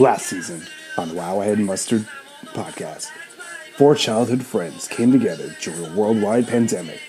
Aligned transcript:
Last 0.00 0.28
season 0.28 0.62
on 0.96 1.10
the 1.10 1.14
Wow 1.14 1.40
I 1.40 1.44
Had 1.44 1.58
Mustard 1.58 2.06
podcast, 2.54 3.10
four 3.76 3.94
childhood 3.94 4.46
friends 4.46 4.88
came 4.88 5.12
together 5.12 5.54
during 5.60 5.84
a 5.84 5.94
worldwide 5.94 6.48
pandemic. 6.48 7.02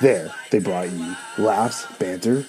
There, 0.00 0.32
they 0.50 0.60
brought 0.60 0.90
you 0.90 1.14
laughs, 1.36 1.86
banter, 1.98 2.40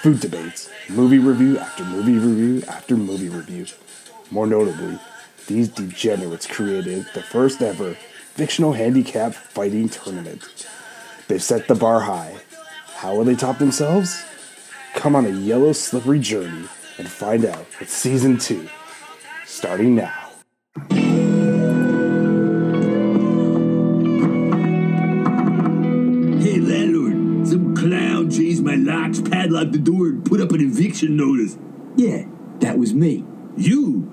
food 0.00 0.18
debates, 0.18 0.68
movie 0.90 1.20
review 1.20 1.56
after 1.56 1.84
movie 1.84 2.18
review 2.18 2.64
after 2.66 2.96
movie 2.96 3.28
review. 3.28 3.66
More 4.32 4.48
notably, 4.48 4.98
these 5.46 5.68
degenerates 5.68 6.48
created 6.48 7.06
the 7.14 7.22
first 7.22 7.62
ever 7.62 7.94
fictional 8.34 8.72
handicap 8.72 9.34
fighting 9.34 9.88
tournament. 9.88 10.66
They've 11.28 11.40
set 11.40 11.68
the 11.68 11.76
bar 11.76 12.00
high. 12.00 12.38
How 12.96 13.14
will 13.14 13.24
they 13.24 13.36
top 13.36 13.58
themselves? 13.58 14.20
Come 14.94 15.14
on 15.14 15.26
a 15.26 15.30
yellow 15.30 15.74
slippery 15.74 16.18
journey 16.18 16.66
and 16.98 17.08
find 17.08 17.44
out 17.44 17.66
with 17.78 17.88
season 17.88 18.36
two, 18.36 18.68
starting 19.52 19.94
now. 19.94 20.30
Hey, 26.42 26.58
landlord, 26.58 27.46
some 27.46 27.76
clown 27.76 28.28
changed 28.30 28.62
my 28.64 28.74
locks, 28.74 29.20
padlocked 29.20 29.70
the 29.72 29.78
door, 29.78 30.06
and 30.08 30.24
put 30.24 30.40
up 30.40 30.50
an 30.50 30.60
eviction 30.60 31.16
notice. 31.16 31.56
Yeah, 31.96 32.24
that 32.58 32.78
was 32.78 32.92
me. 32.92 33.24
You? 33.56 34.10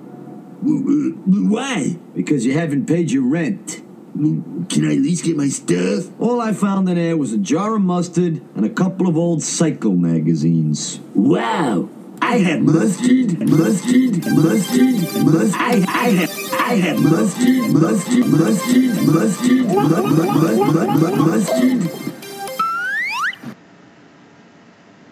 W- 0.62 1.16
w- 1.16 1.49
Why? 1.49 1.98
Because 2.13 2.46
you 2.46 2.54
haven't 2.54 2.85
paid 2.85 3.10
your 3.10 3.24
rent. 3.27 3.82
Can 4.13 4.85
I 4.85 4.94
at 4.94 4.99
least 5.02 5.24
get 5.24 5.35
my 5.38 5.48
stuff? 5.48 6.12
All 6.20 6.40
I 6.40 6.54
found 6.54 6.88
in 6.90 6.96
there 6.96 7.18
was 7.18 7.34
a 7.34 7.38
jar 7.40 7.76
of 7.76 7.82
mustard 7.82 8.41
and 8.55 8.66
a 8.66 8.70
couple 8.70 9.08
of 9.08 9.18
old 9.18 9.41
cycle 9.41 9.94
magazines. 9.96 10.99
Wow! 11.16 11.90
I 12.22 12.38
have 12.40 12.62
mustard, 12.62 13.40
mustard, 13.40 14.26
mustard, 14.26 15.26
mustard. 15.26 15.55
I, 15.55 15.86
I 15.88 16.10
have, 16.10 16.54
I 16.54 16.73
have 16.76 17.02
mustard, 17.02 17.73
mustard, 17.73 18.27
mustard, 18.27 19.07
mustard, 19.07 19.49
mu- 19.49 19.90
mu- 19.90 20.32
mu- 20.34 20.71
mu- 20.71 20.98
mu- 20.98 21.26
mustard. 21.26 21.84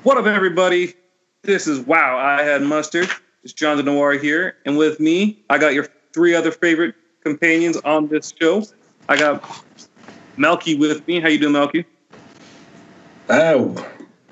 What 0.04 0.18
up, 0.18 0.26
everybody? 0.26 0.94
This 1.44 1.68
is 1.68 1.80
Wow, 1.82 2.18
I 2.18 2.44
Had 2.44 2.62
Mustard. 2.62 3.10
It's 3.44 3.54
Jonathan 3.54 3.86
Noir 3.86 4.14
here. 4.14 4.58
And 4.66 4.78
with 4.78 5.00
me, 5.00 5.44
I 5.50 5.58
got 5.58 5.74
your 5.74 5.88
three 6.14 6.34
other 6.36 6.52
favorite 6.52 6.96
companions 7.24 7.78
on 7.78 8.08
this 8.08 8.34
show. 8.40 8.64
I 9.10 9.18
got 9.18 9.44
Melky 10.38 10.76
with 10.76 11.08
me. 11.08 11.20
How 11.20 11.30
you 11.30 11.40
doing, 11.40 11.54
Melky? 11.54 11.86
Oh, 13.30 13.76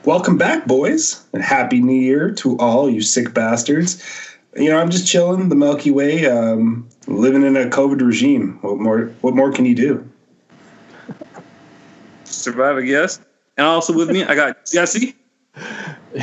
welcome 0.05 0.37
back, 0.37 0.67
boys, 0.67 1.25
and 1.33 1.41
happy 1.41 1.81
New 1.81 1.99
Year 1.99 2.31
to 2.31 2.57
all 2.57 2.89
you 2.89 3.01
sick 3.01 3.33
bastards. 3.33 4.03
You 4.55 4.69
know, 4.69 4.77
I'm 4.77 4.89
just 4.89 5.07
chilling 5.07 5.49
the 5.49 5.55
Milky 5.55 5.91
Way, 5.91 6.27
um, 6.27 6.87
living 7.07 7.43
in 7.43 7.57
a 7.57 7.65
COVID 7.65 8.01
regime. 8.01 8.59
What 8.61 8.79
more? 8.79 9.07
What 9.21 9.35
more 9.35 9.51
can 9.51 9.65
you 9.65 9.75
do? 9.75 10.09
Survive, 12.23 12.77
I 12.77 12.81
guess. 12.83 13.19
And 13.57 13.65
also 13.65 13.93
with 13.93 14.09
me, 14.09 14.23
I 14.23 14.35
got 14.35 14.65
Jesse. 14.71 15.15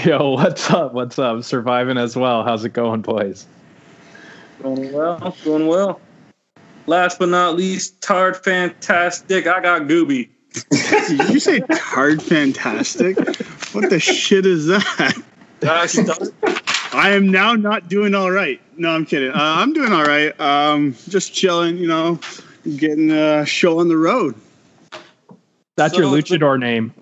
Yo, 0.04 0.30
what's 0.30 0.70
up? 0.70 0.94
What's 0.94 1.18
up? 1.18 1.42
Surviving 1.44 1.98
as 1.98 2.16
well. 2.16 2.44
How's 2.44 2.64
it 2.64 2.72
going, 2.72 3.02
boys? 3.02 3.46
Going 4.62 4.92
well, 4.92 5.36
going 5.44 5.66
well. 5.66 6.00
Last 6.86 7.18
but 7.18 7.28
not 7.28 7.56
least, 7.56 8.00
Tard 8.00 8.36
Fantastic. 8.36 9.46
I 9.46 9.60
got 9.60 9.82
Gooby. 9.82 10.30
Did 10.92 11.30
you 11.30 11.40
say 11.40 11.60
hard 11.70 12.22
fantastic? 12.22 13.16
What 13.72 13.90
the 13.90 13.98
shit 14.00 14.46
is 14.46 14.66
that? 14.66 15.22
Uh, 15.62 15.86
I 16.92 17.10
am 17.10 17.30
now 17.30 17.54
not 17.54 17.88
doing 17.88 18.14
all 18.14 18.30
right. 18.30 18.60
No, 18.76 18.90
I'm 18.90 19.06
kidding. 19.06 19.30
Uh, 19.30 19.36
I'm 19.38 19.72
doing 19.72 19.92
all 19.92 20.04
right. 20.04 20.38
Um, 20.40 20.94
just 21.08 21.32
chilling, 21.34 21.76
you 21.78 21.86
know, 21.86 22.18
getting 22.76 23.10
a 23.10 23.46
show 23.46 23.78
on 23.80 23.88
the 23.88 23.96
road. 23.96 24.34
That's 25.76 25.94
So- 25.94 26.00
your 26.00 26.10
luchador 26.10 26.58
name. 26.58 26.92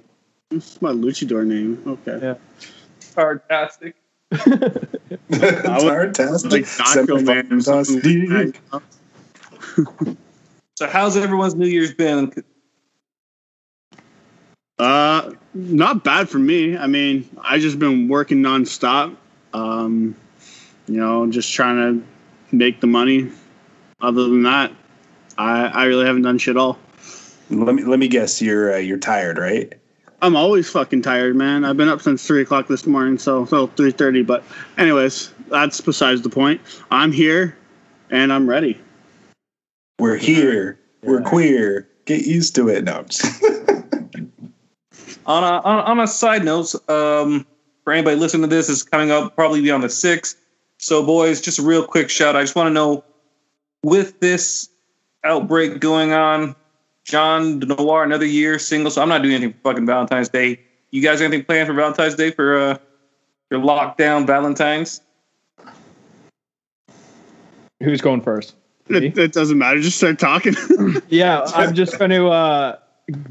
That's 0.50 0.80
my 0.82 0.90
luchador 0.92 1.46
name. 1.46 1.82
Okay. 1.86 2.18
Yeah. 2.22 2.34
Fantastic. 3.00 3.94
Fantastic. 4.30 4.90
Like 6.50 6.64
Nacho 6.64 7.24
Man 7.24 7.52
or 7.52 7.60
something 7.60 8.30
like 8.30 8.60
that. 8.70 10.16
So, 10.76 10.86
how's 10.86 11.16
everyone's 11.16 11.54
New 11.54 11.66
Year's 11.66 11.92
been? 11.94 12.32
Uh, 14.80 15.34
not 15.52 16.02
bad 16.04 16.26
for 16.26 16.38
me. 16.38 16.74
I 16.74 16.86
mean, 16.86 17.28
I 17.42 17.58
just 17.58 17.78
been 17.78 18.08
working 18.08 18.38
nonstop. 18.38 19.14
Um, 19.52 20.16
you 20.88 20.96
know, 20.96 21.30
just 21.30 21.52
trying 21.52 21.76
to 21.76 22.56
make 22.56 22.80
the 22.80 22.86
money. 22.86 23.30
Other 24.00 24.22
than 24.22 24.44
that, 24.44 24.72
I 25.36 25.66
I 25.66 25.84
really 25.84 26.06
haven't 26.06 26.22
done 26.22 26.38
shit 26.38 26.56
all. 26.56 26.78
Let 27.50 27.74
me 27.74 27.84
let 27.84 27.98
me 27.98 28.08
guess. 28.08 28.40
You're 28.40 28.72
uh, 28.72 28.78
you're 28.78 28.96
tired, 28.96 29.36
right? 29.36 29.70
I'm 30.22 30.34
always 30.34 30.70
fucking 30.70 31.02
tired, 31.02 31.36
man. 31.36 31.66
I've 31.66 31.76
been 31.76 31.90
up 31.90 32.00
since 32.00 32.26
three 32.26 32.40
o'clock 32.40 32.66
this 32.66 32.86
morning, 32.86 33.18
so 33.18 33.44
so 33.44 33.66
three 33.66 33.92
thirty. 33.92 34.22
But 34.22 34.42
anyways, 34.78 35.30
that's 35.48 35.78
besides 35.82 36.22
the 36.22 36.30
point. 36.30 36.58
I'm 36.90 37.12
here, 37.12 37.54
and 38.08 38.32
I'm 38.32 38.48
ready. 38.48 38.80
We're 39.98 40.16
here. 40.16 40.78
We're 41.02 41.20
queer. 41.20 41.86
Get 42.06 42.24
used 42.24 42.54
to 42.54 42.70
it. 42.70 42.84
No. 42.84 43.04
I'm 45.30 45.42
just- 45.42 45.64
On 45.66 45.74
a, 45.76 45.80
on, 45.80 45.98
on 45.98 46.00
a 46.00 46.06
side 46.06 46.44
note, 46.44 46.74
um, 46.88 47.46
for 47.84 47.92
anybody 47.92 48.16
listening 48.16 48.42
to 48.48 48.54
this, 48.54 48.68
is 48.68 48.82
coming 48.82 49.10
up 49.10 49.34
probably 49.34 49.60
be 49.62 49.70
on 49.70 49.80
the 49.80 49.88
6th. 49.88 50.36
So, 50.78 51.04
boys, 51.04 51.40
just 51.40 51.58
a 51.58 51.62
real 51.62 51.84
quick 51.86 52.08
shout. 52.10 52.36
I 52.36 52.42
just 52.42 52.54
want 52.54 52.68
to 52.68 52.72
know 52.72 53.04
with 53.82 54.20
this 54.20 54.68
outbreak 55.24 55.80
going 55.80 56.12
on, 56.12 56.54
John 57.04 57.58
Noir, 57.60 58.04
another 58.04 58.26
year 58.26 58.58
single. 58.58 58.90
So, 58.90 59.02
I'm 59.02 59.08
not 59.08 59.22
doing 59.22 59.34
anything 59.34 59.52
for 59.54 59.70
fucking 59.70 59.86
Valentine's 59.86 60.28
Day. 60.28 60.60
You 60.90 61.02
guys 61.02 61.20
anything 61.20 61.44
planned 61.44 61.66
for 61.68 61.74
Valentine's 61.74 62.14
Day 62.14 62.30
for 62.30 62.58
uh, 62.58 62.78
your 63.50 63.60
lockdown 63.60 64.26
Valentine's? 64.26 65.00
Who's 67.82 68.00
going 68.00 68.20
first? 68.20 68.54
It, 68.88 69.16
it 69.16 69.32
doesn't 69.32 69.56
matter. 69.56 69.80
Just 69.80 69.98
start 69.98 70.18
talking. 70.18 70.54
Yeah, 71.08 71.42
I'm 71.54 71.74
just 71.74 71.98
going 71.98 72.10
to 72.10 72.28
uh, 72.28 72.78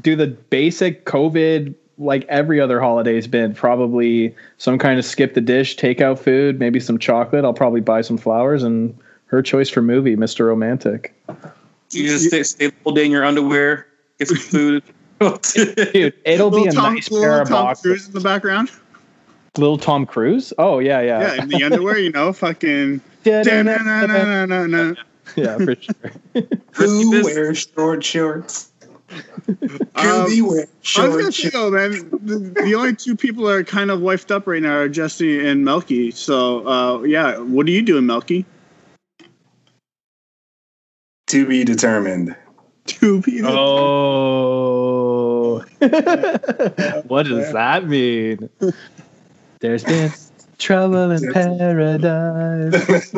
do 0.00 0.16
the 0.16 0.26
basic 0.28 1.04
COVID, 1.04 1.74
like 2.00 2.24
every 2.28 2.60
other 2.60 2.80
holiday's 2.80 3.26
been. 3.26 3.54
Probably 3.54 4.34
some 4.58 4.78
kind 4.78 4.98
of 4.98 5.04
skip 5.04 5.34
the 5.34 5.40
dish, 5.40 5.76
takeout 5.76 6.18
food, 6.18 6.58
maybe 6.58 6.80
some 6.80 6.98
chocolate. 6.98 7.44
I'll 7.44 7.54
probably 7.54 7.80
buy 7.80 8.00
some 8.00 8.18
flowers 8.18 8.62
and 8.62 8.96
her 9.26 9.42
choice 9.42 9.68
for 9.68 9.82
movie, 9.82 10.16
Mr. 10.16 10.46
Romantic. 10.46 11.14
You 11.90 12.08
just 12.08 12.26
stay, 12.26 12.42
stay 12.42 12.66
the 12.68 12.74
whole 12.82 12.94
day 12.94 13.04
in 13.04 13.12
your 13.12 13.24
underwear, 13.24 13.86
get 14.18 14.28
some 14.28 14.36
food. 14.38 14.82
Dude, 15.20 16.14
it'll 16.24 16.50
be 16.50 16.66
a 16.66 16.72
Tom, 16.72 16.94
nice 16.94 17.10
little 17.10 17.24
pair 17.24 17.42
of 17.42 17.48
Tom 17.48 17.66
boxers. 17.66 17.82
Cruise 17.82 18.08
in 18.08 18.14
the 18.14 18.20
background. 18.20 18.70
Little 19.58 19.78
Tom 19.78 20.06
Cruise? 20.06 20.52
Oh, 20.58 20.78
yeah, 20.78 21.00
yeah. 21.00 21.34
Yeah, 21.34 21.42
in 21.42 21.48
the 21.48 21.62
underwear, 21.64 21.98
you 21.98 22.10
know, 22.10 22.32
fucking. 22.32 23.00
Yeah, 23.24 23.42
for 25.58 25.76
sure. 25.76 26.12
Who 26.72 27.10
wears 27.24 27.68
short 27.74 28.02
shorts? 28.02 28.69
Um, 29.10 30.30
Who 30.30 30.64
I 30.96 31.08
was 31.08 31.16
gonna 31.16 31.32
say 31.32 31.50
shorts? 31.50 31.52
though, 31.52 31.70
man, 31.70 31.90
the, 32.22 32.62
the 32.62 32.74
only 32.74 32.94
two 32.94 33.16
people 33.16 33.44
that 33.46 33.52
are 33.52 33.64
kind 33.64 33.90
of 33.90 34.00
wifed 34.00 34.30
up 34.30 34.46
right 34.46 34.62
now 34.62 34.76
are 34.76 34.88
Jesse 34.88 35.46
and 35.46 35.64
Melky. 35.64 36.10
So, 36.10 36.66
uh, 36.66 37.02
yeah, 37.02 37.38
what 37.38 37.66
are 37.66 37.70
you 37.70 37.82
doing, 37.82 38.06
Melky? 38.06 38.44
To 41.28 41.46
be 41.46 41.64
determined. 41.64 42.36
Two 42.86 43.22
people. 43.22 43.50
Oh. 43.50 45.58
what 47.08 47.26
does 47.26 47.52
that 47.52 47.86
mean? 47.86 48.48
There's 49.60 49.84
been 49.84 50.10
trouble 50.58 51.10
in 51.10 51.32
paradise. 51.32 53.12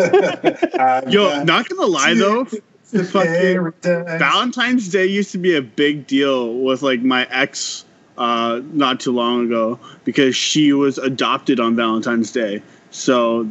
Yo, 1.08 1.44
not 1.44 1.68
gonna 1.68 1.86
lie 1.86 2.14
though, 2.14 2.46
fucking 2.92 3.72
Valentine's 3.82 4.88
Day 4.88 5.06
used 5.06 5.32
to 5.32 5.38
be 5.38 5.56
a 5.56 5.62
big 5.62 6.06
deal 6.06 6.54
with 6.54 6.82
like 6.82 7.02
my 7.02 7.26
ex 7.30 7.84
uh, 8.18 8.60
not 8.72 9.00
too 9.00 9.12
long 9.12 9.46
ago 9.46 9.78
because 10.04 10.36
she 10.36 10.72
was 10.72 10.98
adopted 10.98 11.58
on 11.58 11.74
Valentine's 11.74 12.30
Day. 12.30 12.62
So, 12.90 13.48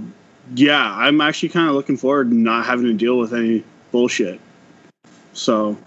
yeah, 0.56 0.96
I'm 0.96 1.22
actually 1.22 1.50
kind 1.50 1.68
of 1.68 1.76
looking 1.76 1.98
forward 1.98 2.30
to 2.30 2.36
not 2.36 2.66
having 2.66 2.86
to 2.86 2.94
deal 2.94 3.18
with 3.18 3.34
any 3.34 3.64
bullshit. 3.92 4.40
So, 5.34 5.78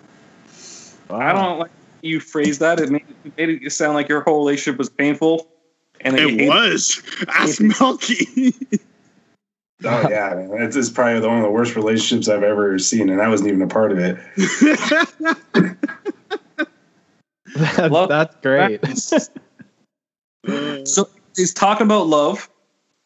I 1.11 1.33
don't 1.33 1.59
like 1.61 1.71
you 2.03 2.21
phrase 2.21 2.59
that. 2.59 2.81
It 2.81 2.91
made, 2.91 3.05
it 3.25 3.33
made 3.37 3.63
it 3.63 3.71
sound 3.71 3.95
like 3.95 4.09
your 4.09 4.23
whole 4.23 4.39
relationship 4.39 4.79
was 4.79 4.91
painful. 4.91 5.49
And 6.01 6.19
that 6.19 6.31
you 6.31 6.39
it 6.41 6.49
was. 6.49 7.03
Ask 7.29 7.61
Melky. 7.61 8.55
Oh 9.85 10.09
yeah, 10.09 10.35
man. 10.51 10.63
It's, 10.63 10.77
it's 10.77 10.91
probably 10.91 11.27
one 11.27 11.39
of 11.39 11.43
the 11.45 11.51
worst 11.51 11.77
relationships 11.77 12.29
I've 12.29 12.43
ever 12.43 12.79
seen, 12.79 13.11
and 13.11 13.21
I 13.21 13.29
wasn't 13.29 13.49
even 13.51 13.63
a 13.63 13.67
part 13.69 13.93
of 13.93 13.99
it. 13.99 14.19
That's, 17.57 17.93
Love- 17.93 18.09
that's 18.09 18.35
great. 18.43 18.81
So 20.87 21.09
he's 21.37 21.55
talking 21.55 21.87
about 21.87 22.07
love. 22.07 22.49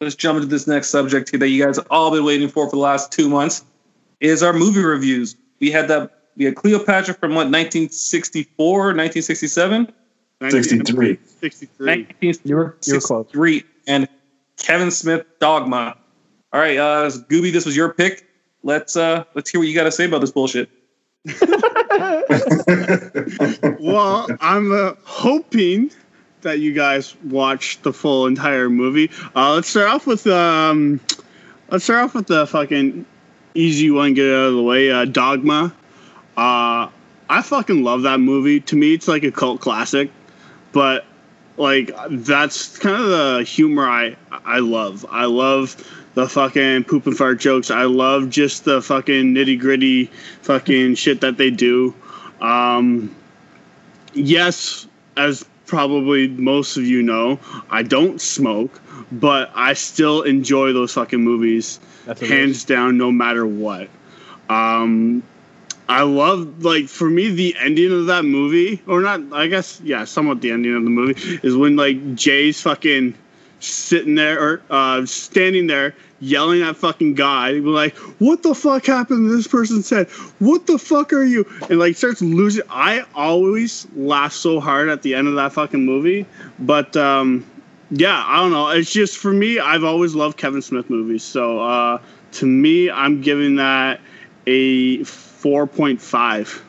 let's 0.01 0.15
jump 0.15 0.37
into 0.37 0.47
this 0.47 0.67
next 0.67 0.89
subject 0.89 1.29
here 1.29 1.39
that 1.39 1.49
you 1.49 1.63
guys 1.63 1.77
have 1.77 1.87
all 1.91 2.11
been 2.11 2.23
waiting 2.25 2.47
for 2.49 2.65
for 2.67 2.75
the 2.75 2.81
last 2.81 3.11
two 3.11 3.29
months. 3.29 3.63
Is 4.19 4.43
our 4.43 4.53
movie 4.53 4.81
reviews. 4.81 5.35
We 5.59 5.71
had 5.71 5.87
that. 5.89 6.11
We 6.35 6.45
had 6.45 6.55
Cleopatra 6.55 7.13
from 7.15 7.31
what 7.31 7.47
1964, 7.47 8.77
1967, 8.95 9.93
63. 10.51 11.19
63. 11.39 12.07
You 12.43 12.55
were 12.55 12.77
you 12.85 12.93
were 12.95 13.01
close. 13.01 13.27
and 13.87 14.07
Kevin 14.57 14.91
Smith 14.91 15.25
Dogma. 15.39 15.97
All 16.51 16.59
right, 16.59 16.77
uh, 16.77 17.09
Gooby, 17.09 17.51
this 17.51 17.65
was 17.65 17.75
your 17.75 17.93
pick. 17.93 18.27
Let's 18.63 18.95
uh, 18.95 19.23
let's 19.35 19.49
hear 19.49 19.61
what 19.61 19.67
you 19.67 19.75
got 19.75 19.83
to 19.83 19.91
say 19.91 20.05
about 20.05 20.21
this 20.21 20.31
bullshit. 20.31 20.69
well, 23.79 24.27
I'm 24.41 24.71
uh, 24.71 24.93
hoping 25.03 25.91
that 26.41 26.59
you 26.59 26.73
guys 26.73 27.15
watch 27.25 27.81
the 27.83 27.93
full 27.93 28.25
entire 28.25 28.69
movie. 28.69 29.11
Uh, 29.35 29.53
let's 29.53 29.67
start 29.67 29.89
off 29.89 30.07
with 30.07 30.25
um, 30.25 30.99
let's 31.69 31.83
start 31.83 32.05
off 32.05 32.15
with 32.15 32.27
the 32.27 32.47
fucking 32.47 33.05
easy 33.53 33.91
one. 33.91 34.15
Get 34.15 34.33
out 34.33 34.47
of 34.47 34.55
the 34.55 34.63
way. 34.63 34.91
Uh, 34.91 35.05
Dogma. 35.05 35.73
Uh, 36.35 36.89
I 37.29 37.41
fucking 37.43 37.83
love 37.83 38.01
that 38.03 38.19
movie. 38.19 38.59
To 38.61 38.75
me, 38.75 38.95
it's 38.95 39.07
like 39.07 39.23
a 39.23 39.31
cult 39.31 39.61
classic. 39.61 40.09
But 40.71 41.05
like 41.57 41.91
that's 42.09 42.77
kind 42.77 42.95
of 42.95 43.09
the 43.09 43.43
humor 43.43 43.87
I 43.87 44.15
I 44.31 44.59
love. 44.59 45.05
I 45.11 45.25
love 45.25 45.75
the 46.15 46.27
fucking 46.27 46.85
poop 46.85 47.05
and 47.07 47.17
fart 47.17 47.39
jokes. 47.39 47.71
I 47.71 47.83
love 47.83 48.29
just 48.29 48.65
the 48.65 48.81
fucking 48.81 49.33
nitty 49.33 49.59
gritty 49.59 50.05
fucking 50.41 50.95
shit 50.95 51.21
that 51.21 51.37
they 51.37 51.51
do. 51.51 51.93
Um, 52.41 53.15
yes, 54.13 54.87
as 55.17 55.45
probably 55.65 56.27
most 56.27 56.77
of 56.77 56.83
you 56.83 57.03
know, 57.03 57.39
I 57.69 57.83
don't 57.83 58.19
smoke, 58.19 58.81
but 59.11 59.51
I 59.53 59.73
still 59.73 60.23
enjoy 60.23 60.73
those 60.73 60.93
fucking 60.93 61.21
movies 61.21 61.79
hands 62.19 62.65
down, 62.65 62.97
no 62.97 63.11
matter 63.11 63.45
what. 63.45 63.87
Um, 64.49 65.21
I 65.87 66.03
love 66.03 66.63
like 66.63 66.87
for 66.87 67.09
me 67.09 67.29
the 67.29 67.55
ending 67.59 67.91
of 67.91 68.07
that 68.07 68.25
movie, 68.25 68.81
or 68.87 69.01
not? 69.01 69.21
I 69.31 69.47
guess 69.47 69.81
yeah, 69.83 70.05
somewhat 70.05 70.41
the 70.41 70.51
ending 70.51 70.75
of 70.75 70.83
the 70.83 70.89
movie 70.89 71.39
is 71.43 71.55
when 71.55 71.75
like 71.75 72.15
Jay's 72.15 72.61
fucking 72.61 73.15
sitting 73.59 74.15
there 74.15 74.39
or 74.39 74.61
uh, 74.69 75.05
standing 75.05 75.67
there 75.67 75.93
yelling 76.21 76.61
at 76.61 76.75
fucking 76.75 77.15
God, 77.15 77.55
like, 77.55 77.95
"What 78.19 78.43
the 78.43 78.53
fuck 78.53 78.85
happened?" 78.85 79.29
This 79.29 79.47
person 79.47 79.83
said, 79.83 80.09
"What 80.39 80.67
the 80.67 80.77
fuck 80.77 81.13
are 81.13 81.23
you?" 81.23 81.45
And 81.69 81.79
like 81.79 81.95
starts 81.95 82.21
losing. 82.21 82.63
I 82.69 83.03
always 83.15 83.87
laugh 83.95 84.33
so 84.33 84.59
hard 84.59 84.89
at 84.89 85.01
the 85.01 85.15
end 85.15 85.27
of 85.27 85.35
that 85.35 85.53
fucking 85.53 85.85
movie, 85.85 86.25
but 86.59 86.95
um, 86.97 87.45
yeah, 87.91 88.23
I 88.27 88.37
don't 88.37 88.51
know. 88.51 88.69
It's 88.69 88.91
just 88.91 89.17
for 89.17 89.31
me. 89.31 89.59
I've 89.59 89.83
always 89.83 90.15
loved 90.15 90.37
Kevin 90.37 90.61
Smith 90.61 90.89
movies, 90.89 91.23
so 91.23 91.59
uh, 91.59 91.99
to 92.33 92.45
me, 92.45 92.89
I'm 92.89 93.21
giving 93.21 93.55
that 93.55 93.99
a 94.47 95.03
four 95.03 95.67
point 95.67 96.01
five 96.01 96.63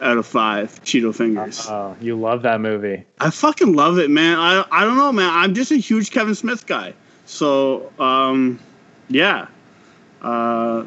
out 0.00 0.18
of 0.18 0.26
five 0.26 0.82
Cheeto 0.84 1.14
fingers. 1.14 1.66
Oh, 1.68 1.96
you 2.00 2.16
love 2.16 2.42
that 2.42 2.60
movie. 2.60 3.04
I 3.20 3.30
fucking 3.30 3.74
love 3.74 3.98
it, 3.98 4.10
man. 4.10 4.38
I 4.38 4.64
I 4.70 4.84
don't 4.84 4.96
know, 4.96 5.12
man. 5.12 5.30
I'm 5.30 5.54
just 5.54 5.70
a 5.70 5.76
huge 5.76 6.10
Kevin 6.10 6.34
Smith 6.34 6.66
guy. 6.66 6.94
So 7.26 7.92
um, 7.98 8.58
yeah, 9.08 9.46
uh, 10.22 10.84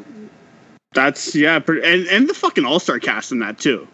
that's 0.94 1.36
yeah, 1.36 1.60
and 1.68 2.08
and 2.08 2.30
the 2.30 2.34
fucking 2.34 2.66
All 2.66 2.80
Star 2.80 3.00
cast 3.00 3.32
in 3.32 3.40
that 3.40 3.60
too. 3.60 3.88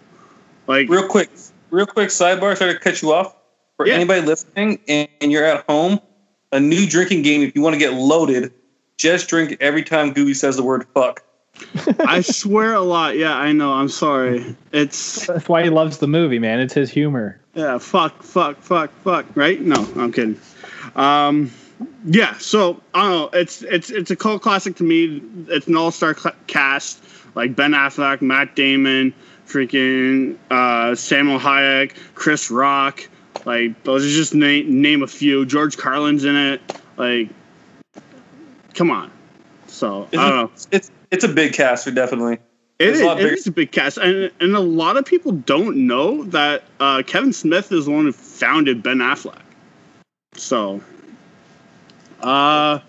Like 0.68 0.90
Real 0.90 1.08
quick, 1.08 1.30
real 1.70 1.86
quick 1.86 2.10
sidebar. 2.10 2.58
Sorry 2.58 2.74
to 2.74 2.80
cut 2.80 3.02
you 3.02 3.14
off. 3.14 3.36
For 3.78 3.88
Yeah. 3.88 3.96
anybody 3.96 4.22
listening 4.22 4.80
and, 4.88 5.08
and 5.20 5.32
you're 5.32 5.44
at 5.44 5.66
home, 5.68 6.00
a 6.52 6.60
new 6.60 6.86
drinking 6.88 7.24
game. 7.24 7.42
If 7.42 7.56
you 7.56 7.62
want 7.62 7.74
to 7.74 7.80
get 7.80 7.94
loaded, 7.94 8.54
just 8.98 9.28
drink 9.28 9.58
every 9.60 9.84
time 9.84 10.14
Gooby 10.14 10.36
says 10.36 10.56
the 10.56 10.64
word 10.64 10.86
"fuck." 10.94 11.23
I 12.00 12.22
swear 12.22 12.74
a 12.74 12.82
lot. 12.82 13.18
Yeah, 13.18 13.36
I 13.36 13.52
know. 13.52 13.74
I'm 13.74 13.90
sorry. 13.90 14.56
It's 14.72 15.28
That's 15.28 15.48
why 15.48 15.64
he 15.64 15.70
loves 15.70 16.00
the 16.00 16.08
movie, 16.08 16.40
man. 16.40 16.60
It's 16.60 16.74
his 16.74 16.90
humor. 16.90 17.40
yeah, 17.54 17.78
fuck, 17.78 18.24
fuck, 18.24 18.62
fuck, 18.62 18.92
fuck. 19.04 19.26
Right? 19.36 19.62
No, 19.62 19.76
I'm 19.96 20.12
kidding. 20.12 20.40
Um, 20.96 21.52
yeah. 22.06 22.38
So 22.38 22.82
I 22.94 23.02
don't 23.04 23.12
know. 23.12 23.40
It's 23.40 23.62
it's 23.64 23.90
it's 23.90 24.12
a 24.12 24.16
cult 24.16 24.42
classic 24.42 24.76
to 24.78 24.84
me. 24.84 25.22
It's 25.48 25.68
an 25.68 25.76
all 25.76 25.92
star 25.92 26.16
cl- 26.16 26.36
cast 26.48 27.04
like 27.36 27.56
Ben 27.56 27.72
Affleck, 27.72 28.22
Matt 28.22 28.56
Damon, 28.56 29.14
freaking 29.48 30.38
uh, 30.52 30.92
Salma 30.92 31.40
Hayek, 31.40 31.96
Chris 32.16 32.50
Rock. 32.52 33.08
Like 33.46 33.84
those 33.84 34.06
are 34.06 34.10
just 34.10 34.34
name 34.34 34.82
name 34.82 35.04
a 35.04 35.08
few. 35.08 35.46
George 35.46 35.78
Carlin's 35.78 36.26
in 36.26 36.36
it. 36.36 36.62
Like, 36.98 37.30
come 38.74 38.92
on. 38.92 39.12
So 39.68 40.08
I 40.14 40.16
don't 40.16 40.36
know. 40.36 40.52
It's, 40.72 40.92
it's 41.14 41.24
a 41.24 41.30
big 41.30 41.54
cast, 41.54 41.94
definitely. 41.94 42.40
It's 42.80 43.00
a 43.00 43.06
lot 43.06 43.22
it 43.22 43.32
is 43.32 43.46
a 43.46 43.52
big 43.52 43.72
cast, 43.72 43.98
and 43.98 44.32
and 44.40 44.56
a 44.56 44.60
lot 44.60 44.98
of 44.98 45.06
people 45.06 45.32
don't 45.32 45.88
know 45.88 46.24
that 46.26 46.64
uh, 46.80 47.04
Kevin 47.06 47.32
Smith 47.32 47.72
is 47.72 47.86
the 47.86 47.92
one 47.92 48.06
who 48.06 48.12
founded 48.12 48.82
Ben 48.82 48.98
Affleck. 48.98 49.40
So, 50.34 50.82
uh, 52.22 52.80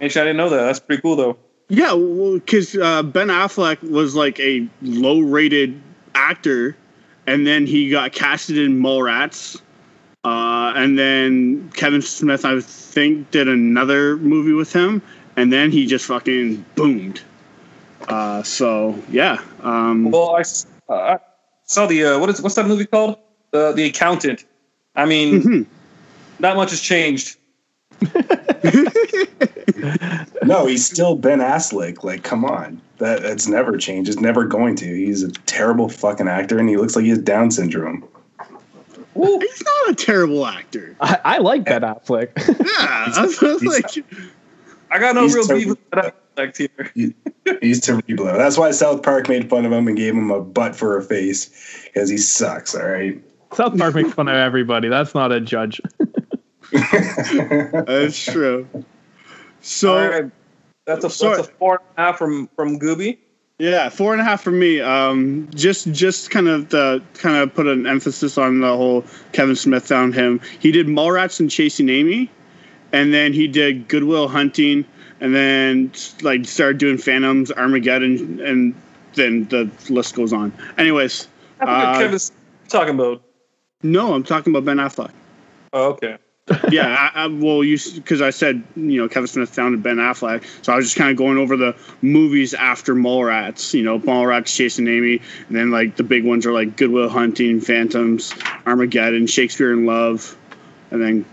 Actually, 0.00 0.20
I 0.20 0.24
didn't 0.24 0.36
know 0.36 0.50
that. 0.50 0.62
That's 0.62 0.78
pretty 0.78 1.00
cool, 1.00 1.16
though. 1.16 1.38
yeah, 1.68 1.94
because 2.34 2.76
uh, 2.76 3.02
Ben 3.02 3.28
Affleck 3.28 3.82
was 3.90 4.14
like 4.14 4.38
a 4.40 4.68
low-rated 4.82 5.80
actor, 6.14 6.76
and 7.26 7.46
then 7.46 7.66
he 7.66 7.88
got 7.88 8.12
casted 8.12 8.58
in 8.58 8.78
Mallrats, 8.78 9.60
uh, 10.24 10.74
and 10.76 10.98
then 10.98 11.70
Kevin 11.70 12.02
Smith, 12.02 12.44
I 12.44 12.60
think, 12.60 13.30
did 13.30 13.48
another 13.48 14.18
movie 14.18 14.52
with 14.52 14.72
him, 14.72 15.00
and 15.36 15.50
then 15.50 15.70
he 15.72 15.86
just 15.86 16.04
fucking 16.04 16.62
boomed. 16.74 17.22
Uh, 18.08 18.42
so 18.42 19.00
yeah, 19.10 19.40
um, 19.62 20.10
Well, 20.10 20.34
I, 20.36 20.40
s- 20.40 20.66
uh, 20.88 20.94
I 20.94 21.18
saw 21.64 21.86
the 21.86 22.04
uh, 22.04 22.18
what 22.18 22.28
is 22.30 22.40
what's 22.42 22.54
that 22.56 22.66
movie 22.66 22.86
called? 22.86 23.16
The 23.52 23.72
the 23.72 23.84
accountant. 23.84 24.44
I 24.96 25.04
mean, 25.06 25.42
Mhm. 25.42 25.66
not 26.38 26.56
much 26.56 26.70
has 26.70 26.80
changed. 26.80 27.36
No, 30.42 30.66
he's 30.66 30.84
still 30.84 31.16
Ben 31.16 31.38
Affleck. 31.38 32.02
Like, 32.02 32.22
come 32.22 32.44
on. 32.44 32.80
That 32.98 33.22
that's 33.22 33.46
never 33.46 33.76
changed. 33.76 34.10
It's 34.10 34.20
never 34.20 34.44
going 34.44 34.74
to. 34.76 34.84
He's 34.86 35.22
a 35.22 35.30
terrible 35.30 35.88
fucking 35.88 36.28
actor, 36.28 36.58
and 36.58 36.68
he 36.68 36.76
looks 36.76 36.96
like 36.96 37.04
he 37.04 37.10
has 37.10 37.18
Down 37.18 37.50
syndrome. 37.50 38.06
he's 39.14 39.62
not 39.64 39.90
a 39.90 39.94
terrible 39.94 40.46
actor. 40.46 40.96
I, 41.00 41.18
I 41.24 41.38
like 41.38 41.64
Ben 41.64 41.82
Affleck. 41.82 42.30
Yeah, 42.36 43.12
I 43.16 43.26
was 43.26 43.62
like, 43.62 44.04
I 44.90 44.98
got 44.98 45.14
no 45.14 45.22
He's 45.22 45.34
real 45.34 45.48
beef 45.48 45.66
with 45.68 45.78
that 46.40 46.60
aspect 46.60 46.92
here. 46.94 47.58
He's 47.60 47.80
terrible. 47.80 48.24
That's 48.24 48.56
why 48.58 48.70
South 48.70 49.02
Park 49.02 49.28
made 49.28 49.48
fun 49.50 49.64
of 49.64 49.72
him 49.72 49.88
and 49.88 49.96
gave 49.96 50.14
him 50.14 50.30
a 50.30 50.40
butt 50.40 50.76
for 50.76 50.96
a 50.96 51.02
face 51.02 51.86
because 51.86 52.08
he 52.08 52.16
sucks. 52.18 52.74
All 52.74 52.86
right. 52.86 53.22
South 53.52 53.76
Park 53.76 53.94
makes 53.94 54.12
fun 54.12 54.28
of 54.28 54.34
everybody. 54.36 54.88
That's 54.88 55.14
not 55.14 55.32
a 55.32 55.40
judge. 55.40 55.80
that's 56.72 58.24
true. 58.24 58.68
So 59.60 59.98
All 59.98 60.08
right. 60.08 60.30
That's 60.86 61.04
a 61.04 61.10
Sorry. 61.10 61.36
that's 61.36 61.48
a 61.48 61.52
four 61.52 61.74
and 61.74 61.98
a 61.98 62.00
half 62.00 62.18
from 62.18 62.48
from 62.56 62.78
Gooby. 62.78 63.18
yeah, 63.58 63.88
four 63.90 64.12
and 64.12 64.20
a 64.20 64.24
half 64.24 64.42
for 64.42 64.50
me. 64.50 64.80
Um, 64.80 65.48
just 65.54 65.92
just 65.92 66.30
kind 66.30 66.48
of 66.48 66.70
the 66.70 67.02
kind 67.14 67.36
of 67.36 67.54
put 67.54 67.66
an 67.66 67.86
emphasis 67.86 68.38
on 68.38 68.60
the 68.60 68.76
whole 68.76 69.04
Kevin 69.32 69.54
Smith 69.56 69.86
found 69.86 70.14
him. 70.14 70.40
He 70.58 70.72
did 70.72 70.86
Mallrats 70.86 71.38
and 71.38 71.50
Chasing 71.50 71.88
Amy, 71.88 72.30
and 72.92 73.12
then 73.14 73.32
he 73.32 73.46
did 73.46 73.86
Good 73.88 74.04
Will 74.04 74.26
Hunting, 74.26 74.84
and 75.20 75.34
then 75.34 75.92
like 76.22 76.44
started 76.46 76.78
doing 76.78 76.98
Phantoms, 76.98 77.50
Armageddon, 77.52 78.40
and 78.40 78.74
then 79.14 79.44
the 79.48 79.70
list 79.88 80.14
goes 80.14 80.32
on. 80.32 80.52
Anyways, 80.78 81.28
I 81.60 81.64
think 81.66 81.88
Uh, 81.88 81.98
Kevin's 82.00 82.32
talking 82.68 82.94
about. 82.94 83.22
no, 83.82 84.14
I'm 84.14 84.24
talking 84.24 84.52
about 84.52 84.64
Ben 84.64 84.78
Affleck. 84.78 85.12
Oh, 85.72 85.90
okay. 85.90 86.16
yeah, 86.70 87.10
I, 87.14 87.24
I, 87.24 87.26
well, 87.28 87.62
you 87.62 87.78
because 87.94 88.20
I 88.20 88.30
said 88.30 88.64
you 88.74 89.00
know 89.00 89.08
Kevin 89.08 89.28
Smith 89.28 89.50
founded 89.50 89.84
Ben 89.84 89.98
Affleck, 89.98 90.44
so 90.64 90.72
I 90.72 90.76
was 90.76 90.86
just 90.86 90.96
kind 90.96 91.08
of 91.10 91.16
going 91.16 91.38
over 91.38 91.56
the 91.56 91.76
movies 92.02 92.54
after 92.54 92.92
Mallrats. 92.94 93.72
You 93.72 93.84
know, 93.84 94.00
Mallrats, 94.00 94.56
Chasing 94.56 94.88
Amy, 94.88 95.20
and 95.46 95.56
then 95.56 95.70
like 95.70 95.94
the 95.94 96.02
big 96.02 96.24
ones 96.24 96.46
are 96.46 96.52
like 96.52 96.76
Good 96.76 96.90
Will 96.90 97.08
Hunting, 97.08 97.60
Phantoms, 97.60 98.34
Armageddon, 98.66 99.28
Shakespeare 99.28 99.72
in 99.72 99.86
Love, 99.86 100.36
and 100.90 101.00
then 101.00 101.24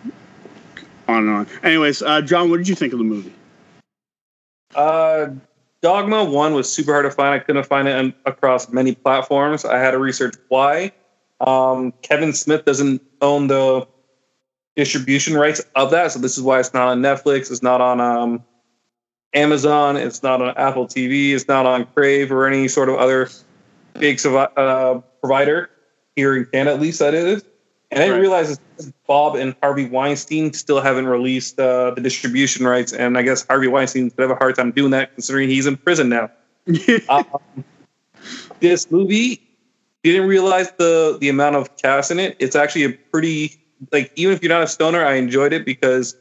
on 1.08 1.27
and 1.27 1.29
on. 1.29 1.48
Anyways, 1.63 2.03
uh, 2.03 2.22
John, 2.22 2.51
what 2.51 2.58
did 2.58 2.67
you 2.67 2.75
think 2.75 2.94
of 2.94 3.00
the 3.00 3.06
movie? 3.06 3.34
Uh, 4.75 5.27
Dogma 5.81 6.24
One 6.24 6.53
was 6.53 6.71
super 6.71 6.91
hard 6.91 7.05
to 7.05 7.12
find. 7.12 7.33
I 7.33 7.39
couldn't 7.39 7.65
find 7.65 7.88
it 7.88 8.15
across 8.25 8.69
many 8.69 8.95
platforms. 8.95 9.65
I 9.65 9.77
had 9.77 9.91
to 9.91 10.00
research 10.00 10.36
why. 10.50 10.91
Um, 11.39 11.93
Kevin 12.01 12.33
Smith 12.33 12.65
doesn't 12.65 13.01
own 13.21 13.47
the 13.47 13.88
distribution 14.75 15.36
rights 15.36 15.62
of 15.75 15.91
that, 15.91 16.12
so 16.12 16.19
this 16.19 16.38
is 16.38 16.43
why 16.43 16.59
it's 16.59 16.74
not 16.74 16.88
on 16.88 17.01
Netflix. 17.01 17.51
It's 17.51 17.62
not 17.62 17.79
on 17.79 18.01
um, 18.01 18.43
Amazon. 19.33 19.97
It's 19.97 20.24
not 20.24 20.41
on 20.41 20.55
Apple 20.57 20.88
TV. 20.88 21.33
It's 21.33 21.47
not 21.47 21.65
on 21.65 21.86
Crave 21.86 22.31
or 22.31 22.47
any 22.47 22.67
sort 22.67 22.89
of 22.89 22.95
other 22.95 23.29
big 23.93 24.24
uh, 24.25 25.01
provider 25.21 25.69
here 26.15 26.36
in 26.36 26.45
Canada. 26.45 26.75
At 26.75 26.81
least 26.81 27.00
that 27.00 27.13
is. 27.13 27.43
And 27.89 28.01
I 28.01 28.06
didn't 28.08 28.15
Right. 28.15 28.22
realize 28.22 28.60
Bob 29.08 29.36
and 29.36 29.56
Harvey 29.62 29.88
Weinstein 29.88 30.51
still 30.53 30.82
haven't 30.82 31.08
released 31.08 31.60
uh, 31.60 31.91
the 31.91 32.01
distribution 32.01 32.67
rights, 32.67 32.91
and 32.91 33.17
I 33.17 33.22
guess 33.22 33.46
Harvey 33.48 33.67
Weinstein 33.67 34.10
could 34.10 34.22
have 34.22 34.32
a 34.32 34.36
hard 34.36 34.56
time 34.56 34.72
doing 34.72 34.91
that 34.91 35.13
considering 35.13 35.50
he's 35.50 35.65
in 35.65 35.77
prison 35.77 36.10
now. 36.10 36.29
Um, 37.10 37.25
this 38.60 38.91
movie 38.91 39.41
didn't 40.03 40.27
realize 40.27 40.72
the 40.77 41.17
the 41.22 41.29
amount 41.29 41.56
of 41.56 41.77
cast 41.77 42.12
in 42.12 42.20
it. 42.20 42.36
It's 42.39 42.56
actually 42.56 42.84
a 42.84 42.89
pretty 42.91 43.56
like 43.91 44.12
even 44.15 44.34
if 44.36 44.41
you're 44.44 44.50
not 44.50 44.63
a 44.63 44.67
stoner, 44.67 45.06
I 45.06 45.13
enjoyed 45.13 45.53
it 45.53 45.65
because 45.65 46.15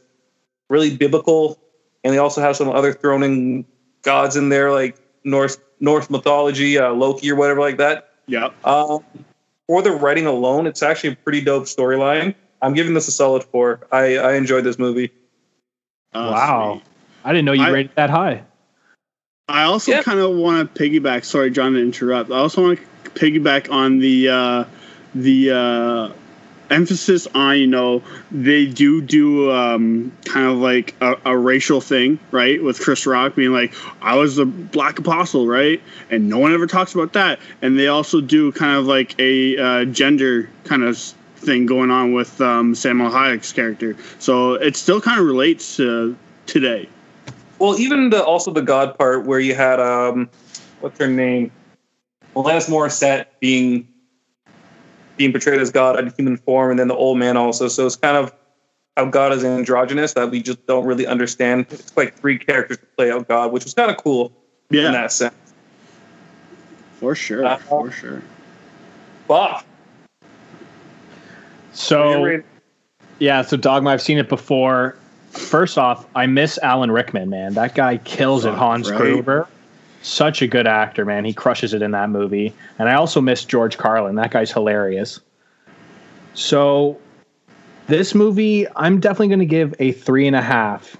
really 0.69 0.95
biblical, 0.95 1.59
and 2.03 2.13
they 2.13 2.17
also 2.17 2.39
have 2.41 2.55
some 2.55 2.69
other 2.69 2.93
thrown 2.93 3.23
in 3.23 3.65
gods 4.03 4.35
in 4.37 4.49
there 4.49 4.71
like 4.71 4.97
Norse 5.25 5.57
Norse 5.79 6.09
mythology, 6.09 6.77
uh, 6.77 6.91
Loki 6.93 7.29
or 7.31 7.35
whatever 7.35 7.59
like 7.59 7.77
that. 7.77 8.09
Yep. 8.27 8.53
Um, 8.65 9.03
for 9.67 9.81
the 9.81 9.91
writing 9.91 10.25
alone, 10.25 10.65
it's 10.67 10.81
actually 10.81 11.11
a 11.13 11.15
pretty 11.17 11.41
dope 11.41 11.65
storyline. 11.65 12.33
I'm 12.61 12.73
giving 12.73 12.93
this 12.93 13.07
a 13.07 13.11
solid 13.11 13.43
four. 13.43 13.81
I, 13.91 14.17
I 14.17 14.33
enjoyed 14.33 14.63
this 14.63 14.79
movie. 14.79 15.11
Uh, 16.13 16.31
wow. 16.33 16.73
sweet. 16.81 16.83
I 17.25 17.33
didn't 17.33 17.45
know 17.45 17.51
you 17.53 17.63
I- 17.63 17.69
rated 17.69 17.95
that 17.95 18.09
high. 18.09 18.43
I 19.49 19.63
also 19.63 19.91
Yeah. 19.91 20.03
kind 20.03 20.19
of 20.19 20.35
want 20.35 20.73
to 20.75 20.83
piggyback. 20.83 21.23
Sorry, 21.23 21.49
John, 21.51 21.73
to 21.73 21.81
interrupt. 21.81 22.31
I 22.31 22.37
also 22.37 22.61
want 22.63 22.79
to 23.05 23.09
piggyback 23.11 23.71
on 23.71 23.99
the 23.99 24.27
uh, 24.27 24.63
the 25.15 25.51
uh, 25.51 26.09
emphasis 26.69 27.27
on 27.33 27.57
you 27.57 27.67
know 27.67 28.03
they 28.31 28.65
do 28.65 29.01
do 29.01 29.51
um, 29.51 30.11
kind 30.25 30.47
of 30.47 30.57
like 30.57 30.95
a, 31.01 31.15
a 31.25 31.37
racial 31.37 31.81
thing, 31.81 32.19
right? 32.31 32.61
With 32.61 32.79
Chris 32.79 33.05
Rock 33.05 33.35
being 33.35 33.53
like, 33.53 33.73
"I 34.01 34.15
was 34.15 34.35
the 34.35 34.45
Black 34.45 34.99
Apostle," 34.99 35.47
right? 35.47 35.81
And 36.09 36.29
no 36.29 36.37
one 36.37 36.53
ever 36.53 36.67
talks 36.67 36.93
about 36.93 37.13
that. 37.13 37.39
And 37.61 37.77
they 37.77 37.87
also 37.87 38.21
do 38.21 38.51
kind 38.51 38.77
of 38.77 38.85
like 38.85 39.19
a 39.19 39.57
uh, 39.57 39.85
gender 39.85 40.49
kind 40.63 40.83
of 40.83 40.97
thing 40.97 41.65
going 41.65 41.91
on 41.91 42.13
with 42.13 42.39
um, 42.41 42.73
Salma 42.73 43.11
Hayek's 43.11 43.53
character. 43.53 43.95
So 44.19 44.55
it 44.55 44.75
still 44.75 45.01
kind 45.01 45.19
of 45.19 45.25
relates 45.25 45.77
to 45.77 46.15
today. 46.45 46.89
Well, 47.59 47.79
even 47.79 48.09
the 48.09 48.23
also 48.23 48.51
the 48.51 48.61
God 48.61 48.97
part 48.97 49.25
where 49.25 49.39
you 49.39 49.55
had 49.55 49.79
um, 49.79 50.29
what's 50.79 50.99
her 50.99 51.07
name, 51.07 51.51
Alanis 52.35 52.69
Morissette 52.69 53.25
being 53.39 53.87
being 55.17 55.31
portrayed 55.31 55.59
as 55.59 55.71
God 55.71 55.99
in 55.99 56.13
human 56.17 56.37
form, 56.37 56.71
and 56.71 56.79
then 56.79 56.87
the 56.87 56.95
old 56.95 57.17
man 57.17 57.35
also. 57.37 57.67
So 57.67 57.85
it's 57.85 57.95
kind 57.95 58.15
of 58.17 58.33
how 58.95 59.05
God 59.05 59.33
is 59.33 59.43
androgynous 59.43 60.13
that 60.13 60.31
we 60.31 60.41
just 60.41 60.65
don't 60.67 60.85
really 60.85 61.05
understand. 61.05 61.67
It's 61.69 61.95
like 61.97 62.15
three 62.17 62.37
characters 62.37 62.77
to 62.77 62.85
play 62.97 63.11
out 63.11 63.27
God, 63.27 63.51
which 63.51 63.63
was 63.63 63.73
kind 63.73 63.91
of 63.91 63.97
cool 63.97 64.31
in 64.69 64.77
Yeah, 64.77 64.91
that 64.91 65.11
sense. 65.11 65.33
for 66.99 67.13
sure, 67.15 67.45
Uh, 67.45 67.57
for 67.57 67.91
sure. 67.91 68.21
Bob, 69.27 69.63
So 71.73 72.41
yeah, 73.19 73.41
so 73.41 73.57
Dogma, 73.57 73.91
I've 73.91 74.01
seen 74.01 74.17
it 74.17 74.29
before. 74.29 74.95
First 75.31 75.77
off, 75.77 76.05
I 76.15 76.25
miss 76.25 76.57
Alan 76.59 76.89
Rickman, 76.91 77.29
man. 77.29 77.53
That 77.53 77.75
guy 77.75 77.97
kills 77.97 78.45
it. 78.45 78.53
Hans 78.53 78.89
right? 78.89 78.97
Gruber, 78.97 79.47
such 80.07 80.41
a 80.41 80.47
good 80.47 80.67
actor, 80.67 81.05
man. 81.05 81.25
He 81.25 81.33
crushes 81.33 81.73
it 81.73 81.81
in 81.81 81.91
that 81.91 82.09
movie. 82.09 82.53
And 82.79 82.89
I 82.89 82.95
also 82.95 83.21
miss 83.21 83.43
George 83.45 83.77
Carlin. 83.77 84.15
That 84.15 84.31
guy's 84.31 84.51
hilarious. 84.51 85.19
So 86.33 86.97
this 87.87 88.15
movie, 88.15 88.67
I'm 88.75 88.99
definitely 88.99 89.27
going 89.29 89.39
to 89.39 89.45
give 89.45 89.75
a 89.79 89.91
three 89.91 90.27
and 90.27 90.35
a 90.35 90.41
half 90.41 90.97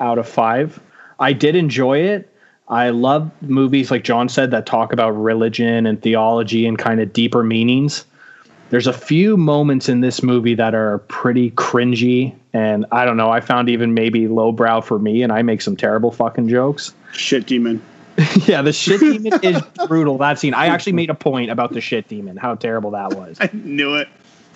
out 0.00 0.18
of 0.18 0.28
five. 0.28 0.80
I 1.18 1.32
did 1.32 1.56
enjoy 1.56 1.98
it. 1.98 2.32
I 2.68 2.90
love 2.90 3.30
movies 3.42 3.90
like 3.90 4.04
John 4.04 4.28
said 4.28 4.50
that 4.50 4.66
talk 4.66 4.92
about 4.92 5.10
religion 5.10 5.86
and 5.86 6.02
theology 6.02 6.66
and 6.66 6.76
kind 6.76 7.00
of 7.00 7.12
deeper 7.12 7.44
meanings. 7.44 8.04
There's 8.70 8.88
a 8.88 8.92
few 8.92 9.36
moments 9.36 9.88
in 9.88 10.00
this 10.00 10.22
movie 10.22 10.54
that 10.56 10.74
are 10.74 10.98
pretty 10.98 11.52
cringy, 11.52 12.34
and 12.52 12.84
I 12.90 13.04
don't 13.04 13.16
know. 13.16 13.30
I 13.30 13.40
found 13.40 13.68
even 13.68 13.94
maybe 13.94 14.26
lowbrow 14.26 14.80
for 14.80 14.98
me, 14.98 15.22
and 15.22 15.32
I 15.32 15.42
make 15.42 15.62
some 15.62 15.76
terrible 15.76 16.10
fucking 16.10 16.48
jokes. 16.48 16.92
Shit 17.12 17.46
demon. 17.46 17.80
yeah, 18.46 18.62
the 18.62 18.72
shit 18.72 19.00
demon 19.00 19.32
is 19.42 19.60
brutal. 19.86 20.18
That 20.18 20.38
scene. 20.38 20.54
I 20.54 20.66
actually 20.66 20.92
made 20.92 21.10
a 21.10 21.14
point 21.14 21.50
about 21.50 21.72
the 21.72 21.80
shit 21.80 22.08
demon, 22.08 22.36
how 22.36 22.54
terrible 22.54 22.90
that 22.92 23.14
was. 23.14 23.36
I 23.40 23.50
knew 23.52 23.94
it. 23.94 24.08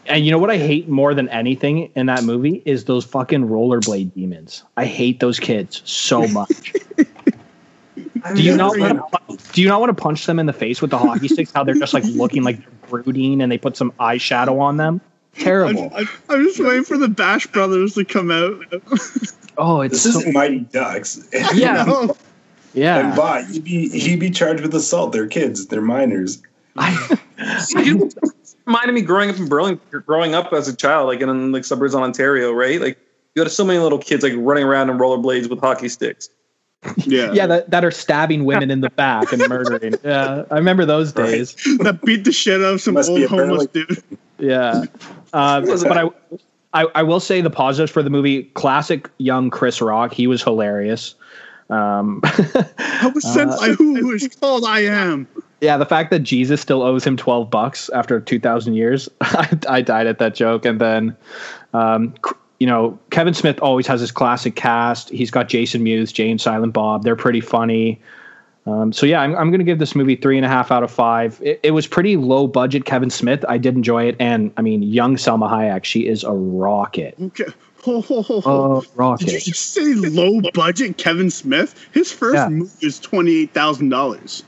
And 0.07 0.25
you 0.25 0.31
know 0.31 0.39
what 0.39 0.51
I 0.51 0.57
hate 0.57 0.89
more 0.89 1.15
than 1.15 1.29
anything 1.29 1.91
in 1.95 2.07
that 2.07 2.25
movie 2.25 2.63
is 2.65 2.85
those 2.87 3.05
fucking 3.05 3.49
rollerblade 3.49 4.15
demons. 4.15 4.65
I 4.77 4.87
hate 4.87 5.21
those 5.21 5.39
kids 5.39 5.83
so 5.85 6.27
much. 6.29 6.73
Do 8.35 8.43
you 8.43 8.57
not 8.57 8.79
want 8.79 8.99
to, 9.29 9.53
do 9.53 9.63
you 9.63 9.69
not 9.69 9.81
want 9.81 9.97
to 9.97 10.03
punch 10.03 10.27
them 10.27 10.39
in 10.39 10.47
the 10.47 10.53
face 10.53 10.81
with 10.81 10.91
the 10.91 10.99
hockey 10.99 11.29
sticks? 11.29 11.53
How 11.53 11.65
they're 11.65 11.75
just 11.75 11.95
like 11.95 12.05
looking 12.05 12.43
like 12.43 12.59
they're 12.59 13.03
brooding 13.03 13.41
and 13.41 13.53
they 13.53 13.59
put 13.59 13.77
some 13.77 13.93
eyeshadow 14.01 14.59
on 14.61 14.79
them? 14.79 15.01
Terrible. 15.35 15.93
I'm, 15.95 16.09
I'm 16.29 16.45
just 16.45 16.61
waiting 16.61 16.85
for 16.85 16.99
the 16.99 17.09
Bash 17.09 17.47
Brothers 17.47 17.95
to 17.95 18.05
come 18.05 18.31
out. 18.31 18.65
Oh, 19.57 19.81
it's 19.83 20.03
This 20.03 20.15
so, 20.15 20.21
isn't 20.21 20.33
Mighty 20.33 20.61
Ducks. 20.61 21.27
yeah, 21.55 22.09
No. 22.75 22.83
And 22.83 23.09
yeah. 23.09 23.15
Bot, 23.17 23.45
he'd 23.47 23.65
be 23.65 23.89
he'd 23.89 24.21
be 24.21 24.31
charged 24.31 24.63
with 24.63 24.75
assault. 24.75 25.13
They're 25.13 25.27
kids. 25.27 25.67
They're 25.67 25.81
minors. 25.83 26.43
you 27.77 28.11
reminded 28.67 28.93
me 28.93 29.03
growing 29.03 29.31
up 29.31 29.37
in 29.39 29.49
Burlington, 29.49 30.03
growing 30.07 30.35
up 30.35 30.53
as 30.53 30.69
a 30.69 30.77
child, 30.77 31.09
like 31.09 31.21
in 31.21 31.53
like 31.53 31.65
suburbs 31.65 31.95
of 31.95 32.03
Ontario, 32.03 32.53
right? 32.53 32.81
Like 32.81 32.99
you 33.35 33.43
had 33.43 33.51
so 33.51 33.65
many 33.65 33.79
little 33.79 33.99
kids 33.99 34.23
like 34.23 34.33
running 34.37 34.65
around 34.65 34.91
in 34.91 34.99
rollerblades 34.99 35.49
with 35.51 35.61
hockey 35.61 35.89
sticks. 35.89 36.29
Yeah. 37.05 37.33
Yeah, 37.33 37.47
that, 37.47 37.71
that 37.71 37.85
are 37.85 37.91
stabbing 37.91 38.45
women 38.47 38.71
in 38.71 38.81
the 38.81 38.89
back 38.91 39.33
and 39.33 39.47
murdering. 39.49 39.95
Yeah, 40.05 40.45
I 40.51 40.55
remember 40.55 40.87
those 40.87 41.15
Right. 41.15 41.27
days. 41.27 41.55
That 41.81 42.01
beat 42.03 42.25
the 42.25 42.33
shit 42.33 42.61
out 42.63 42.75
of 42.75 42.81
some 42.81 42.95
Must 42.95 43.11
old 43.11 43.23
homeless 43.25 43.67
barely- 43.67 43.87
dude. 43.87 44.03
Yeah, 44.39 44.85
uh, 45.35 45.61
but 45.61 45.99
I, 45.99 46.09
I, 46.73 46.87
I 46.95 47.03
will 47.03 47.21
say 47.21 47.43
the 47.43 47.51
positives 47.51 47.93
for 47.93 48.03
the 48.03 48.09
movie: 48.09 48.45
classic 48.55 49.11
young 49.19 49.51
Chris 49.51 49.83
Rock. 49.83 50.15
He 50.15 50.27
was 50.27 50.43
hilarious. 50.43 51.15
Um, 51.71 52.21
I 52.25 53.11
was 53.15 53.25
sent 53.33 53.51
by 53.51 53.69
who 53.71 54.13
is 54.13 54.29
called 54.41 54.65
I 54.65 54.81
am. 54.81 55.29
yeah, 55.61 55.77
the 55.77 55.87
fact 55.87 56.11
that 56.11 56.21
Jesus 56.21 56.61
still 56.61 56.83
owes 56.83 57.07
him 57.07 57.17
twelve 57.17 57.51
bucks 57.51 57.89
after 57.91 58.21
two 58.21 58.41
thousand 58.41 58.75
years, 58.75 59.09
I, 59.21 59.59
I 59.69 59.81
died 59.81 60.07
at 60.07 60.19
that 60.19 60.35
joke. 60.35 60.65
And 60.65 60.81
then, 60.81 61.17
um, 61.73 62.15
you 62.59 62.67
know, 62.67 62.99
Kevin 63.11 63.35
Smith 63.35 63.61
always 63.61 63.87
has 63.87 64.01
his 64.01 64.11
classic 64.11 64.57
cast. 64.57 65.11
He's 65.11 65.31
got 65.31 65.49
Jason 65.49 65.83
Mewes, 65.83 66.13
Jane 66.13 66.39
Silent 66.39 66.73
Bob. 66.73 67.05
They're 67.05 67.17
pretty 67.17 67.41
funny. 67.41 68.01
Um, 68.67 68.93
so 68.93 69.07
yeah, 69.07 69.21
I'm, 69.21 69.35
I'm 69.37 69.51
going 69.51 69.61
to 69.61 69.65
give 69.65 69.79
this 69.79 69.95
movie 69.95 70.17
three 70.17 70.37
and 70.37 70.45
a 70.45 70.49
half 70.49 70.71
out 70.71 70.83
of 70.83 70.91
five. 70.91 71.41
It, 71.43 71.61
it 71.63 71.71
was 71.71 71.87
pretty 71.87 72.17
low 72.17 72.47
budget. 72.47 72.85
Kevin 72.85 73.11
Smith, 73.11 73.45
I 73.49 73.59
did 73.59 73.75
enjoy 73.75 74.05
it, 74.05 74.17
and 74.21 74.53
I 74.57 74.63
mean, 74.63 74.83
young 74.83 75.17
Salma 75.17 75.51
Hayek, 75.51 75.85
she 75.85 76.07
is 76.07 76.25
a 76.25 76.33
rocket. 76.33 77.15
Okay. 77.21 77.47
Ho, 77.85 78.01
ho, 78.03 78.23
ho, 78.23 78.41
ho. 78.41 78.85
A. 78.99 79.17
Did 79.17 79.33
you 79.33 79.41
just 79.41 79.73
say 79.73 79.95
low 79.95 80.41
budget 80.53 80.99
Kevin 80.99 81.31
Smith? 81.31 81.75
His 81.93 82.13
first 82.13 82.35
Yeah. 82.37 82.49
movie 82.49 82.71
is 82.87 82.99
twenty 82.99 83.39
eight 83.43 83.55
thousand 83.55 83.89
dollars. 83.89 84.43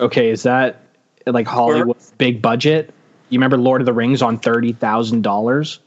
Okay, 0.00 0.30
is 0.30 0.44
that 0.44 0.82
like 1.26 1.46
Hollywood 1.46 1.96
big 2.18 2.40
budget? 2.40 2.92
You 3.30 3.38
remember 3.38 3.56
Lord 3.56 3.80
of 3.80 3.86
the 3.86 3.92
Rings 3.92 4.22
on 4.22 4.38
thirty 4.38 4.72
thousand 4.72 5.22
dollars? 5.22 5.80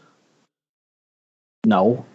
No. 1.65 2.05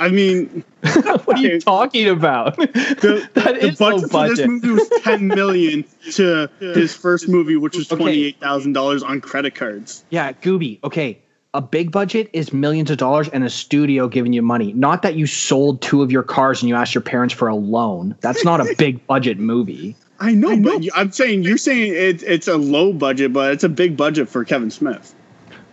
I 0.00 0.08
mean, 0.08 0.62
what 1.24 1.28
are 1.30 1.38
you 1.38 1.60
talking 1.60 2.08
about? 2.08 2.56
the, 2.56 3.28
That 3.34 3.60
the 3.60 3.66
is 3.68 3.80
low 3.80 4.00
budget 4.00 4.10
for 4.10 4.28
this 4.28 4.46
movie 4.46 4.70
was 4.70 4.88
ten 5.02 5.26
million 5.26 5.84
to 6.12 6.48
his 6.60 6.94
first 6.94 7.28
movie, 7.28 7.56
which 7.56 7.76
was 7.76 7.88
twenty 7.88 8.24
eight 8.26 8.38
thousand 8.38 8.74
dollars 8.74 9.02
on 9.02 9.20
credit 9.20 9.56
cards. 9.56 10.04
yeah, 10.10 10.32
Gooby. 10.32 10.78
Okay, 10.84 11.18
a 11.54 11.62
big 11.62 11.90
budget 11.90 12.28
is 12.32 12.52
millions 12.52 12.90
of 12.90 12.98
dollars 12.98 13.28
and 13.28 13.42
a 13.42 13.50
studio 13.50 14.06
giving 14.06 14.32
you 14.32 14.42
money. 14.42 14.72
Not 14.74 15.02
that 15.02 15.14
you 15.14 15.26
sold 15.26 15.80
two 15.80 16.02
of 16.02 16.12
your 16.12 16.22
cars 16.22 16.62
and 16.62 16.68
you 16.68 16.74
asked 16.74 16.94
your 16.94 17.02
parents 17.02 17.32
for 17.34 17.48
a 17.48 17.54
loan. 17.54 18.14
That's 18.20 18.44
not 18.44 18.60
a 18.60 18.74
big 18.78 19.04
budget 19.06 19.38
movie. 19.38 19.96
I 20.20 20.32
know, 20.34 20.60
but 20.60 20.82
you- 20.82 20.90
I'm 20.94 21.10
saying 21.12 21.44
you're 21.44 21.56
saying 21.58 21.92
it, 21.94 22.22
it's 22.22 22.48
a 22.48 22.56
low 22.56 22.92
budget, 22.92 23.32
but 23.32 23.52
it's 23.52 23.64
a 23.64 23.68
big 23.68 23.96
budget 23.96 24.28
for 24.28 24.44
Kevin 24.44 24.70
Smith. 24.70 25.14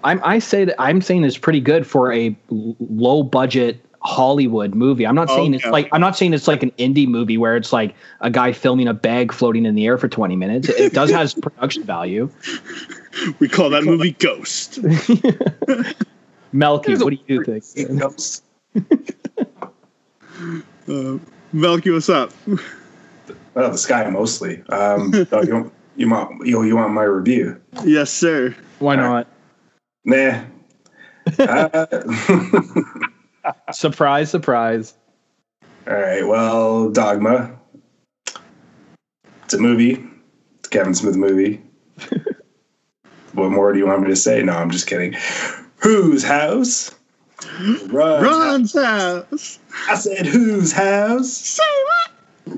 I'm 0.03 0.22
I 0.24 0.39
say 0.39 0.65
that 0.65 0.79
I'm 0.79 1.01
saying 1.01 1.24
it's 1.24 1.38
pretty 1.38 1.60
good 1.60 1.86
for 1.86 2.13
a 2.13 2.36
low 2.50 3.24
budget 3.24 3.84
Hollywood 4.05 4.75
movie. 4.75 5.05
I'm 5.05 5.15
not 5.15 5.29
saying 5.29 5.53
it's 5.55 5.63
Okay. 5.65 5.71
like 5.71 5.89
I'm 5.91 6.00
not 6.01 6.15
saying 6.17 6.33
it's 6.33 6.47
like 6.47 6.63
an 6.63 6.71
indie 6.71 7.07
movie 7.07 7.38
where 7.38 7.55
it's 7.57 7.74
like 7.74 7.95
a 8.21 8.29
guy 8.29 8.51
filming 8.53 8.88
a 8.88 8.93
bag 8.93 9.33
floating 9.33 9.65
in 9.65 9.75
the 9.75 9.85
air 9.85 9.97
for 9.97 10.07
20 10.07 10.35
minutes. 10.35 10.69
It 10.69 10.93
does 10.93 11.09
has 11.12 11.33
production 11.41 11.83
value. 11.83 12.29
We 13.39 13.50
call 13.50 13.69
that 13.71 13.83
movie 13.83 14.12
Ghost. 14.12 14.79
Melky, 16.53 16.95
what 16.95 17.09
do 17.12 17.17
you 17.27 17.43
think? 17.43 18.00
Ghost. 18.00 18.43
Uh, 20.88 21.17
Melky, 21.53 21.89
what's 21.89 22.09
up? 22.09 22.31
Well, 23.55 23.71
the 23.71 23.77
sky 23.77 24.07
mostly. 24.09 24.62
Um, 24.69 25.12
oh, 25.31 25.41
you, 25.41 25.53
want, 25.53 25.74
you 25.95 26.09
want 26.09 26.45
you, 26.45 26.63
you 26.63 26.75
want 26.75 26.93
my 26.93 27.03
review? 27.03 27.59
Yes, 27.83 28.12
sir. 28.12 28.53
Why 28.79 28.95
not? 28.97 29.27
Nah. 30.03 30.43
Uh, 31.39 31.88
Surprise, 33.71 34.29
surprise. 34.29 34.93
all 35.87 35.93
right. 35.93 36.25
Well, 36.27 36.89
Dogma. 36.89 37.57
It's 39.43 39.53
a 39.53 39.59
movie. 39.59 40.03
It's 40.59 40.67
a 40.67 40.69
Kevin 40.71 40.95
Smith 40.95 41.15
movie. 41.15 41.61
what 43.33 43.51
more 43.51 43.71
do 43.73 43.79
you 43.79 43.85
want 43.87 44.01
me 44.01 44.07
to 44.09 44.15
say? 44.15 44.41
No, 44.41 44.53
I'm 44.53 44.71
just 44.71 44.87
kidding. 44.87 45.15
Whose 45.77 46.23
house? 46.23 46.93
Ron's, 47.59 47.91
Ron's 47.91 48.73
house. 48.73 49.25
house. 49.29 49.59
I 49.87 49.95
said, 49.95 50.25
whose 50.25 50.71
house? 50.71 51.31
Say 51.31 51.63
what? 51.83 52.11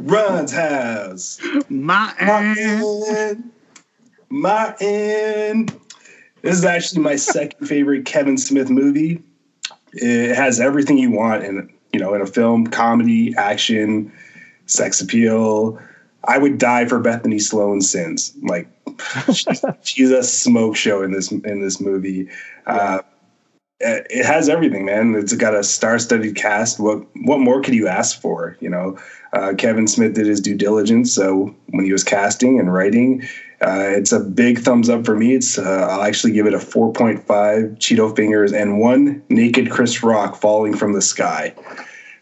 Ron's 0.10 0.52
house. 0.54 1.42
My 1.70 2.14
Martin. 2.22 3.52
Martin. 4.30 5.68
This 6.42 6.58
is 6.58 6.66
actually 6.66 7.02
my 7.02 7.16
second 7.18 7.68
favorite 7.68 8.06
Kevin 8.06 8.38
Smith 8.38 8.70
movie. 8.70 9.22
It 9.94 10.36
has 10.36 10.60
everything 10.60 10.98
you 10.98 11.12
want 11.12 11.44
in 11.44 11.72
you 11.94 12.00
know 12.00 12.14
in 12.14 12.22
a 12.22 12.28
film: 12.28 12.68
comedy, 12.68 13.34
action, 13.38 14.12
sex 14.66 15.02
appeal. 15.02 15.80
I 16.24 16.38
would 16.38 16.58
die 16.58 16.86
for 16.86 17.00
Bethany 17.00 17.40
Sloane's 17.40 17.90
sins. 17.90 18.34
Like 18.44 18.68
she's, 19.34 19.64
she's 19.82 20.12
a 20.12 20.24
smoke 20.24 20.76
show 20.76 21.02
in 21.04 21.12
this 21.12 21.32
in 21.32 21.62
this 21.62 21.80
movie. 21.80 22.30
Uh, 22.66 23.02
it 23.80 24.26
has 24.26 24.50
everything, 24.50 24.86
man. 24.86 25.14
It's 25.16 25.34
got 25.34 25.54
a 25.54 25.64
star-studded 25.64 26.36
cast. 26.36 26.80
What 26.80 27.06
what 27.24 27.40
more 27.40 27.62
could 27.62 27.76
you 27.76 27.88
ask 27.88 28.20
for? 28.20 28.58
You 28.60 28.70
know, 28.70 28.98
uh, 29.34 29.54
Kevin 29.58 29.88
Smith 29.88 30.16
did 30.16 30.26
his 30.26 30.42
due 30.42 30.56
diligence. 30.56 31.14
So 31.14 31.56
when 31.68 31.86
he 31.86 31.92
was 31.92 32.04
casting 32.04 32.60
and 32.60 32.74
writing, 32.74 33.28
uh, 33.62 33.90
it's 33.90 34.12
a 34.12 34.20
big 34.20 34.60
thumbs 34.60 34.90
up 34.90 35.04
for 35.04 35.16
me. 35.16 35.34
It's 35.34 35.58
uh, 35.58 35.88
I'll 35.90 36.04
actually 36.04 36.34
give 36.34 36.46
it 36.46 36.54
a 36.54 36.60
4.5 36.60 37.26
Cheeto 37.78 38.16
fingers 38.16 38.54
and 38.54 38.80
one 38.80 39.24
naked 39.30 39.72
Chris 39.72 40.04
Rock 40.04 40.36
falling 40.36 40.76
from 40.76 40.94
the 40.94 41.02
sky. 41.02 41.56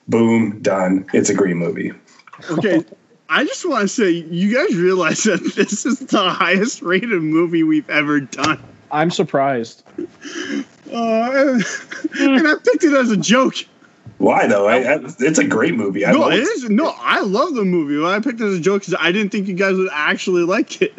Boom, 0.07 0.61
done. 0.61 1.05
It's 1.13 1.29
a 1.29 1.33
great 1.33 1.55
movie. 1.57 1.91
Okay. 2.51 2.85
I 3.27 3.43
just 3.43 3.67
want 3.67 3.81
to 3.81 3.87
say, 3.87 4.11
you 4.11 4.53
guys 4.53 4.75
realize 4.77 5.23
that 5.23 5.41
this 5.55 5.85
is 5.85 5.99
the 5.99 6.29
highest 6.29 6.81
rated 6.81 7.21
movie 7.21 7.63
we've 7.63 7.89
ever 7.89 8.19
done. 8.19 8.61
I'm 8.91 9.11
surprised. 9.11 9.83
Uh, 10.93 11.59
and 12.19 12.47
I 12.47 12.55
picked 12.63 12.83
it 12.83 12.93
as 12.93 13.11
a 13.11 13.17
joke. 13.17 13.55
Why 14.19 14.47
though? 14.47 14.67
I, 14.67 14.77
I, 14.77 14.99
it's 15.19 15.39
a 15.39 15.43
great 15.43 15.73
movie. 15.73 16.05
I 16.05 16.13
no, 16.13 16.29
it 16.29 16.39
is. 16.39 16.69
No, 16.69 16.93
I 16.99 17.19
love 17.21 17.55
the 17.55 17.65
movie. 17.65 18.05
I 18.05 18.19
picked 18.19 18.39
it 18.39 18.45
as 18.45 18.59
a 18.59 18.61
joke 18.61 18.83
because 18.83 18.95
I 18.97 19.11
didn't 19.11 19.31
think 19.31 19.47
you 19.47 19.55
guys 19.55 19.75
would 19.75 19.89
actually 19.91 20.43
like 20.43 20.81
it. 20.81 20.93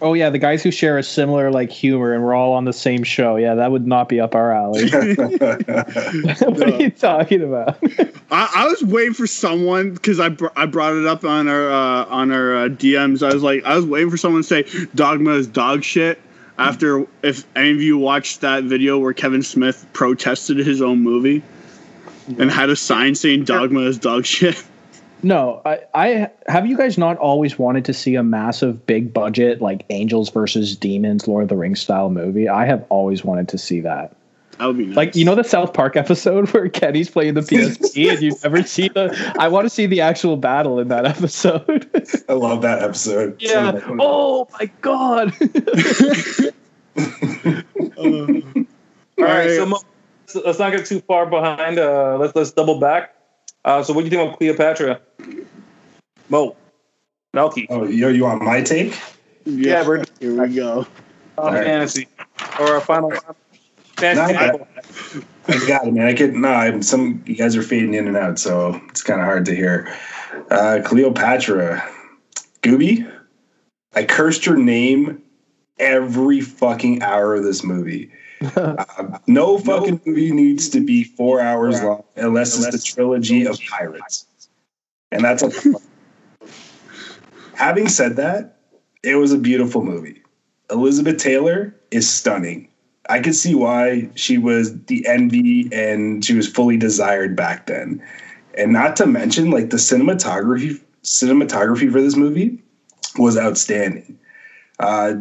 Oh 0.00 0.14
yeah, 0.14 0.30
the 0.30 0.38
guys 0.38 0.62
who 0.62 0.70
share 0.70 0.96
a 0.96 1.02
similar 1.02 1.50
like 1.50 1.72
humor 1.72 2.12
and 2.12 2.22
we're 2.22 2.34
all 2.34 2.52
on 2.52 2.64
the 2.64 2.72
same 2.72 3.02
show. 3.02 3.36
Yeah, 3.36 3.56
that 3.56 3.72
would 3.72 3.86
not 3.86 4.08
be 4.08 4.20
up 4.20 4.34
our 4.34 4.52
alley. 4.52 4.88
what 4.90 6.62
are 6.62 6.82
you 6.82 6.90
talking 6.90 7.42
about? 7.42 7.78
I, 8.30 8.52
I, 8.54 8.66
was 8.68 8.84
waiting 8.84 9.14
for 9.14 9.26
someone 9.26 9.94
because 9.94 10.20
I 10.20 10.28
br- 10.28 10.46
I 10.54 10.66
brought 10.66 10.94
it 10.94 11.06
up 11.06 11.24
on 11.24 11.48
our 11.48 11.70
uh, 11.70 12.04
on 12.06 12.30
our 12.30 12.56
uh, 12.56 12.68
DMs. 12.68 13.28
I 13.28 13.34
was 13.34 13.42
like, 13.42 13.64
I 13.64 13.74
was 13.74 13.86
waiting 13.86 14.10
for 14.10 14.16
someone 14.16 14.42
to 14.42 14.48
say 14.48 14.66
Dogma 14.94 15.32
is 15.32 15.48
dog 15.48 15.82
shit, 15.82 16.20
after 16.58 17.04
if 17.22 17.44
any 17.56 17.72
of 17.72 17.82
you 17.82 17.98
watched 17.98 18.40
that 18.42 18.64
video 18.64 18.98
where 18.98 19.12
Kevin 19.12 19.42
Smith 19.42 19.84
protested 19.94 20.58
his 20.58 20.80
own 20.80 21.00
movie 21.00 21.42
and 22.38 22.50
had 22.50 22.70
a 22.70 22.76
sign 22.76 23.14
saying 23.14 23.44
dogma 23.44 23.80
is 23.80 23.98
dog 23.98 24.26
shit. 24.26 24.62
No, 25.22 25.60
I, 25.64 25.80
I 25.94 26.30
have 26.46 26.66
you 26.66 26.76
guys 26.76 26.96
not 26.96 27.16
always 27.18 27.58
wanted 27.58 27.84
to 27.86 27.92
see 27.92 28.14
a 28.14 28.22
massive 28.22 28.86
big 28.86 29.12
budget 29.12 29.60
like 29.60 29.84
Angels 29.90 30.30
versus 30.30 30.76
Demons 30.76 31.26
Lord 31.26 31.44
of 31.44 31.48
the 31.48 31.56
Rings 31.56 31.80
style 31.80 32.10
movie? 32.10 32.48
I 32.48 32.66
have 32.66 32.84
always 32.88 33.24
wanted 33.24 33.48
to 33.48 33.58
see 33.58 33.80
that. 33.80 34.14
That 34.58 34.66
would 34.66 34.78
be 34.78 34.86
nice. 34.86 34.96
Like 34.96 35.16
you 35.16 35.24
know 35.24 35.34
the 35.34 35.44
South 35.44 35.72
Park 35.72 35.96
episode 35.96 36.50
where 36.52 36.68
Kenny's 36.68 37.10
playing 37.10 37.34
the 37.34 37.40
PSP 37.40 38.10
and 38.10 38.22
you 38.22 38.36
never 38.42 38.62
see 38.62 38.88
the. 38.88 39.34
I 39.38 39.48
want 39.48 39.66
to 39.66 39.70
see 39.70 39.86
the 39.86 40.00
actual 40.00 40.36
battle 40.36 40.78
in 40.78 40.88
that 40.88 41.04
episode. 41.16 41.88
I 42.28 42.32
love 42.32 42.62
that 42.62 42.82
episode. 42.82 43.36
Yeah. 43.40 43.72
So 43.72 43.96
oh 44.00 44.48
my 44.52 44.70
god. 44.80 45.32
uh, 45.40 46.42
all 49.18 49.24
right, 49.24 49.50
so, 49.50 49.80
so 50.26 50.42
let's 50.44 50.58
not 50.58 50.72
get 50.72 50.86
too 50.86 51.00
far 51.00 51.26
behind. 51.26 51.78
Uh, 51.78 52.18
let's 52.18 52.34
let's 52.34 52.50
double 52.52 52.78
back. 52.78 53.14
Uh, 53.64 53.82
so 53.82 53.92
what 53.92 54.02
do 54.02 54.04
you 54.06 54.10
think 54.10 54.30
of 54.30 54.38
Cleopatra? 54.38 55.00
Mo, 56.28 56.56
Melky. 57.32 57.66
Oh, 57.70 57.84
you 57.84 58.08
you 58.08 58.24
want 58.24 58.42
my 58.42 58.62
take? 58.62 58.98
Yeah, 59.44 59.82
yeah 59.82 59.86
we're 59.86 60.04
here. 60.20 60.42
We 60.42 60.54
go. 60.54 60.86
Uh, 61.38 61.42
right. 61.42 61.64
Fantasy 61.64 62.08
or 62.60 62.76
a 62.76 62.80
final. 62.80 63.12
Fantasy. 63.96 64.32
No, 64.32 64.66
I, 65.48 65.54
I 65.54 65.66
got 65.66 65.86
it, 65.86 65.92
man. 65.92 66.06
I 66.06 66.14
could 66.14 66.34
no. 66.34 66.48
I'm, 66.48 66.82
some 66.82 67.22
you 67.26 67.34
guys 67.34 67.56
are 67.56 67.62
fading 67.62 67.94
in 67.94 68.06
and 68.06 68.16
out, 68.16 68.38
so 68.38 68.80
it's 68.88 69.02
kind 69.02 69.20
of 69.20 69.26
hard 69.26 69.44
to 69.46 69.56
hear. 69.56 69.94
Uh, 70.50 70.80
Cleopatra, 70.84 71.82
Gooby, 72.62 73.10
I 73.94 74.04
cursed 74.04 74.46
your 74.46 74.56
name 74.56 75.22
every 75.78 76.40
fucking 76.40 77.02
hour 77.02 77.34
of 77.34 77.44
this 77.44 77.64
movie. 77.64 78.10
uh, 78.56 79.18
no 79.26 79.58
fucking 79.58 80.00
movie 80.06 80.30
needs 80.30 80.68
to 80.68 80.80
be 80.80 81.02
four 81.02 81.40
hours 81.40 81.82
long 81.82 82.04
unless 82.16 82.56
it's 82.56 82.70
the 82.70 82.78
trilogy 82.78 83.46
of 83.46 83.58
pirates, 83.68 84.26
and 85.10 85.24
that's 85.24 85.42
a. 85.42 85.50
Having 87.58 87.88
said 87.88 88.14
that, 88.16 88.56
it 89.02 89.16
was 89.16 89.32
a 89.32 89.38
beautiful 89.38 89.82
movie. 89.82 90.22
Elizabeth 90.70 91.16
Taylor 91.16 91.74
is 91.90 92.08
stunning. 92.08 92.68
I 93.08 93.18
could 93.18 93.34
see 93.34 93.56
why 93.56 94.10
she 94.14 94.38
was 94.38 94.80
the 94.84 95.04
envy 95.08 95.68
and 95.72 96.24
she 96.24 96.34
was 96.34 96.46
fully 96.46 96.76
desired 96.76 97.34
back 97.34 97.66
then. 97.66 98.00
And 98.56 98.72
not 98.72 98.94
to 98.96 99.06
mention, 99.06 99.50
like 99.50 99.70
the 99.70 99.76
cinematography, 99.76 100.80
cinematography 101.02 101.90
for 101.90 102.00
this 102.00 102.14
movie 102.14 102.62
was 103.16 103.36
outstanding. 103.36 104.16
Uh, 104.78 105.14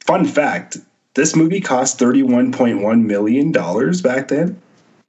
fun 0.00 0.24
fact: 0.24 0.78
this 1.12 1.36
movie 1.36 1.60
cost 1.60 1.98
thirty-one 1.98 2.52
point 2.52 2.80
one 2.80 3.06
million 3.06 3.52
dollars 3.52 4.00
back 4.00 4.28
then, 4.28 4.58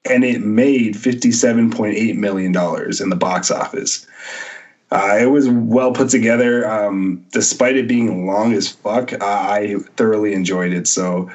and 0.03 0.25
it 0.25 0.41
made 0.41 0.97
fifty-seven 0.97 1.71
point 1.71 1.95
eight 1.95 2.17
million 2.17 2.51
dollars 2.51 2.99
in 2.99 3.07
the 3.09 3.15
box 3.15 3.49
office. 3.51 4.05
Uh, 4.91 5.17
it 5.19 5.25
was 5.25 5.49
well 5.49 5.91
put 5.91 6.09
together. 6.09 6.69
Um, 6.69 7.25
despite 7.31 7.75
it 7.75 7.87
being 7.87 8.27
long 8.27 8.53
as 8.53 8.69
fuck, 8.69 9.13
uh, 9.13 9.17
I 9.21 9.75
thoroughly 9.95 10.33
enjoyed 10.33 10.73
it. 10.73 10.87
So 10.87 11.29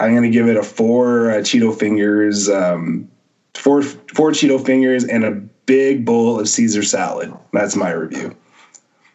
I'm 0.00 0.14
gonna 0.14 0.30
give 0.30 0.48
it 0.48 0.56
a 0.56 0.62
four 0.62 1.30
uh, 1.30 1.34
Cheeto 1.36 1.78
fingers, 1.78 2.48
um, 2.48 3.08
four 3.54 3.82
four 3.82 4.30
Cheeto 4.30 4.64
fingers, 4.64 5.04
and 5.04 5.24
a 5.24 5.32
big 5.66 6.04
bowl 6.04 6.40
of 6.40 6.48
Caesar 6.48 6.82
salad. 6.82 7.32
That's 7.52 7.76
my 7.76 7.92
review. 7.92 8.34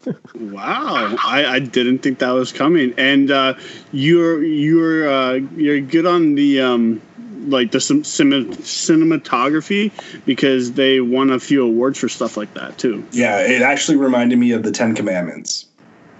wow, 0.35 1.15
I, 1.25 1.45
I, 1.45 1.59
didn't 1.59 1.99
think 1.99 2.19
that 2.19 2.31
was 2.31 2.53
coming. 2.53 2.93
And 2.97 3.29
uh, 3.31 3.55
you're 3.91 4.41
you're 4.43 5.09
uh, 5.09 5.33
you're 5.57 5.81
good 5.81 6.05
on 6.05 6.35
the 6.35 6.61
um, 6.61 7.01
like 7.49 7.71
the 7.71 7.81
sim- 7.81 8.03
cinematography 8.03 9.91
because 10.25 10.73
they 10.73 11.01
won 11.01 11.29
a 11.29 11.39
few 11.39 11.63
awards 11.63 11.99
for 11.99 12.09
stuff 12.09 12.37
like 12.37 12.53
that 12.53 12.77
too. 12.77 13.05
Yeah, 13.11 13.39
it 13.39 13.61
actually 13.61 13.97
reminded 13.97 14.39
me 14.39 14.51
of 14.51 14.63
the 14.63 14.71
Ten 14.71 14.95
Commandments. 14.95 15.65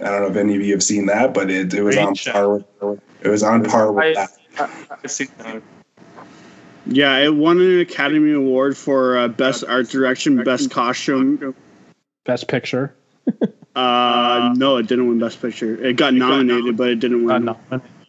I 0.00 0.04
don't 0.04 0.22
know 0.22 0.28
if 0.28 0.36
any 0.36 0.56
of 0.56 0.62
you 0.62 0.72
have 0.72 0.82
seen 0.82 1.06
that, 1.06 1.34
but 1.34 1.50
it, 1.50 1.74
it 1.74 1.82
was 1.82 1.94
Great 1.96 2.06
on 2.06 2.14
par 2.14 2.48
with 2.54 3.00
it 3.22 3.28
was 3.28 3.42
on 3.42 3.64
par 3.64 3.92
with 3.92 4.16
I, 4.16 4.26
that. 4.56 5.62
Yeah, 6.86 7.18
it 7.18 7.34
won 7.34 7.60
an 7.60 7.80
Academy 7.80 8.32
Award 8.32 8.76
for 8.76 9.18
uh, 9.18 9.28
Best 9.28 9.64
Art 9.64 9.88
Direction, 9.88 10.42
Best 10.42 10.70
Costume, 10.70 11.54
Best 12.24 12.48
Picture. 12.48 12.94
uh, 13.76 14.54
no, 14.56 14.78
it 14.78 14.86
didn't 14.86 15.06
win 15.08 15.18
Best 15.18 15.40
Picture. 15.42 15.82
It 15.84 15.96
got 15.96 16.14
nominated, 16.14 16.76
but 16.76 16.88
it 16.88 17.00
didn't 17.00 17.24
win. 17.24 17.54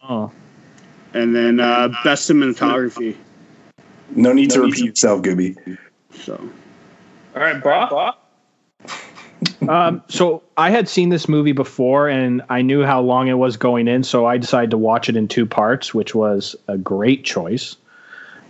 Oh. 0.01 0.31
And 1.13 1.36
then 1.36 1.60
uh, 1.60 1.89
Best 2.04 2.30
Cinematography. 2.30 3.15
No 4.12 4.34
need 4.34 4.50
to 4.52 4.62
repeat 4.62 4.86
yourself, 4.86 5.21
Gooby. 5.21 5.78
So. 6.13 6.50
All 7.36 7.41
right, 7.41 7.62
Bob. 7.63 8.17
um, 9.69 10.04
so 10.08 10.43
I 10.58 10.69
had 10.69 10.88
seen 10.88 11.10
this 11.10 11.30
movie 11.30 11.52
before, 11.54 12.10
and 12.10 12.41
I 12.50 12.62
knew 12.62 12.84
how 12.84 13.02
long 13.02 13.28
it 13.28 13.34
was 13.34 13.58
going 13.58 13.88
in, 13.88 14.04
so 14.04 14.26
I 14.26 14.38
decided 14.38 14.71
to 14.71 14.78
watch 14.78 15.10
it 15.10 15.15
in 15.15 15.28
two 15.28 15.45
parts, 15.45 15.93
which 15.93 16.13
was 16.13 16.56
a 16.67 16.78
great 16.78 17.24
choice. 17.24 17.76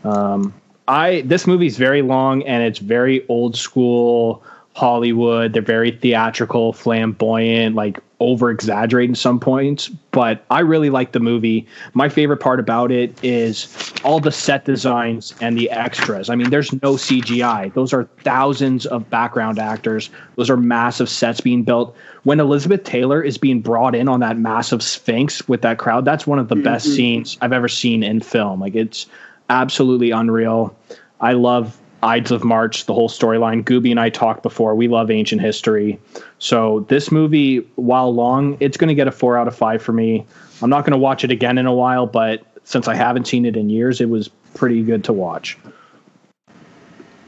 Um, 0.04 0.54
I 0.88 1.22
this 1.22 1.48
movie's 1.48 1.78
very 1.78 2.02
long 2.02 2.44
and 2.44 2.64
it's 2.64 2.80
very 2.80 3.26
old 3.28 3.56
school 3.56 4.44
Hollywood. 4.76 5.54
They're 5.54 5.62
very 5.62 5.92
theatrical, 5.92 6.74
flamboyant, 6.74 7.76
like 7.76 8.00
over 8.22 8.52
exaggerating 8.52 9.16
some 9.16 9.40
points, 9.40 9.90
but 10.12 10.46
I 10.52 10.60
really 10.60 10.92
like 10.92 11.12
the 11.12 11.20
movie. 11.20 11.68
My 11.94 12.08
favorite 12.08 12.38
part 12.38 12.60
about 12.60 12.92
it 12.92 13.18
is 13.24 13.92
all 14.04 14.20
the 14.20 14.32
set 14.32 14.64
designs 14.64 15.34
and 15.42 15.58
the 15.58 15.72
extras. 15.72 16.30
I 16.30 16.36
mean, 16.36 16.52
there's 16.52 16.72
no 16.72 16.94
CGI. 16.94 17.74
Those 17.74 17.94
are 17.94 18.04
thousands 18.24 18.86
of 18.86 19.10
background 19.10 19.58
actors. 19.58 20.12
Those 20.36 20.52
are 20.52 20.58
massive 20.58 21.10
sets 21.10 21.42
being 21.42 21.64
built. 21.64 21.96
When 22.24 22.40
Elizabeth 22.40 22.84
Taylor 22.84 23.24
is 23.24 23.40
being 23.40 23.60
brought 23.60 23.96
in 23.96 24.08
on 24.08 24.20
that 24.20 24.38
massive 24.38 24.84
Sphinx 24.84 25.48
with 25.48 25.64
that 25.64 25.80
crowd, 25.80 26.06
that's 26.06 26.28
one 26.28 26.38
of 26.38 26.48
the 26.48 26.56
mm-hmm. 26.56 26.64
best 26.64 26.86
scenes 26.94 27.40
I've 27.42 27.54
ever 27.54 27.68
seen 27.68 28.04
in 28.04 28.22
film. 28.22 28.62
Like 28.62 28.76
it's 28.76 29.08
absolutely 29.50 30.12
unreal. 30.12 30.76
I 31.20 31.34
love 31.34 31.81
Ides 32.04 32.32
of 32.32 32.44
March, 32.44 32.86
the 32.86 32.94
whole 32.94 33.10
storyline. 33.10 33.64
Gooby 33.64 33.92
and 33.92 34.00
I 34.00 34.10
talked 34.10 34.44
before. 34.44 34.76
We 34.76 34.88
love 34.88 35.12
ancient 35.12 35.42
history. 35.42 36.00
So 36.40 36.86
this 36.90 37.12
movie, 37.12 37.60
while 37.76 38.14
long, 38.14 38.58
it's 38.60 38.78
going 38.78 38.88
to 38.88 38.96
get 38.96 39.08
a 39.08 39.12
four 39.12 39.38
out 39.38 39.48
of 39.48 39.56
five 39.56 39.82
for 39.82 39.94
me. 39.94 40.26
I'm 40.62 40.70
not 40.70 40.82
going 40.82 40.94
to 40.94 40.98
watch 40.98 41.24
it 41.24 41.32
again 41.32 41.58
in 41.58 41.66
a 41.66 41.74
while, 41.74 42.08
but 42.08 42.44
since 42.64 42.88
I 42.88 42.96
haven't 42.96 43.28
seen 43.28 43.46
it 43.46 43.56
in 43.56 43.70
years, 43.70 44.02
it 44.02 44.10
was 44.10 44.30
pretty 44.54 44.84
good 44.84 45.04
to 45.06 45.14
watch. 45.14 45.58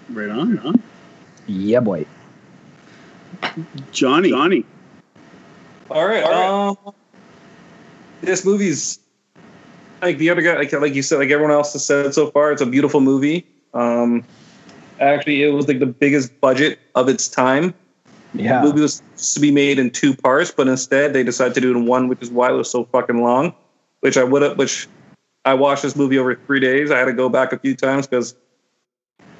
Right 0.09 0.29
on, 0.29 0.57
huh? 0.57 0.73
Yeah, 1.47 1.79
boy. 1.79 2.05
Johnny. 3.91 4.29
Johnny. 4.29 4.65
All 5.89 6.05
right. 6.07 6.23
All 6.23 6.31
right. 6.31 6.88
Um, 6.88 6.93
this 8.21 8.45
movie's 8.45 8.99
like 10.01 10.17
the 10.17 10.29
other 10.29 10.41
guy, 10.41 10.55
like 10.55 10.71
like 10.71 10.93
you 10.93 11.01
said, 11.01 11.17
like 11.17 11.29
everyone 11.29 11.53
else 11.53 11.73
has 11.73 11.86
said 11.86 12.13
so 12.13 12.31
far. 12.31 12.51
It's 12.51 12.62
a 12.62 12.65
beautiful 12.65 13.01
movie. 13.01 13.45
Um, 13.73 14.23
actually, 14.99 15.43
it 15.43 15.49
was 15.49 15.67
like 15.67 15.79
the 15.79 15.86
biggest 15.86 16.39
budget 16.39 16.79
of 16.95 17.10
its 17.10 17.27
time. 17.27 17.73
Yeah. 18.34 18.62
The 18.62 18.67
movie 18.67 18.82
was 18.82 19.01
to 19.34 19.39
be 19.39 19.51
made 19.51 19.79
in 19.79 19.91
two 19.91 20.15
parts, 20.15 20.51
but 20.51 20.67
instead 20.67 21.13
they 21.13 21.23
decided 21.23 21.53
to 21.56 21.62
do 21.62 21.71
it 21.71 21.77
in 21.77 21.86
one, 21.86 22.08
which 22.08 22.21
is 22.21 22.32
why 22.32 22.49
it 22.49 22.53
was 22.53 22.69
so 22.69 22.86
fucking 22.86 23.21
long. 23.21 23.53
Which 23.99 24.17
I 24.17 24.23
would 24.23 24.41
have, 24.41 24.58
which 24.58 24.88
I 25.45 25.53
watched 25.53 25.84
this 25.84 25.95
movie 25.95 26.17
over 26.17 26.36
three 26.36 26.60
days. 26.60 26.91
I 26.91 26.97
had 26.97 27.06
to 27.06 27.13
go 27.13 27.29
back 27.29 27.53
a 27.53 27.60
few 27.60 27.75
times 27.75 28.08
because 28.08 28.36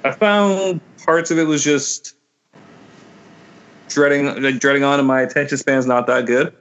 I 0.04 0.12
found 0.12 0.82
parts 1.06 1.32
of 1.32 1.40
it 1.40 1.46
was 1.46 1.64
just 1.64 2.16
dreading, 3.90 4.42
like 4.42 4.60
dreading 4.60 4.84
on, 4.84 5.00
and 5.00 5.08
my 5.08 5.22
attention 5.22 5.58
span's 5.58 5.86
not 5.86 6.08
that 6.08 6.26
good. 6.26 6.54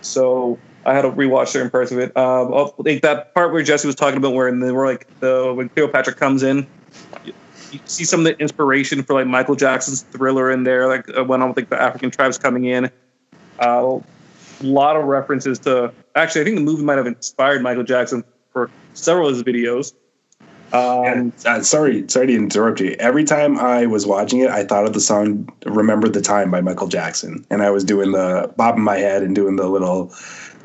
So 0.00 0.58
I 0.84 0.94
had 0.94 1.02
to 1.02 1.10
rewatch 1.10 1.48
certain 1.48 1.70
parts 1.70 1.92
of 1.92 1.98
it. 1.98 2.16
Um, 2.16 2.70
like 2.78 3.02
that 3.02 3.34
part 3.34 3.52
where 3.52 3.62
Jesse 3.62 3.86
was 3.86 3.94
talking 3.94 4.18
about 4.18 4.34
where 4.34 4.50
they 4.50 4.72
were 4.72 4.86
like 4.86 5.06
the 5.20 5.52
when 5.54 5.68
Cleopatra 5.68 6.14
comes 6.14 6.42
in, 6.42 6.66
you, 7.72 7.80
see 7.84 8.04
some 8.04 8.20
of 8.20 8.24
the 8.24 8.38
inspiration 8.38 9.02
for 9.02 9.14
like 9.14 9.26
Michael 9.26 9.56
Jackson's 9.56 10.02
Thriller 10.02 10.50
in 10.50 10.64
there. 10.64 10.86
Like 10.86 11.08
uh, 11.16 11.24
when 11.24 11.42
I 11.42 11.46
don't 11.46 11.54
think 11.54 11.68
the 11.68 11.80
African 11.80 12.10
tribes 12.10 12.38
coming 12.38 12.64
in, 12.64 12.90
a 13.58 13.62
uh, 13.62 14.00
lot 14.62 14.96
of 14.96 15.04
references 15.04 15.58
to. 15.60 15.92
Actually, 16.14 16.42
I 16.42 16.44
think 16.44 16.56
the 16.56 16.62
movie 16.62 16.84
might 16.84 16.98
have 16.98 17.06
inspired 17.06 17.62
Michael 17.62 17.84
Jackson 17.84 18.24
for 18.52 18.70
several 18.94 19.28
of 19.28 19.34
his 19.34 19.42
videos. 19.42 19.94
Um, 20.72 21.04
And 21.04 21.32
uh, 21.44 21.62
sorry, 21.62 22.04
sorry 22.08 22.28
to 22.28 22.34
interrupt 22.34 22.80
you. 22.80 22.96
Every 22.98 23.24
time 23.24 23.58
I 23.58 23.86
was 23.86 24.06
watching 24.06 24.40
it, 24.40 24.50
I 24.50 24.64
thought 24.64 24.86
of 24.86 24.94
the 24.94 25.00
song 25.00 25.48
"Remember 25.66 26.08
the 26.08 26.22
Time" 26.22 26.50
by 26.50 26.62
Michael 26.62 26.88
Jackson, 26.88 27.44
and 27.50 27.62
I 27.62 27.70
was 27.70 27.84
doing 27.84 28.12
the 28.12 28.52
bobbing 28.56 28.82
my 28.82 28.96
head 28.96 29.22
and 29.22 29.34
doing 29.34 29.56
the 29.56 29.68
little, 29.68 30.14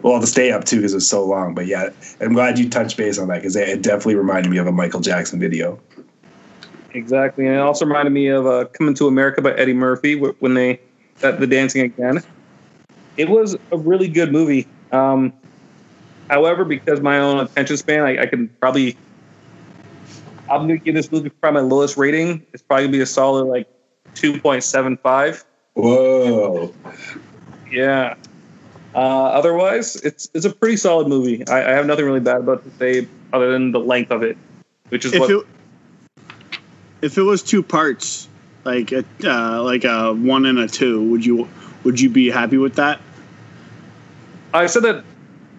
well, 0.04 0.20
the 0.20 0.28
stay 0.28 0.52
up 0.52 0.64
too 0.64 0.78
because 0.78 0.94
it 0.94 0.98
was 0.98 1.10
so 1.10 1.26
long. 1.26 1.54
But 1.54 1.68
yeah, 1.68 1.90
I'm 2.22 2.34
glad 2.34 2.58
you 2.58 2.70
touched 2.70 2.96
base 2.96 3.20
on 3.20 3.28
that 3.28 3.42
because 3.42 3.58
it 3.58 3.82
definitely 3.82 4.16
reminded 4.16 4.50
me 4.50 4.58
of 4.58 4.68
a 4.68 4.72
Michael 4.72 5.02
Jackson 5.02 5.40
video. 5.42 5.78
Exactly, 6.98 7.46
and 7.46 7.54
it 7.54 7.60
also 7.60 7.86
reminded 7.86 8.10
me 8.10 8.28
of 8.28 8.48
uh, 8.48 8.66
"Coming 8.74 8.96
to 8.96 9.08
America" 9.08 9.40
by 9.40 9.54
Eddie 9.54 9.74
Murphy 9.74 10.16
when 10.16 10.56
they 10.56 10.80
that 11.20 11.40
the 11.40 11.46
dancing 11.46 11.84
again. 11.84 12.24
It 13.18 13.30
was 13.30 13.56
a 13.72 13.78
really 13.78 14.08
good 14.08 14.32
movie. 14.32 14.68
Um, 14.92 15.32
however, 16.28 16.66
because 16.66 17.00
my 17.00 17.20
own 17.20 17.40
attention 17.40 17.78
span, 17.78 18.02
I, 18.02 18.24
I 18.24 18.26
can 18.26 18.50
probably 18.60 18.98
I'm 20.50 20.62
gonna 20.62 20.78
give 20.78 20.96
this 20.96 21.12
movie 21.12 21.30
probably 21.30 21.62
my 21.62 21.68
lowest 21.68 21.98
rating. 21.98 22.44
It's 22.52 22.64
probably 22.64 22.86
gonna 22.86 22.94
be 22.94 23.02
a 23.02 23.06
solid 23.06 23.46
like 23.46 23.68
two 24.16 24.42
point 24.42 24.64
seven 24.64 24.98
five. 24.98 25.46
Whoa! 25.76 26.74
Yeah. 27.70 28.16
Uh, 28.96 29.26
otherwise, 29.28 29.98
it's 29.98 30.32
it's 30.34 30.46
a 30.46 30.52
pretty 30.52 30.78
solid 30.78 31.08
movie. 31.08 31.48
I, 31.48 31.60
I 31.60 31.72
have 31.74 31.86
nothing 31.86 32.06
really 32.06 32.22
bad 32.22 32.38
about 32.38 32.64
to 32.64 32.72
say 32.80 33.08
other 33.34 33.52
than 33.52 33.72
the 33.72 33.80
length 33.80 34.10
of 34.10 34.24
it, 34.24 34.36
which 34.90 35.06
is 35.06 35.14
If 35.14 35.20
what 35.20 35.30
it 35.30 35.48
if 37.02 37.18
it 37.18 37.24
was 37.24 37.44
two 37.44 37.64
parts, 37.64 38.28
like 38.64 38.92
a 38.92 39.04
uh, 39.24 39.62
like 39.64 39.84
a 39.84 40.14
one 40.14 40.46
and 40.46 40.60
a 40.60 40.68
two, 40.68 41.04
would 41.10 41.26
you 41.26 41.48
would 41.84 42.00
you 42.00 42.10
be 42.10 42.30
happy 42.30 42.58
with 42.58 42.76
that? 42.76 43.00
I 44.54 44.66
said 44.66 44.84
that 44.84 45.04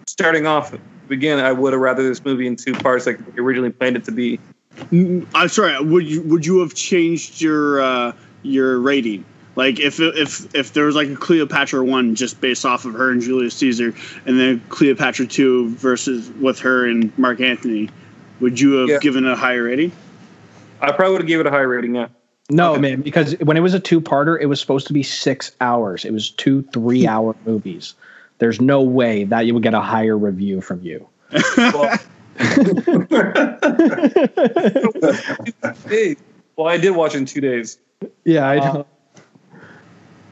starting 0.07 0.45
off. 0.45 0.73
Again, 1.09 1.39
I 1.39 1.51
would 1.51 1.73
have 1.73 1.81
rather 1.81 2.07
this 2.07 2.23
movie 2.23 2.45
in 2.45 2.55
two 2.55 2.73
parts, 2.73 3.07
like 3.07 3.19
we 3.35 3.41
originally 3.41 3.71
planned 3.71 3.95
it 3.95 4.03
to 4.05 4.11
be. 4.11 4.39
Mm, 4.91 5.25
I'm 5.33 5.49
sorry. 5.49 5.81
Would 5.83 6.07
you 6.07 6.21
would 6.23 6.45
you 6.45 6.59
have 6.59 6.75
changed 6.75 7.41
your 7.41 7.81
uh, 7.81 8.13
your 8.43 8.79
rating? 8.79 9.25
Like 9.55 9.79
if 9.79 9.99
if 9.99 10.53
if 10.55 10.73
there 10.73 10.85
was 10.85 10.95
like 10.95 11.09
a 11.09 11.15
Cleopatra 11.15 11.83
one 11.83 12.15
just 12.15 12.39
based 12.39 12.65
off 12.65 12.85
of 12.85 12.93
her 12.93 13.11
and 13.11 13.21
Julius 13.21 13.55
Caesar, 13.55 13.93
and 14.25 14.39
then 14.39 14.61
Cleopatra 14.69 15.25
two 15.27 15.69
versus 15.75 16.29
with 16.39 16.59
her 16.59 16.85
and 16.85 17.17
Mark 17.17 17.41
Antony, 17.41 17.89
would 18.39 18.59
you 18.59 18.73
have 18.73 18.89
Yeah. 18.89 18.99
given 18.99 19.25
a 19.25 19.35
higher 19.35 19.63
rating? 19.63 19.91
I 20.81 20.91
probably 20.91 21.11
would 21.13 21.21
have 21.21 21.27
gave 21.27 21.39
it 21.39 21.45
a 21.47 21.51
higher 21.51 21.67
rating. 21.67 21.95
Yeah. 21.95 22.07
No, 22.51 22.77
man, 22.79 23.01
because 23.01 23.33
when 23.41 23.57
it 23.57 23.59
was 23.59 23.75
a 23.75 23.79
two 23.79 24.01
parter, 24.01 24.39
it 24.39 24.47
was 24.47 24.59
supposed 24.59 24.87
to 24.87 24.93
be 24.93 25.03
six 25.03 25.51
hours. 25.61 26.03
It 26.03 26.11
was 26.11 26.31
two 26.31 26.63
three 26.73 27.05
hour 27.07 27.35
movies. 27.45 27.93
There's 28.39 28.59
no 28.59 28.81
way 28.81 29.25
that 29.25 29.45
you 29.45 29.53
would 29.53 29.63
get 29.63 29.73
a 29.73 29.81
higher 29.81 30.17
review 30.17 30.61
from 30.61 30.81
you. 30.81 31.07
Well, 31.57 31.99
hey, 35.87 36.15
well, 36.55 36.67
I 36.67 36.77
did 36.77 36.91
watch 36.91 37.13
it 37.13 37.17
in 37.17 37.25
two 37.25 37.41
days. 37.41 37.77
Yeah, 38.23 38.47
I 38.47 38.57
Uh, 38.57 38.83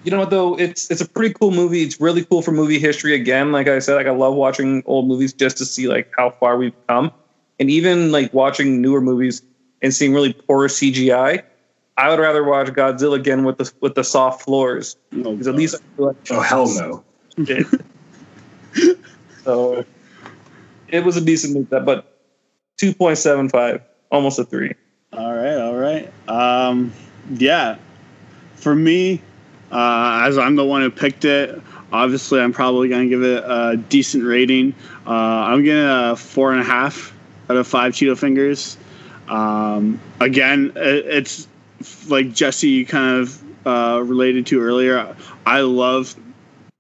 You 0.03 0.11
know 0.11 0.19
what 0.19 0.29
though? 0.29 0.57
It's 0.57 0.89
it's 0.89 1.01
a 1.01 1.07
pretty 1.07 1.33
cool 1.35 1.51
movie. 1.51 1.83
It's 1.83 1.99
really 1.99 2.23
cool 2.25 2.41
for 2.41 2.51
movie 2.51 2.79
history. 2.79 3.13
Again, 3.13 3.51
like 3.51 3.67
I 3.67 3.79
said, 3.79 3.95
like 3.95 4.07
I 4.07 4.11
love 4.11 4.33
watching 4.35 4.81
old 4.85 5.07
movies 5.07 5.33
just 5.33 5.57
to 5.57 5.65
see 5.65 5.87
like 5.87 6.09
how 6.17 6.29
far 6.31 6.57
we've 6.57 6.73
come, 6.87 7.11
and 7.59 7.69
even 7.69 8.11
like 8.11 8.33
watching 8.33 8.81
newer 8.81 9.01
movies 9.01 9.41
and 9.81 9.93
seeing 9.93 10.13
really 10.13 10.33
poor 10.33 10.67
CGI. 10.67 11.43
I 11.99 12.09
would 12.09 12.19
rather 12.19 12.43
watch 12.43 12.67
Godzilla 12.67 13.15
again 13.15 13.43
with 13.43 13.57
the 13.57 13.71
with 13.81 13.95
the 13.95 14.03
soft 14.03 14.43
floors 14.43 14.97
Oh, 15.13 15.31
because 15.31 15.47
at 15.47 15.55
least 15.55 15.75
like 15.97 16.15
Oh 16.29 16.41
hell 16.41 16.67
no! 16.75 17.03
it. 17.37 17.65
so 19.43 19.83
it 20.89 21.03
was 21.03 21.17
a 21.17 21.21
decent 21.21 21.53
movie, 21.55 21.83
but 21.85 22.17
two 22.77 22.93
point 22.93 23.17
seven 23.17 23.49
five, 23.49 23.81
almost 24.11 24.37
a 24.39 24.43
three. 24.45 24.73
All 25.13 25.33
right, 25.33 25.57
all 25.57 25.75
right. 25.75 26.11
Um, 26.27 26.93
yeah, 27.33 27.77
for 28.55 28.75
me, 28.75 29.21
uh, 29.71 30.21
as 30.25 30.37
I'm 30.37 30.55
the 30.55 30.65
one 30.65 30.81
who 30.81 30.91
picked 30.91 31.25
it, 31.25 31.59
obviously 31.91 32.39
I'm 32.39 32.53
probably 32.53 32.89
gonna 32.89 33.07
give 33.07 33.23
it 33.23 33.43
a 33.43 33.77
decent 33.89 34.23
rating. 34.23 34.75
Uh, 35.07 35.11
I'm 35.11 35.63
getting 35.63 35.83
a 35.83 36.15
four 36.15 36.51
and 36.51 36.61
a 36.61 36.63
half 36.63 37.13
out 37.49 37.57
of 37.57 37.65
five 37.67 37.93
Cheeto 37.93 38.17
fingers. 38.17 38.77
Um, 39.29 39.99
again, 40.19 40.73
it's 40.75 41.47
like 42.07 42.33
Jesse 42.33 42.85
kind 42.85 43.21
of 43.21 43.43
uh, 43.65 44.01
related 44.01 44.45
to 44.47 44.61
earlier. 44.61 45.15
I 45.45 45.61
love 45.61 46.15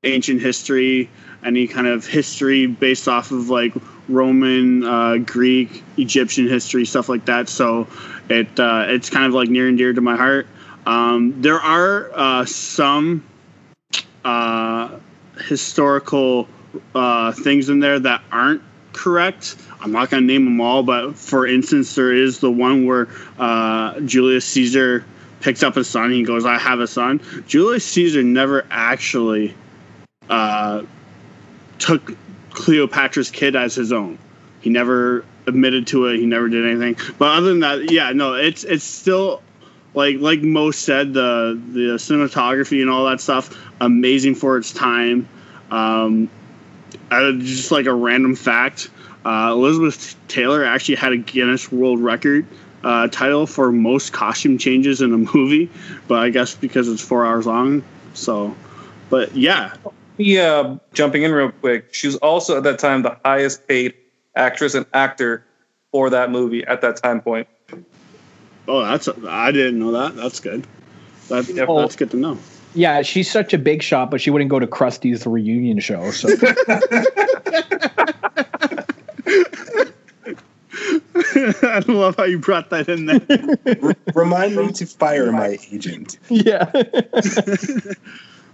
ancient 0.03 0.41
history, 0.41 1.09
any 1.43 1.67
kind 1.67 1.87
of 1.87 2.05
history 2.05 2.65
based 2.65 3.07
off 3.07 3.31
of 3.31 3.49
like 3.49 3.73
Roman, 4.09 4.83
uh, 4.83 5.17
Greek, 5.17 5.83
Egyptian 5.97 6.47
history, 6.47 6.85
stuff 6.85 7.09
like 7.09 7.25
that. 7.25 7.49
So 7.49 7.87
it 8.29 8.59
uh, 8.59 8.85
it's 8.87 9.09
kind 9.09 9.25
of 9.25 9.33
like 9.33 9.49
near 9.49 9.67
and 9.67 9.77
dear 9.77 9.93
to 9.93 10.01
my 10.01 10.15
heart. 10.15 10.47
Um, 10.85 11.41
there 11.41 11.59
are 11.59 12.09
uh, 12.13 12.45
some 12.45 13.23
uh, 14.23 14.97
historical 15.41 16.47
uh, 16.95 17.33
things 17.33 17.69
in 17.69 17.79
there 17.79 17.99
that 17.99 18.21
aren't 18.31 18.61
correct. 18.93 19.57
I'm 19.81 19.91
not 19.91 20.09
going 20.09 20.23
to 20.23 20.27
name 20.27 20.45
them 20.45 20.61
all, 20.61 20.83
but 20.83 21.15
for 21.15 21.45
instance, 21.45 21.93
there 21.95 22.11
is 22.11 22.39
the 22.39 22.51
one 22.51 22.85
where 22.85 23.07
uh, 23.37 23.99
Julius 24.01 24.45
Caesar 24.45 25.05
picks 25.41 25.63
up 25.63 25.77
a 25.77 25.83
son. 25.83 26.11
He 26.11 26.23
goes, 26.23 26.45
"I 26.45 26.57
have 26.57 26.79
a 26.79 26.87
son." 26.87 27.21
Julius 27.47 27.85
Caesar 27.85 28.23
never 28.23 28.65
actually 28.71 29.53
uh, 30.29 30.83
took 31.79 32.15
Cleopatra's 32.51 33.29
kid 33.29 33.55
as 33.55 33.75
his 33.75 33.91
own. 33.91 34.17
He 34.61 34.69
never 34.69 35.23
admitted 35.45 35.87
to 35.87 36.07
it. 36.07 36.17
He 36.17 36.25
never 36.25 36.49
did 36.49 36.65
anything. 36.65 36.97
But 37.17 37.37
other 37.37 37.49
than 37.49 37.59
that, 37.61 37.91
yeah, 37.91 38.11
no, 38.13 38.33
it's 38.33 38.63
it's 38.63 38.83
still 38.83 39.41
like 39.93 40.17
like 40.19 40.41
most 40.41 40.81
said, 40.81 41.13
the 41.13 41.59
the 41.71 41.79
cinematography 41.97 42.81
and 42.81 42.89
all 42.89 43.05
that 43.05 43.21
stuff, 43.21 43.55
amazing 43.79 44.35
for 44.35 44.57
its 44.57 44.73
time. 44.73 45.27
Um, 45.71 46.29
just 47.09 47.71
like 47.71 47.85
a 47.85 47.93
random 47.93 48.35
fact, 48.35 48.89
uh, 49.27 49.51
Elizabeth 49.51 50.15
Taylor 50.29 50.63
actually 50.63 50.95
had 50.95 51.11
a 51.11 51.17
Guinness 51.17 51.71
World 51.71 51.99
Record 51.99 52.45
uh, 52.83 53.07
title 53.09 53.45
for 53.45 53.71
most 53.71 54.13
costume 54.13 54.57
changes 54.57 55.01
in 55.01 55.11
a 55.13 55.17
movie, 55.35 55.69
but 56.07 56.19
I 56.19 56.29
guess 56.29 56.55
because 56.55 56.87
it's 56.87 57.01
four 57.01 57.25
hours 57.25 57.45
long. 57.45 57.83
So, 58.13 58.55
but 59.09 59.35
yeah, 59.35 59.73
Yeah, 60.17 60.77
jumping 60.93 61.23
in 61.23 61.31
real 61.33 61.51
quick. 61.51 61.93
She 61.93 62.07
was 62.07 62.15
also 62.17 62.57
at 62.57 62.63
that 62.63 62.79
time 62.79 63.01
the 63.01 63.17
highest 63.25 63.67
paid 63.67 63.93
actress 64.35 64.73
and 64.75 64.85
actor 64.93 65.43
for 65.91 66.09
that 66.09 66.31
movie 66.31 66.65
at 66.65 66.81
that 66.81 66.95
time 66.97 67.19
point. 67.21 67.47
oh, 68.67 68.81
that's 68.83 69.07
I 69.27 69.51
didn't 69.51 69.79
know 69.79 69.91
that. 69.91 70.15
That's 70.15 70.39
good. 70.39 70.65
That, 71.29 71.47
Yeah. 71.49 71.65
that's 71.67 71.95
good 71.97 72.11
to 72.11 72.17
know. 72.17 72.37
yeah, 72.73 73.01
she's 73.01 73.29
such 73.29 73.53
a 73.53 73.57
big 73.57 73.81
shot, 73.83 74.09
but 74.11 74.21
she 74.21 74.29
wouldn't 74.29 74.49
go 74.49 74.59
to 74.59 74.67
Krusty's 74.67 75.25
reunion 75.27 75.79
show. 75.79 76.11
So 76.11 76.29
I 81.63 81.83
love 81.87 82.17
how 82.17 82.23
you 82.23 82.39
brought 82.39 82.69
that 82.69 82.87
in 82.87 83.05
there. 83.05 83.95
Remind 84.15 84.55
me 84.55 84.71
to 84.73 84.85
fire 84.85 85.31
my 85.31 85.57
agent. 85.71 86.19
Yeah. 86.29 86.69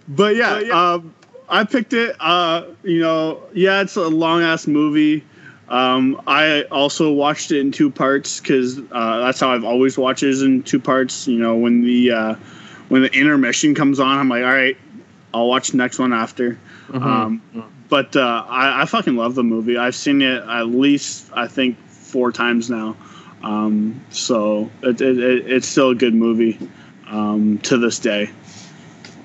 but 0.07 0.35
yeah, 0.35 0.57
um, 0.71 1.13
I 1.49 1.63
picked 1.65 1.93
it. 1.93 2.15
Uh, 2.19 2.65
you 2.83 2.99
know, 3.01 3.41
yeah, 3.53 3.81
it's 3.81 3.95
a 3.95 4.07
long 4.07 4.41
ass 4.41 4.67
movie. 4.67 5.23
Um, 5.69 6.21
I 6.27 6.63
also 6.63 7.11
watched 7.11 7.51
it 7.51 7.59
in 7.59 7.71
two 7.71 7.89
parts 7.89 8.39
because 8.39 8.79
uh, 8.91 9.19
that's 9.19 9.39
how 9.39 9.51
I've 9.51 9.63
always 9.63 9.97
watched 9.97 10.23
it 10.23 10.41
in 10.41 10.63
two 10.63 10.79
parts. 10.79 11.27
You 11.27 11.39
know, 11.39 11.55
when 11.55 11.83
the 11.83 12.11
uh, 12.11 12.35
when 12.89 13.01
the 13.01 13.11
intermission 13.11 13.75
comes 13.75 13.99
on, 13.99 14.17
I'm 14.17 14.29
like, 14.29 14.43
all 14.43 14.51
right, 14.51 14.77
I'll 15.33 15.47
watch 15.47 15.69
the 15.69 15.77
next 15.77 15.99
one 15.99 16.13
after. 16.13 16.57
Um, 16.93 17.41
but 17.89 18.15
uh, 18.15 18.45
I, 18.47 18.81
I 18.81 18.85
fucking 18.85 19.15
love 19.15 19.35
the 19.35 19.43
movie. 19.43 19.77
I've 19.77 19.95
seen 19.95 20.21
it 20.21 20.43
at 20.43 20.67
least 20.67 21.29
I 21.33 21.47
think 21.47 21.77
four 21.87 22.31
times 22.31 22.69
now. 22.69 22.95
Um, 23.43 24.03
so 24.09 24.69
it, 24.81 25.01
it, 25.01 25.17
it, 25.19 25.51
it's 25.51 25.67
still 25.67 25.89
a 25.89 25.95
good 25.95 26.13
movie 26.13 26.57
um, 27.07 27.57
to 27.59 27.77
this 27.77 27.99
day. 27.99 28.29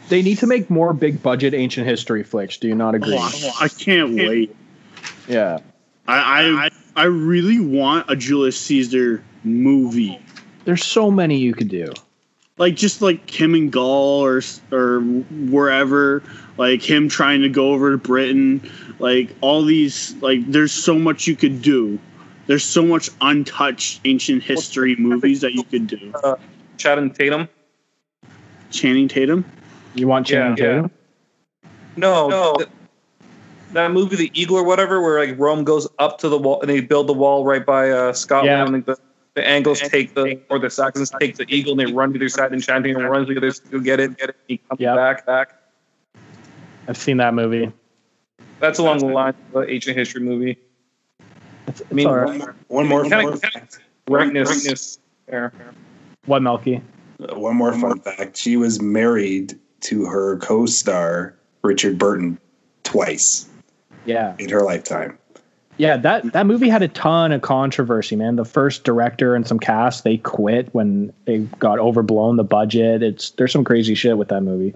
they 0.09 0.23
need 0.23 0.39
to 0.39 0.47
make 0.47 0.69
more 0.71 0.93
big 0.93 1.23
budget 1.23 1.55
ancient 1.55 1.87
history 1.87 2.23
flicks. 2.25 2.57
Do 2.57 2.69
you 2.69 2.75
not 2.75 2.95
agree? 2.95 3.17
Oh, 3.19 3.53
I 3.61 3.69
can't 3.69 4.15
wait. 4.15 4.55
Yeah. 5.29 5.59
I, 6.09 6.69
I 6.97 7.03
I 7.03 7.05
really 7.05 7.61
want 7.61 8.11
a 8.11 8.17
Julius 8.17 8.59
Caesar 8.63 9.23
movie, 9.45 10.19
There's 10.65 10.85
so 10.85 11.11
many 11.11 11.39
you 11.39 11.55
could 11.55 11.69
do. 11.69 11.93
Like 12.59 12.75
just 12.75 13.01
like 13.01 13.27
Kim 13.27 13.55
and 13.55 13.73
Gaul 13.73 14.25
or 14.25 14.43
or 14.71 15.01
wherever, 15.01 16.23
like 16.57 16.83
him 16.83 17.09
trying 17.09 17.43
to 17.43 17.49
go 17.49 17.73
over 17.73 17.93
to 17.93 17.99
Britain, 17.99 18.71
like 18.99 19.35
all 19.41 19.65
these 19.65 20.15
like 20.17 20.45
there's 20.47 20.73
so 20.73 20.99
much 20.99 21.27
you 21.27 21.37
could 21.37 21.63
do. 21.63 21.99
There's 22.47 22.65
so 22.65 22.83
much 22.83 23.11
untouched 23.21 24.01
ancient 24.05 24.43
history 24.43 24.97
movies 24.97 25.43
that 25.43 25.53
you 25.53 25.65
could 25.65 25.87
do. 25.87 26.13
Uh, 26.23 26.37
Channing 26.79 27.11
Tatum. 27.11 27.49
Channing 28.71 29.07
Tatum. 29.07 29.45
You 29.95 30.09
want 30.09 30.27
Channing 30.27 30.57
Yeah, 30.57 30.65
yeah. 30.65 30.73
Tatum? 30.75 30.91
No, 31.97 32.29
no. 32.29 32.57
that 33.73 33.91
movie, 33.91 34.17
The 34.17 34.31
Eagle 34.33 34.57
or 34.57 34.65
whatever, 34.65 35.03
where 35.03 35.19
like 35.19 35.39
Rome 35.39 35.65
goes 35.65 35.87
up 35.99 36.19
to 36.19 36.29
the 36.29 36.39
wall 36.39 36.61
and 36.61 36.71
they 36.71 36.81
build 36.81 37.07
the 37.07 37.13
wall 37.13 37.45
right 37.45 37.65
by 37.67 37.91
uh, 37.91 38.13
Scotland. 38.13 38.85
Yeah. 38.87 38.95
And, 39.43 39.67
like, 39.67 39.79
the, 39.79 39.81
the 39.81 39.81
Angles 39.81 39.81
take 39.81 40.15
the 40.15 40.41
or 40.51 40.59
the 40.59 40.71
Saxons 40.71 41.11
take 41.21 41.37
the 41.37 41.45
eagle 41.49 41.79
and 41.79 41.81
they 41.81 41.93
run 41.93 42.13
to 42.13 42.19
their 42.19 42.29
side 42.29 42.53
and 42.53 42.63
Channing 42.63 42.95
Tatum 42.95 43.11
runs 43.11 43.29
to 43.29 43.35
the 43.35 43.39
other 43.41 43.51
side 43.51 43.71
to 43.71 43.81
get 43.81 44.01
it. 44.01 44.17
Get 44.19 44.31
it. 44.31 44.37
He 44.47 44.59
comes 44.59 44.81
Yeah. 44.81 44.95
back. 44.95 45.27
Back. 45.27 45.55
I've 46.89 46.97
seen 46.97 47.17
that 47.19 47.35
movie. 47.35 47.71
That's 48.61 48.79
along 48.79 48.99
the 48.99 49.07
line 49.07 49.35
of 49.55 49.67
the 49.67 49.71
ancient 49.73 49.97
history 49.97 50.23
movie. 50.23 50.59
It's, 51.67 51.81
it's 51.81 51.91
I 51.91 51.95
mean, 51.95 52.07
all 52.09 52.15
One 52.25 52.39
more, 52.39 52.55
one 52.69 52.87
more 52.89 53.03
Kinda- 53.03 53.17
kinda- 53.23 53.37
fact. 53.39 53.79
Greatness. 54.09 54.49
greatness 54.49 54.99
there. 55.27 55.53
What 56.25 56.43
Melky? 56.43 56.81
Uh, 57.21 57.35
One 57.39 57.57
more 57.57 57.73
fun 57.75 58.01
fact. 58.01 58.37
She 58.37 58.57
was 58.57 58.81
married 58.81 59.59
to 59.83 60.07
her 60.07 60.39
co-star 60.39 61.35
Richard 61.63 61.99
Burton 61.99 62.39
twice 62.85 63.49
Yeah. 64.07 64.35
in 64.39 64.49
her 64.49 64.63
lifetime. 64.63 65.19
Yeah, 65.79 65.97
that 65.97 66.33
that 66.33 66.47
movie 66.47 66.69
had 66.69 66.83
a 66.83 66.89
ton 66.89 67.33
of 67.33 67.43
controversy, 67.43 68.17
man. 68.17 68.37
The 68.37 68.45
first 68.45 68.85
director 68.85 69.35
and 69.35 69.47
some 69.47 69.59
cast 69.61 70.05
they 70.05 70.19
quit 70.19 70.69
when 70.75 71.13
they 71.25 71.39
got 71.61 71.79
overblown 71.79 72.37
the 72.37 72.45
budget. 72.45 73.03
It's 73.03 73.31
there's 73.31 73.53
some 73.53 73.65
crazy 73.65 73.95
shit 73.95 74.19
with 74.19 74.29
that 74.29 74.43
movie. 74.43 74.75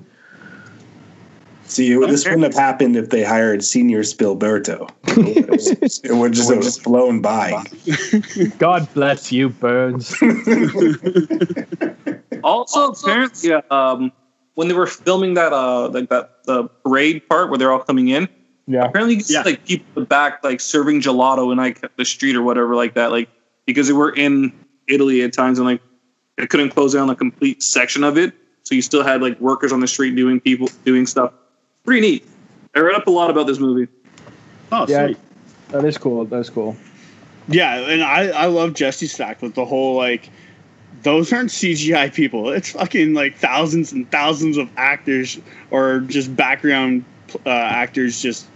See, 1.65 1.93
it, 1.93 2.07
this 2.09 2.25
wouldn't 2.25 2.43
have 2.43 2.55
happened 2.55 2.97
if 2.97 3.11
they 3.11 3.25
hired 3.25 3.61
Señor 3.61 4.05
Spielbergo. 4.05 4.91
it 6.05 6.13
would 6.15 6.33
just 6.35 6.51
have 6.51 6.63
just 6.63 6.83
flown 6.83 7.21
by. 7.21 7.65
God 8.59 8.93
bless 8.95 9.33
you, 9.33 9.49
Burns. 9.49 10.15
Also, 12.45 12.91
apparently, 12.91 13.53
um, 13.71 14.13
when 14.55 14.69
they 14.69 14.75
were 14.75 14.87
filming 14.87 15.35
that, 15.35 15.53
uh, 15.53 15.89
like 15.89 16.09
that 16.09 16.45
the 16.45 16.65
parade 16.85 17.29
part 17.29 17.51
where 17.51 17.59
they're 17.59 17.73
all 17.73 17.79
coming 17.79 18.09
in, 18.09 18.29
yeah. 18.67 18.85
apparently, 18.85 19.15
you 19.15 19.19
could 19.21 19.27
see, 19.27 19.35
Yeah. 19.35 19.43
like 19.43 19.65
people 19.67 19.87
in 19.97 20.03
the 20.03 20.07
back 20.07 20.43
like 20.45 20.61
serving 20.61 21.01
gelato 21.01 21.51
in 21.53 21.59
like 21.59 21.81
the 21.97 22.05
street 22.05 22.37
or 22.37 22.43
whatever 22.43 22.75
like 22.75 22.95
that, 22.95 23.11
like 23.11 23.29
because 23.67 23.87
they 23.87 23.93
were 23.93 24.15
in 24.15 24.53
Italy 24.89 25.23
at 25.23 25.33
times 25.33 25.59
and 25.59 25.67
like 25.67 25.81
they 26.37 26.47
couldn't 26.47 26.71
close 26.71 26.95
down 26.95 27.09
a 27.11 27.15
complete 27.17 27.63
section 27.63 28.03
of 28.05 28.17
it, 28.19 28.33
so 28.63 28.75
you 28.75 28.83
still 28.83 29.03
had 29.05 29.23
like 29.23 29.39
workers 29.41 29.73
on 29.73 29.81
the 29.81 29.87
street 29.89 30.15
doing 30.17 30.41
people 30.41 30.69
doing 30.85 31.07
stuff. 31.07 31.33
Pretty 31.85 32.01
neat. 32.01 32.27
I 32.75 32.81
read 32.81 32.95
up 32.95 33.07
a 33.07 33.11
lot 33.11 33.31
about 33.31 33.47
this 33.47 33.59
movie. 33.59 33.91
Oh, 34.71 34.87
Yeah. 34.89 35.07
sweet. 35.07 35.19
That 35.69 35.85
is 35.85 35.99
cool. 35.99 36.25
That 36.25 36.39
is 36.39 36.51
cool. 36.51 36.77
Yeah, 37.49 37.75
and 37.77 38.03
I 38.03 38.29
I 38.29 38.47
love 38.47 38.75
Jesse's 38.75 39.15
fact 39.17 39.43
with 39.43 39.55
the 39.55 39.65
whole 39.65 39.97
like 39.97 40.31
those 41.03 41.33
aren't 41.33 41.51
CGI 41.51 42.13
people. 42.15 42.51
It's 42.51 42.71
fucking 42.71 43.15
like 43.15 43.37
thousands 43.37 43.91
and 43.93 44.09
thousands 44.13 44.57
of 44.57 44.69
actors 44.77 45.41
or 45.71 46.01
just 46.01 46.35
background 46.37 47.05
uh, 47.45 47.49
actors 47.51 48.23
just 48.23 48.47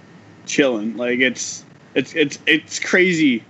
chilling. 0.47 0.97
Like 0.97 1.21
it's 1.21 1.65
it's 1.95 2.15
it's 2.15 2.39
it's 2.47 2.79
crazy. 2.79 3.45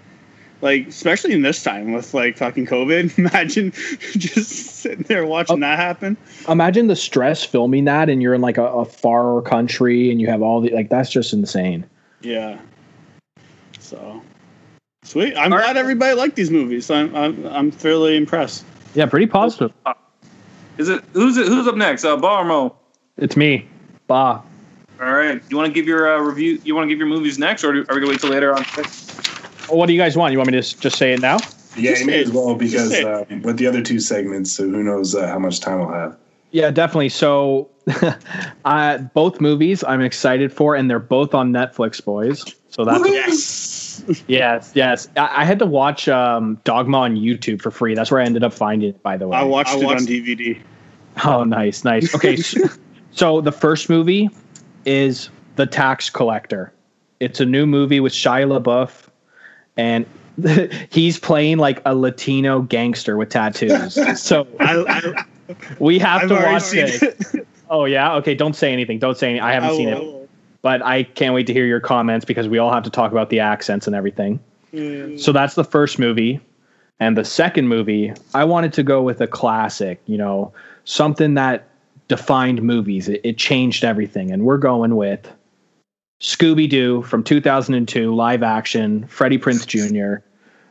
Like 0.62 0.88
especially 0.88 1.32
in 1.32 1.42
this 1.42 1.62
time 1.62 1.92
with 1.92 2.14
like 2.14 2.38
fucking 2.38 2.66
COVID. 2.66 3.18
Imagine 3.18 3.72
just 4.12 4.50
sitting 4.50 5.04
there 5.04 5.26
watching 5.26 5.60
that 5.60 5.78
happen. 5.78 6.16
Imagine 6.48 6.86
the 6.86 6.96
stress 6.96 7.44
filming 7.44 7.84
that, 7.84 8.08
and 8.08 8.22
you're 8.22 8.34
in 8.34 8.40
like 8.40 8.58
a, 8.58 8.66
a 8.66 8.84
far 8.84 9.42
country, 9.42 10.10
and 10.10 10.20
you 10.20 10.26
have 10.28 10.42
all 10.42 10.60
the 10.60 10.70
like. 10.70 10.88
That's 10.88 11.10
just 11.10 11.32
insane. 11.32 11.84
Yeah. 12.22 12.58
So 13.78 14.22
sweet. 15.04 15.36
I'm 15.36 15.50
glad 15.50 15.76
everybody 15.76 16.16
liked 16.16 16.36
these 16.36 16.50
movies. 16.50 16.90
I'm 16.90 17.14
I'm 17.14 17.46
I'm 17.46 17.70
fairly 17.70 18.16
impressed. 18.16 18.64
Yeah, 18.94 19.06
pretty 19.06 19.26
positive. 19.26 19.72
Is 20.78 20.88
it 20.88 21.04
who's 21.12 21.36
it? 21.36 21.46
Who's 21.46 21.66
up 21.66 21.76
next? 21.76 22.04
Uh, 22.04 22.16
Bar 22.16 22.42
or 22.42 22.44
Mo? 22.44 22.76
It's 23.18 23.36
me. 23.36 23.68
Bah. 24.06 24.42
All 25.00 25.12
right. 25.12 25.42
You 25.50 25.56
want 25.56 25.68
to 25.68 25.72
give 25.72 25.86
your 25.86 26.14
uh, 26.14 26.20
review? 26.20 26.60
You 26.64 26.74
want 26.74 26.86
to 26.86 26.88
give 26.88 26.98
your 26.98 27.08
movies 27.08 27.38
next, 27.38 27.64
or 27.64 27.70
are 27.70 27.72
we 27.72 27.84
gonna 27.84 28.08
wait 28.08 28.20
till 28.20 28.30
later 28.30 28.54
on? 28.54 28.64
What 29.68 29.86
do 29.86 29.92
you 29.92 29.98
guys 29.98 30.16
want? 30.16 30.32
You 30.32 30.38
want 30.38 30.50
me 30.50 30.60
to 30.60 30.78
just 30.78 30.96
say 30.96 31.12
it 31.12 31.20
now? 31.20 31.38
Yeah, 31.76 31.90
Just 31.90 32.00
you 32.02 32.06
may 32.06 32.22
as 32.22 32.30
well 32.30 32.54
because 32.54 32.92
uh, 32.92 33.24
with 33.42 33.58
the 33.58 33.66
other 33.66 33.82
two 33.82 34.00
segments, 34.00 34.52
so 34.52 34.64
who 34.64 34.82
knows 34.82 35.14
uh, 35.14 35.26
how 35.28 35.38
much 35.38 35.60
time 35.60 35.80
we'll 35.80 35.90
have. 35.90 36.16
Yeah, 36.50 36.70
definitely. 36.70 37.10
So, 37.10 37.68
uh, 38.64 38.98
both 38.98 39.40
movies 39.40 39.84
I'm 39.84 40.00
excited 40.00 40.52
for, 40.52 40.74
and 40.74 40.88
they're 40.88 40.98
both 40.98 41.34
on 41.34 41.52
Netflix, 41.52 42.02
boys. 42.02 42.44
So 42.70 42.84
that's 42.84 43.04
Yes. 43.06 44.24
yes, 44.26 44.72
yes. 44.74 45.08
I, 45.16 45.42
I 45.42 45.44
had 45.44 45.58
to 45.58 45.66
watch 45.66 46.08
um, 46.08 46.58
Dogma 46.64 46.98
on 46.98 47.16
YouTube 47.16 47.60
for 47.60 47.70
free. 47.70 47.94
That's 47.94 48.10
where 48.10 48.20
I 48.20 48.24
ended 48.24 48.44
up 48.44 48.54
finding 48.54 48.90
it. 48.90 49.02
By 49.02 49.16
the 49.18 49.28
way, 49.28 49.36
I 49.36 49.42
watched 49.42 49.74
it 49.74 49.84
on 49.84 49.98
DVD. 49.98 50.58
Oh, 51.24 51.44
nice, 51.44 51.84
nice. 51.84 52.14
Okay, 52.14 52.36
so, 52.36 52.60
so 53.10 53.40
the 53.40 53.52
first 53.52 53.90
movie 53.90 54.30
is 54.86 55.28
The 55.56 55.66
Tax 55.66 56.08
Collector. 56.08 56.72
It's 57.20 57.40
a 57.40 57.46
new 57.46 57.66
movie 57.66 58.00
with 58.00 58.12
Shia 58.12 58.46
LaBeouf, 58.46 59.08
and 59.76 60.06
he's 60.90 61.18
playing 61.18 61.58
like 61.58 61.82
a 61.84 61.94
Latino 61.94 62.62
gangster 62.62 63.16
with 63.16 63.28
tattoos. 63.28 63.98
So 64.16 64.46
I, 64.60 64.84
I, 64.88 65.24
we 65.78 65.98
have 65.98 66.22
I've 66.22 66.28
to 66.28 66.34
watch 66.34 66.62
seen 66.62 66.86
it. 66.86 67.02
it. 67.34 67.46
Oh 67.68 67.84
yeah, 67.84 68.14
okay. 68.14 68.36
Don't 68.36 68.54
say 68.54 68.72
anything. 68.72 69.00
Don't 69.00 69.18
say 69.18 69.30
anything. 69.30 69.42
I 69.42 69.52
haven't 69.52 69.70
I 69.70 69.76
seen 69.76 69.88
it, 69.88 70.30
but 70.62 70.82
I 70.82 71.02
can't 71.02 71.34
wait 71.34 71.48
to 71.48 71.52
hear 71.52 71.66
your 71.66 71.80
comments 71.80 72.24
because 72.24 72.46
we 72.46 72.58
all 72.58 72.72
have 72.72 72.84
to 72.84 72.90
talk 72.90 73.10
about 73.10 73.28
the 73.28 73.40
accents 73.40 73.88
and 73.88 73.96
everything. 73.96 74.38
Mm. 74.72 75.18
So 75.18 75.32
that's 75.32 75.56
the 75.56 75.64
first 75.64 75.98
movie. 75.98 76.40
And 77.00 77.16
the 77.16 77.24
second 77.24 77.66
movie, 77.66 78.12
I 78.34 78.44
wanted 78.44 78.72
to 78.74 78.84
go 78.84 79.02
with 79.02 79.20
a 79.20 79.26
classic, 79.26 80.00
you 80.06 80.16
know, 80.16 80.52
something 80.84 81.34
that 81.34 81.66
defined 82.08 82.62
movies. 82.62 83.08
It, 83.08 83.20
it 83.24 83.38
changed 83.38 83.84
everything. 83.84 84.30
And 84.30 84.44
we're 84.44 84.58
going 84.58 84.96
with 84.96 85.30
Scooby 86.20 86.68
Doo 86.68 87.02
from 87.02 87.22
2002, 87.22 88.14
live 88.14 88.42
action, 88.42 89.06
Freddie 89.06 89.38
Prinze 89.38 89.66
Jr., 89.66 90.24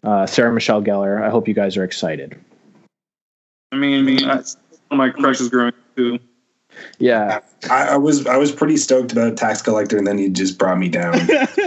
uh, 0.07 0.25
Sarah 0.25 0.53
Michelle 0.53 0.81
Gellar. 0.81 1.21
I 1.21 1.29
hope 1.29 1.47
you 1.47 1.53
guys 1.53 1.77
are 1.77 1.83
excited. 1.83 2.39
I 3.71 3.77
mean, 3.77 4.23
I 4.23 4.41
my 4.91 5.09
crushes 5.09 5.49
growing 5.49 5.73
too. 5.95 6.19
Yeah. 6.99 7.39
I, 7.69 7.87
I 7.89 7.97
was 7.97 8.25
I 8.27 8.37
was 8.37 8.51
pretty 8.51 8.77
stoked 8.77 9.11
about 9.11 9.37
Tax 9.37 9.61
Collector, 9.61 9.97
and 9.97 10.05
then 10.05 10.17
he 10.17 10.29
just 10.29 10.57
brought 10.57 10.77
me 10.77 10.89
down 10.89 11.13
with, 11.27 11.57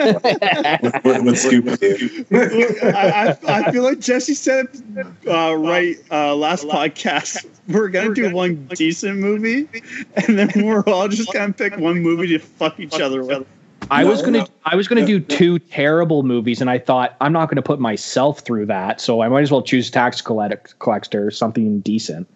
with, 1.05 1.23
with 1.25 1.35
Scooby 1.35 1.79
Doo. 1.79 2.87
I, 2.87 3.37
I, 3.47 3.61
I 3.61 3.73
feel 3.73 3.83
like 3.83 4.01
Jesse 4.01 4.35
said 4.35 4.68
it 4.97 5.07
uh, 5.29 5.55
right 5.57 5.97
uh, 6.11 6.35
last 6.37 6.66
podcast. 6.66 7.47
We're 7.68 7.88
gonna 7.88 8.14
do 8.14 8.33
one 8.33 8.66
decent 8.75 9.18
movie, 9.18 9.68
and 10.16 10.38
then 10.38 10.51
we're 10.57 10.85
all 10.85 11.09
just 11.09 11.33
gonna 11.33 11.53
pick 11.53 11.77
one 11.77 12.01
movie 12.01 12.29
to 12.29 12.38
fuck 12.38 12.79
each 12.81 13.01
other 13.01 13.25
with. 13.25 13.47
I 13.90 14.05
was 14.05 14.23
gonna 14.23 14.38
no. 14.38 14.47
I 14.64 14.77
was 14.77 14.88
gonna 14.88 15.07
do 15.07 15.21
two 15.21 15.59
terrible 15.59 16.23
movies, 16.23 16.61
and 16.61 16.71
I 16.71 16.79
thought 16.79 17.16
I'm 17.21 17.33
not 17.33 17.49
gonna 17.49 17.62
put 17.62 17.81
myself 17.81 18.40
through 18.40 18.66
that, 18.66 19.01
so 19.01 19.21
I 19.21 19.29
might 19.29 19.42
as 19.42 19.51
well 19.51 19.62
choose 19.62 19.90
Tax 19.90 20.21
Collect- 20.21 20.79
Collector, 20.79 21.31
something 21.31 21.81
decent. 21.81 22.29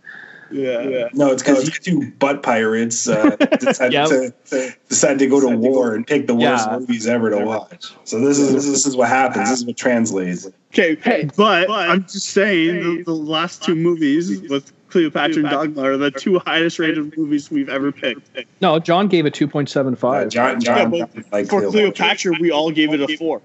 Yeah. 0.53 0.81
yeah. 0.83 1.09
No, 1.13 1.33
it's 1.33 1.43
because 1.43 1.67
you 1.67 1.73
two 1.73 2.11
butt 2.13 2.43
pirates 2.43 3.09
uh, 3.09 3.37
decided, 3.61 3.93
Yep. 3.93 4.09
to, 4.09 4.35
to, 4.51 4.75
decided 4.89 5.19
to 5.21 5.27
go 5.27 5.41
to 5.41 5.57
war 5.57 5.95
and 5.95 6.07
pick 6.07 6.27
the 6.27 6.35
worst 6.35 6.67
Yeah. 6.69 6.79
movies 6.79 7.07
ever 7.07 7.31
to 7.31 7.39
watch. 7.45 7.93
So 8.05 8.21
this 8.21 8.39
is 8.39 8.53
this 8.53 8.87
is 8.87 8.97
what 8.97 9.09
happens. 9.09 9.49
This 9.51 9.61
is 9.61 9.67
what 9.67 9.77
translates. 9.77 10.49
Okay, 10.71 11.29
but 11.37 11.71
I'm 11.71 12.03
just 12.05 12.31
saying 12.31 12.99
the, 12.99 13.03
the 13.05 13.15
last 13.15 13.63
two 13.63 13.75
movies 13.75 14.41
with 14.49 14.73
Cleopatra 14.89 15.43
and 15.43 15.51
Dogma 15.51 15.83
are 15.83 15.97
the 15.97 16.11
two 16.11 16.39
highest 16.41 16.79
rated 16.79 17.17
movies 17.17 17.51
we've 17.51 17.69
ever 17.69 17.91
picked. 17.93 18.31
No, 18.61 18.79
John 18.79 19.09
gave 19.09 19.25
it 19.27 19.35
2.75. 19.35 19.93
Uh, 19.93 19.97
five. 19.97 20.29
John, 20.29 20.61
Yeah, 20.61 20.85
John, 20.91 21.25
like 21.33 21.49
For 21.49 21.71
Cleopatra, 21.71 22.37
we 22.41 22.51
all 22.51 22.71
gave 22.71 22.93
it 22.93 23.01
a 23.01 23.17
four. 23.17 23.41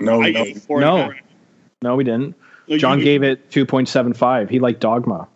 No, 0.00 0.22
I 0.22 0.30
no, 0.30 0.44
gave 0.44 0.56
it 0.56 0.62
four. 0.62 0.80
No. 0.80 0.96
and 0.96 1.10
a 1.12 1.14
half. 1.14 1.22
No, 1.82 1.96
we 1.96 2.04
didn't. 2.04 2.34
No, 2.68 2.78
John 2.78 2.98
gave 3.00 3.22
it 3.22 3.50
two 3.50 3.64
point 3.66 3.88
seven 3.88 4.12
five. 4.12 4.48
He 4.50 4.58
liked 4.58 4.80
Dogma. 4.80 5.28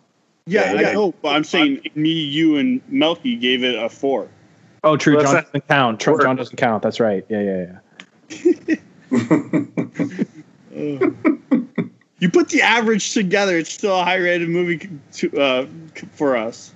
Yeah, 0.45 0.73
Yeah, 0.73 0.77
I 0.79 0.81
yeah. 0.81 0.91
know, 0.93 1.13
but 1.21 1.35
I'm 1.35 1.43
saying 1.43 1.81
me, 1.95 2.09
you, 2.09 2.57
and 2.57 2.81
Melky 2.89 3.35
gave 3.35 3.63
it 3.63 3.75
a 3.81 3.89
four. 3.89 4.27
Oh, 4.83 4.97
true. 4.97 5.15
Well, 5.17 5.25
John 5.25 5.43
doesn't 5.43 5.67
count. 5.67 5.99
Tr- 5.99 6.21
John 6.21 6.35
doesn't 6.35 6.55
count. 6.57 6.81
That's 6.83 6.99
right. 6.99 7.23
Yeah, 7.29 7.41
yeah, 7.41 7.77
yeah. 8.31 8.75
You 12.19 12.29
put 12.29 12.49
the 12.49 12.61
average 12.61 13.13
together, 13.13 13.57
it's 13.57 13.71
still 13.71 13.99
a 13.99 14.03
high 14.03 14.17
rated 14.17 14.47
movie 14.47 14.87
to, 15.13 15.41
uh, 15.41 15.65
for 16.11 16.37
us. 16.37 16.71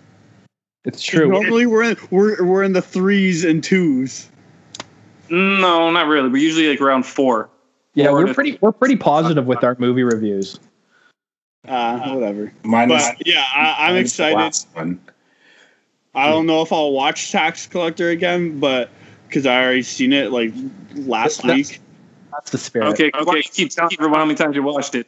It's 0.86 1.04
true. 1.04 1.28
Normally, 1.30 1.68
we're 1.68 1.84
in 1.84 1.98
we're 2.10 2.44
we're 2.44 2.64
in 2.64 2.74
the 2.74 2.82
threes 2.82 3.46
and 3.46 3.64
twos. 3.64 4.28
No, 5.30 5.92
not 5.92 6.08
really. 6.08 6.30
We're 6.30 6.38
usually 6.42 6.68
like 6.70 6.82
around 6.82 7.06
four. 7.06 7.50
Yeah, 7.94 8.08
Or 8.10 8.14
we're 8.24 8.28
if- 8.30 8.36
pretty 8.36 8.58
we're 8.62 8.72
pretty 8.72 8.96
positive 8.96 9.46
with 9.46 9.64
our 9.64 9.76
movie 9.80 10.02
reviews. 10.04 10.60
Uh, 11.68 12.14
whatever. 12.14 12.52
minus, 12.64 13.10
But 13.18 13.28
yeah, 13.28 13.44
I, 13.54 13.88
I'm 13.88 13.94
minus 13.96 14.12
excited. 14.20 15.00
I 16.14 16.30
don't 16.30 16.46
know 16.46 16.62
if 16.62 16.72
I'll 16.72 16.94
watch 16.94 17.32
Tax 17.32 17.68
Collector 17.68 18.10
again, 18.10 18.60
but 18.60 18.90
because 19.28 19.46
I 19.46 19.62
already 19.62 19.84
seen 19.84 20.14
it 20.14 20.32
like 20.32 20.54
last 20.96 21.42
That's- 21.42 21.72
week. 21.72 21.82
That's 22.32 22.52
the 22.52 22.58
spirit. 22.58 22.88
Okay, 22.90 23.12
okay. 23.14 23.42
Keep 23.44 23.72
telling 23.72 23.96
everyone 23.98 24.20
how 24.20 24.26
many 24.26 24.36
times 24.36 24.56
you 24.58 24.64
watched 24.64 24.96
it. 24.96 25.08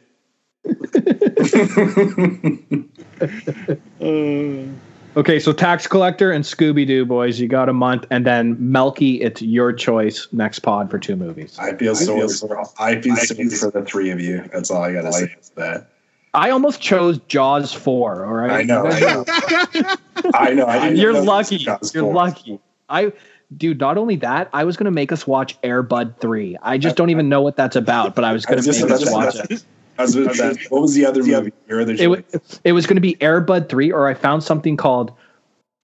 Uh, 3.99 4.71
Okay, 5.17 5.39
so 5.39 5.51
Tax 5.51 5.87
Collector 5.87 6.31
and 6.31 6.43
Scooby 6.43 6.85
Doo 6.85 7.03
boys, 7.03 7.39
you 7.39 7.47
got 7.47 7.69
a 7.69 7.73
month, 7.73 8.05
and 8.11 8.23
then 8.23 8.55
Melky, 8.59 9.19
it's 9.19 9.41
your 9.41 9.73
choice 9.73 10.27
next 10.31 10.59
pod 10.59 10.91
for 10.91 10.99
two 10.99 11.15
movies. 11.15 11.57
I 11.57 11.73
feel 11.73 11.95
sorry 11.95 12.27
for 12.29 12.63
I 12.79 13.01
feel 13.01 13.15
sorry 13.15 13.49
for 13.49 13.71
the 13.71 13.83
three 13.83 14.11
of 14.11 14.21
you. 14.21 14.47
That's 14.53 14.69
all 14.69 14.83
I 14.83 14.93
gotta 14.93 15.11
say. 15.11 15.35
Is 15.41 15.49
that 15.55 15.89
I 16.33 16.49
almost 16.51 16.81
chose 16.81 17.17
Jaws 17.27 17.73
four. 17.73 18.25
All 18.25 18.33
right, 18.33 18.51
I 18.51 18.63
know. 18.63 18.85
I 18.85 18.99
know. 18.99 19.25
I 20.33 20.53
know. 20.53 20.65
I 20.67 20.79
didn't 20.79 20.97
You're 20.97 21.13
know 21.13 21.23
lucky. 21.23 21.65
was 21.65 21.93
You're 21.93 22.03
four. 22.03 22.13
lucky. 22.13 22.59
I, 22.89 23.11
dude. 23.55 23.79
Not 23.79 23.97
only 23.97 24.15
that, 24.17 24.49
I 24.53 24.63
was 24.63 24.77
gonna 24.77 24.91
make 24.91 25.11
us 25.11 25.25
watch 25.25 25.57
Air 25.63 25.81
Bud 25.83 26.15
three. 26.19 26.57
I 26.61 26.77
just 26.77 26.95
don't 26.95 27.09
even 27.09 27.29
know 27.29 27.41
what 27.41 27.55
that's 27.55 27.75
about, 27.75 28.13
but 28.15 28.23
I 28.23 28.33
was 28.33 28.45
gonna 28.47 28.57
was 28.57 28.67
make 28.81 28.91
us 28.91 29.11
watch 29.11 29.35
it. 29.35 29.63
was 29.97 30.15
about 30.15 30.35
to 30.35 30.55
say, 30.55 30.65
What 30.69 30.81
was 30.81 30.93
the 30.93 31.05
other 31.05 31.23
movie? 31.23 31.53
Your 31.67 31.81
other 31.81 31.93
It, 31.93 31.97
choice? 31.99 32.23
wa- 32.33 32.39
it 32.63 32.71
was 32.73 32.85
gonna 32.85 33.01
be 33.01 33.19
Air 33.21 33.41
Bud 33.41 33.67
three, 33.69 33.91
or 33.91 34.07
I 34.07 34.13
found 34.13 34.43
something 34.43 34.77
called 34.77 35.11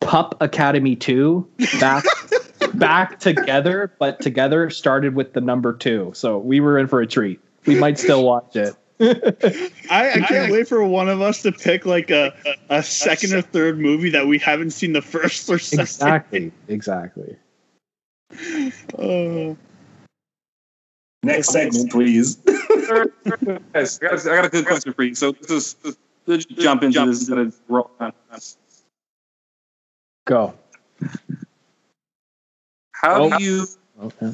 Pup 0.02 0.36
Academy 0.42 0.96
two. 0.96 1.48
Back, 1.80 2.04
back 2.76 3.20
together, 3.20 3.92
but 3.98 4.20
together 4.22 4.70
started 4.70 5.16
with 5.16 5.34
the 5.34 5.42
number 5.42 5.74
two. 5.74 6.12
So 6.16 6.38
we 6.38 6.60
were 6.60 6.78
in 6.78 6.88
for 6.88 7.02
a 7.02 7.08
treat. 7.08 7.40
We 7.66 7.76
might 7.76 7.98
still 7.98 8.24
watch 8.26 8.56
it. 8.56 8.76
I, 9.04 10.12
I 10.16 10.20
can't 10.28 10.52
wait 10.52 10.68
for 10.68 10.84
one 10.84 11.10
of 11.10 11.22
us 11.22 11.42
to 11.44 11.52
pick 11.52 11.86
like 11.86 12.10
a, 12.10 12.34
a 12.70 12.82
second 12.82 13.34
or 13.34 13.42
third 13.42 13.80
movie 13.80 14.10
that 14.12 14.26
we 14.28 14.38
haven't 14.40 14.72
seen 14.72 14.94
the 14.94 15.02
first 15.02 15.50
or 15.50 15.60
second. 15.60 16.52
Exactly. 16.68 17.36
Exactly. 18.38 18.96
Uh, 18.98 19.56
Next 21.26 21.50
segment, 21.52 21.90
please. 21.92 22.36
Guys, 23.74 24.00
I 24.02 24.08
got, 24.10 24.28
I 24.28 24.36
got 24.36 24.46
a 24.46 24.50
good 24.50 24.66
question 24.66 24.94
for 24.94 25.04
you. 25.04 25.16
So 25.16 25.32
this 25.32 25.76
is 25.86 25.98
let's 26.26 26.46
jump 26.46 26.84
into 26.84 27.06
this 27.06 27.20
instead 27.20 27.38
of 27.38 27.56
roll 27.70 27.90
on. 28.00 28.12
Go. 30.26 30.54
How 32.94 33.24
Oh. 33.24 33.38
do 33.38 33.44
you 33.44 33.68
Okay. 34.02 34.34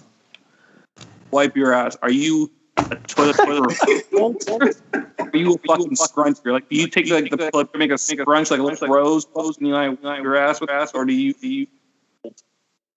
wipe 1.31 1.55
your 1.55 1.73
ass? 1.73 1.95
Are 2.01 2.11
you 2.11 2.49
a 2.91 2.95
toilet 3.07 3.37
paper? 3.37 4.73
Are 5.19 5.37
you 5.37 5.53
a 5.53 5.57
fucking 5.67 5.95
scruncher? 5.95 6.51
Like, 6.51 6.69
do 6.69 6.75
you 6.75 6.87
take 6.87 7.09
like 7.09 7.29
the 7.29 7.49
toilet 7.51 7.67
paper, 7.67 7.77
make 7.77 7.91
a 7.91 7.97
scrunch 7.97 8.51
like 8.51 8.59
a 8.59 8.63
little 8.63 8.87
rose 8.87 9.25
close 9.25 9.57
and 9.57 9.67
you 9.67 9.73
wipe 9.73 10.23
your 10.23 10.35
ass 10.35 10.61
with 10.61 10.69
ass, 10.69 10.91
or 10.93 11.05
do 11.05 11.13
you 11.13 11.33
do 11.33 11.47
you? 11.47 11.67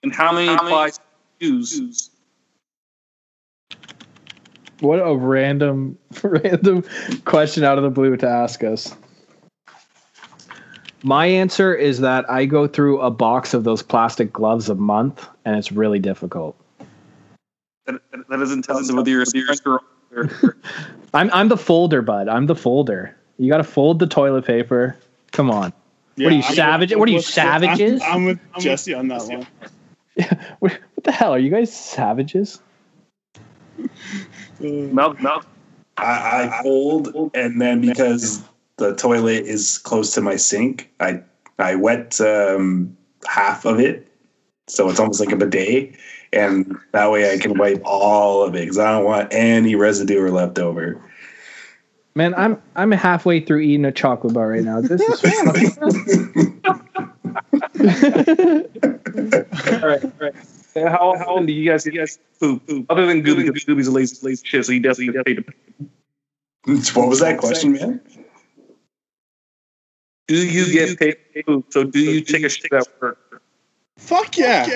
And 0.03 0.13
how 0.13 0.33
many 0.33 0.57
plies 0.57 0.99
do 1.39 1.47
you 1.47 1.55
use? 1.57 2.11
What 4.81 4.97
a 4.97 5.15
random, 5.15 5.97
random 6.23 6.85
question 7.25 7.63
out 7.63 7.79
of 7.79 7.85
the 7.85 7.91
blue 7.91 8.17
to 8.17 8.29
ask 8.29 8.65
us. 8.65 8.97
My 11.05 11.27
answer 11.27 11.75
is 11.75 12.01
that 12.01 12.29
I 12.31 12.47
go 12.47 12.67
through 12.67 13.01
a 13.01 13.11
box 13.11 13.55
of 13.55 13.65
those 13.65 13.83
plastic 13.83 14.33
gloves 14.33 14.69
a 14.69 14.75
month, 14.75 15.27
and 15.45 15.57
it's 15.57 15.73
really 15.73 15.99
difficult. 15.99 16.57
That, 17.87 18.01
that 18.13 18.29
that 18.29 18.37
doesn't 18.39 18.63
tell 18.63 18.77
us 18.79 18.93
whether 18.93 19.11
you're 19.11 19.23
a 19.23 19.27
scruncher 19.27 19.79
or. 20.15 20.57
I'm 21.15 21.31
I'm 21.33 21.49
the 21.49 21.57
folder, 21.57 22.03
bud. 22.03 22.29
I'm 22.29 22.47
the 22.47 22.55
folder. 22.55 23.17
You 23.39 23.51
got 23.51 23.59
to 23.59 23.65
fold 23.65 23.99
the 23.99 24.07
toilet 24.07 24.45
paper. 24.45 24.97
Come 25.33 25.51
on. 25.51 25.73
yeah, 26.17 26.27
What 26.27 26.33
are 26.33 26.37
you, 26.37 26.43
I'm 26.47 26.55
savage- 26.55 26.91
with- 26.91 26.99
what 26.99 27.09
are 27.09 27.13
you, 27.13 27.17
with- 27.19 27.25
savages? 27.27 28.03
I'm, 28.03 28.13
I'm 28.13 28.25
with 28.25 28.39
Jesse 28.59 28.95
on 28.95 29.09
that 29.09 29.23
one. 29.27 29.47
What, 30.61 30.73
what 30.95 31.05
the 31.05 31.13
hell? 31.13 31.33
Are 31.33 31.39
you 31.39 31.51
guys 31.51 31.75
savages? 31.75 32.61
Uh, 33.79 33.87
Mouth, 34.65 35.19
mouth. 35.21 35.47
I, 35.97 36.49
I 36.59 36.63
fold, 36.63 37.31
and 37.35 37.61
then 37.61 37.81
because 37.81 38.43
the 38.77 38.95
toilet 38.95 39.45
is 39.47 39.79
close 39.79 40.13
to 40.15 40.21
my 40.21 40.37
sink, 40.37 40.91
I 41.01 41.23
I 41.59 41.75
wet 41.75 42.21
um, 42.21 42.97
half 43.27 43.65
of 43.65 43.79
it, 43.81 44.07
so 44.69 44.89
it's 44.89 45.01
almost 45.01 45.21
like 45.21 45.33
a 45.33 45.37
bidet, 45.37 45.95
and 46.33 46.79
that 46.93 47.11
way 47.11 47.33
I 47.33 47.39
can 47.39 47.59
wipe 47.59 47.83
all 47.85 48.43
of 48.43 48.55
it 48.55 48.61
because 48.61 48.79
I 48.79 48.93
don't 48.93 49.05
want 49.05 49.29
any 49.33 49.75
residue 49.75 50.21
or 50.21 50.31
leftover. 50.31 51.01
Man, 52.15 52.35
I'm 52.35 52.61
I'm 52.77 52.91
halfway 52.91 53.41
through 53.41 53.61
eating 53.61 53.85
a 53.85 53.93
chocolate 53.93 54.35
bar 54.35 54.49
right 54.49 54.63
now. 54.63 54.81
This 54.81 55.01
is 55.01 55.23
All 57.83 57.89
right, 59.89 60.05
all 60.05 60.13
right. 60.21 60.35
How 60.75 61.17
how 61.17 61.35
often 61.35 61.47
do 61.47 61.53
you 61.53 61.71
guys 61.71 61.87
you 61.87 61.93
guys 61.93 62.19
poop? 62.39 62.63
Other 62.91 63.07
than 63.07 63.23
Gooby, 63.23 63.47
because 63.47 63.65
Gooby's 63.65 63.89
a 63.89 63.91
lazy 63.91 64.17
lazy 64.23 64.47
shit, 64.47 64.67
so 64.67 64.73
he 64.73 64.79
definitely 64.79 65.13
gets 65.13 65.25
paid 65.25 65.37
to 65.37 65.45
what 66.95 67.09
was 67.09 67.21
that 67.21 67.39
question, 67.39 67.73
man? 67.73 68.01
Do 70.29 70.37
you 70.37 70.73
get 70.73 70.99
paid 70.99 71.17
to 71.35 71.43
poop? 71.43 71.67
So 71.71 71.85
do 71.85 71.99
you 71.99 72.21
take 72.21 72.45
a 72.45 72.49
shit 72.49 72.73
at 72.73 72.87
work? 73.01 73.43
fuck 73.99 74.37
yeah. 74.37 74.67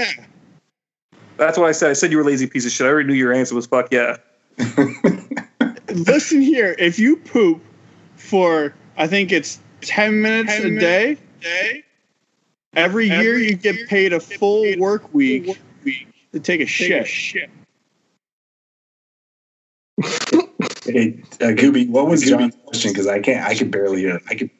That's 1.36 1.58
what 1.58 1.68
I 1.68 1.72
said. 1.72 1.90
I 1.90 1.92
said 1.92 2.10
you 2.10 2.16
were 2.16 2.22
a 2.22 2.26
lazy 2.26 2.46
piece 2.46 2.64
of 2.64 2.72
shit. 2.72 2.86
I 2.86 2.90
already 2.90 3.08
knew 3.08 3.14
your 3.14 3.32
answer 3.32 3.54
was 3.54 3.66
fuck 3.66 3.88
yeah. 3.90 4.16
Listen 5.88 6.40
here, 6.40 6.74
if 6.78 6.98
you 6.98 7.16
poop 7.16 7.62
for 8.16 8.74
I 8.96 9.06
think 9.06 9.32
it's 9.32 9.60
ten 9.80 10.22
minutes 10.22 10.58
a 10.58 10.70
day, 10.78 11.18
every, 12.74 13.08
year 13.08 13.38
you 13.38 13.54
get 13.54 13.88
paid 13.88 14.12
a 14.12 14.20
full 14.20 14.78
work 14.78 15.12
week 15.12 15.58
to 16.32 16.40
take 16.40 16.60
a 16.60 16.66
shit. 16.66 17.50
Hey, 20.84 21.20
uh, 21.40 21.52
Gooby, 21.52 21.88
what 21.88 22.06
was 22.06 22.22
John's 22.22 22.54
question? 22.64 22.92
Because 22.92 23.06
I 23.06 23.18
can't, 23.20 23.44
I 23.44 23.54
could 23.54 23.70
barely 23.70 24.00
hear. 24.00 24.20
I 24.28 24.34
could. 24.34 24.50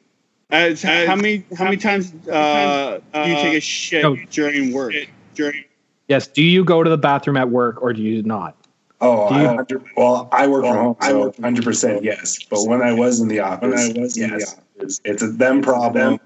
As, 0.49 0.81
how 0.81 1.15
many 1.15 1.45
how 1.57 1.65
many 1.65 1.77
times 1.77 2.13
uh, 2.27 2.99
do 3.13 3.29
you 3.29 3.35
take 3.35 3.57
a 3.57 3.59
shit 3.59 4.03
No. 4.03 4.15
during 4.31 4.71
work? 4.73 4.93
During 5.35 5.65
yes. 6.07 6.27
Do 6.27 6.41
you 6.43 6.63
go 6.63 6.83
to 6.83 6.89
the 6.89 6.97
bathroom 6.97 7.37
at 7.37 7.49
work 7.49 7.81
or 7.81 7.93
do 7.93 8.01
you 8.01 8.23
not? 8.23 8.55
Oh, 8.99 9.29
Do 9.29 9.35
I, 9.35 9.41
you- 9.41 9.47
hundred- 9.49 9.83
well, 9.95 10.27
I 10.31 10.47
work 10.47 10.65
from 10.65 10.75
home, 10.77 10.95
so 11.01 11.33
hundred 11.41 11.63
percent 11.63 12.03
yes. 12.03 12.43
But 12.49 12.65
when 12.65 12.81
I 12.81 12.93
was 12.93 13.19
in 13.19 13.27
the 13.27 13.39
office, 13.39 13.61
When 13.69 13.97
I 13.97 14.01
was 14.01 14.17
in 14.17 14.31
the 14.31 14.39
yes, 14.39 15.01
it's 15.05 15.21
a 15.21 15.27
them 15.27 15.61
problem. 15.61 16.19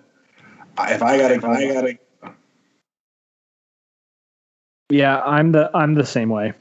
I- 0.77 0.93
If 0.93 1.01
I 1.03 1.17
gotta, 1.17 1.33
if 1.35 1.43
I 1.45 1.67
gotta, 1.73 1.97
Yeah, 4.89 5.21
I'm 5.21 5.51
the 5.51 5.69
I'm 5.73 5.93
the 5.95 6.05
same 6.05 6.29
way. 6.29 6.53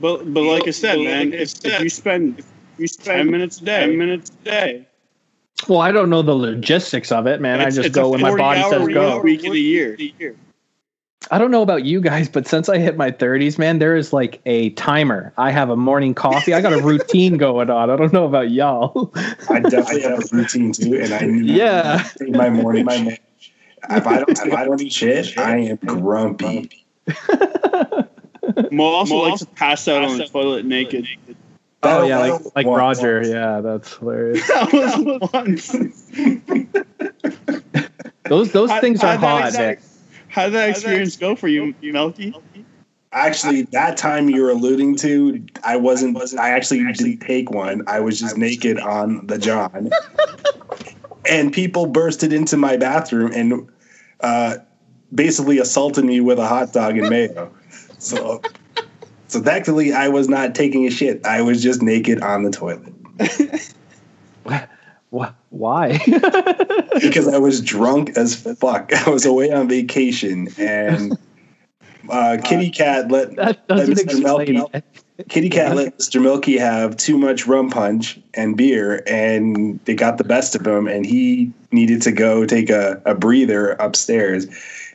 but 0.00 0.32
but 0.32 0.42
like 0.44 0.66
I 0.66 0.70
said, 0.70 0.98
man, 0.98 1.32
if, 1.32 1.64
if 1.64 1.80
you 1.80 1.90
spend 1.90 2.38
if 2.38 2.46
you 2.78 2.86
spend 2.86 3.16
ten 3.18 3.30
minutes 3.30 3.60
a 3.60 3.64
day, 3.64 3.80
ten 3.86 3.98
minutes 3.98 4.30
a 4.30 4.44
day, 4.44 4.88
Well, 5.68 5.80
I 5.80 5.92
don't 5.92 6.08
know 6.10 6.22
the 6.22 6.34
logistics 6.34 7.12
of 7.12 7.26
it, 7.26 7.40
man. 7.42 7.60
I 7.60 7.70
just 7.70 7.92
go 7.92 8.08
when 8.10 8.20
my 8.22 8.34
body 8.34 8.62
says 8.62 8.88
go. 8.88 9.20
Week 9.20 9.44
in 9.44 9.52
a 9.52 9.54
year. 9.56 9.96
I 11.30 11.38
don't 11.38 11.50
know 11.50 11.62
about 11.62 11.84
you 11.84 12.00
guys, 12.00 12.28
but 12.28 12.46
since 12.46 12.68
I 12.68 12.78
hit 12.78 12.96
my 12.96 13.10
30s, 13.10 13.58
man, 13.58 13.78
there 13.78 13.96
is 13.96 14.12
like 14.12 14.40
a 14.46 14.70
timer. 14.70 15.32
I 15.38 15.50
have 15.50 15.70
a 15.70 15.76
morning 15.76 16.14
coffee. 16.14 16.52
I 16.54 16.60
got 16.60 16.72
a 16.72 16.82
routine 16.82 17.36
going 17.38 17.70
on. 17.70 17.90
I 17.90 17.96
don't 17.96 18.12
know 18.12 18.24
about 18.26 18.50
y'all. 18.50 19.10
I 19.48 19.60
definitely 19.60 20.02
have 20.02 20.18
a 20.20 20.36
routine 20.36 20.72
too, 20.72 21.00
and 21.00 21.12
I 21.14 21.20
need 21.20 21.46
Yeah. 21.50 22.06
my 22.28 22.50
morning. 22.50 22.84
My 22.84 22.96
morning. 22.98 23.18
If 23.90 24.06
I 24.06 24.16
don't, 24.18 24.30
if 24.30 24.52
I 24.54 24.64
don't 24.64 24.80
eat 24.80 24.92
shit, 24.92 25.36
I 25.38 25.58
am 25.58 25.76
grumpy. 25.76 26.84
Mo 28.70 28.84
also 28.84 29.16
likes 29.16 29.40
to 29.40 29.46
pass 29.46 29.86
out 29.88 30.04
on 30.04 30.16
the 30.18 30.26
toilet 30.26 30.64
naked. 30.64 31.06
Oh 31.82 32.04
I 32.04 32.08
yeah, 32.08 32.18
like 32.18 32.40
like 32.56 32.66
want- 32.66 32.78
Roger. 32.80 33.22
Yeah, 33.22 33.60
that's 33.60 33.94
hilarious. 33.96 34.46
That 34.48 34.72
was 34.72 35.30
once. 35.32 35.68
Those 38.24 38.52
those 38.52 38.70
How- 38.70 38.80
things 38.80 39.02
are 39.04 39.16
how'd 39.18 39.20
that 39.20 39.42
hot, 39.42 39.54
ex- 39.54 39.58
man. 39.58 39.78
How 40.34 40.46
did 40.46 40.54
that 40.54 40.70
experience 40.70 41.14
go 41.14 41.36
for 41.36 41.46
you, 41.46 41.72
Melky? 41.80 42.34
Actually, 43.12 43.62
that 43.62 43.96
time 43.96 44.28
you're 44.28 44.50
alluding 44.50 44.96
to, 44.96 45.46
I 45.62 45.76
wasn't. 45.76 46.18
I 46.36 46.50
actually 46.50 46.82
didn't 46.92 47.20
take 47.20 47.52
one. 47.52 47.84
I 47.86 48.00
was 48.00 48.18
just 48.18 48.36
naked 48.36 48.80
on 48.80 49.28
the 49.28 49.38
John, 49.38 49.90
and 51.30 51.52
people 51.52 51.86
bursted 51.86 52.32
into 52.32 52.56
my 52.56 52.76
bathroom 52.76 53.30
and 53.32 53.70
uh, 54.22 54.56
basically 55.14 55.58
assaulted 55.58 56.04
me 56.04 56.20
with 56.20 56.40
a 56.40 56.48
hot 56.48 56.72
dog 56.72 56.98
and 56.98 57.08
mayo. 57.08 57.54
So, 57.98 58.42
so 59.28 59.40
thankfully, 59.40 59.92
I 59.92 60.08
was 60.08 60.28
not 60.28 60.56
taking 60.56 60.84
a 60.84 60.90
shit. 60.90 61.24
I 61.24 61.42
was 61.42 61.62
just 61.62 61.80
naked 61.80 62.20
on 62.22 62.42
the 62.42 62.50
toilet 62.50 62.92
Wh- 63.20 63.70
Why? 65.50 65.98
because 67.00 67.28
I 67.28 67.38
was 67.38 67.60
drunk 67.60 68.10
as 68.16 68.34
fuck. 68.34 68.92
I 69.06 69.10
was 69.10 69.24
away 69.24 69.50
on 69.50 69.68
vacation 69.68 70.48
and. 70.58 71.16
Uh, 72.10 72.36
Kitty 72.44 72.70
Cat 72.70 73.10
let 73.10 73.34
that 73.36 73.62
let 73.68 73.88
Mr. 73.88 74.22
Melky 74.22 74.56
explain 74.58 74.68
it. 74.74 75.28
Kitty 75.30 75.48
Cat 75.48 75.74
let 75.76 75.96
Mr. 75.98 76.20
Milky 76.20 76.58
have 76.58 76.96
too 76.96 77.16
much 77.16 77.46
rum 77.46 77.70
punch 77.70 78.18
and 78.34 78.56
beer, 78.56 79.02
and 79.06 79.80
they 79.86 79.94
got 79.94 80.18
the 80.18 80.24
best 80.24 80.54
of 80.54 80.66
him, 80.66 80.86
and 80.86 81.06
he 81.06 81.50
needed 81.72 82.02
to 82.02 82.12
go 82.12 82.44
take 82.44 82.68
a, 82.68 83.00
a 83.06 83.14
breather 83.14 83.70
upstairs. 83.72 84.46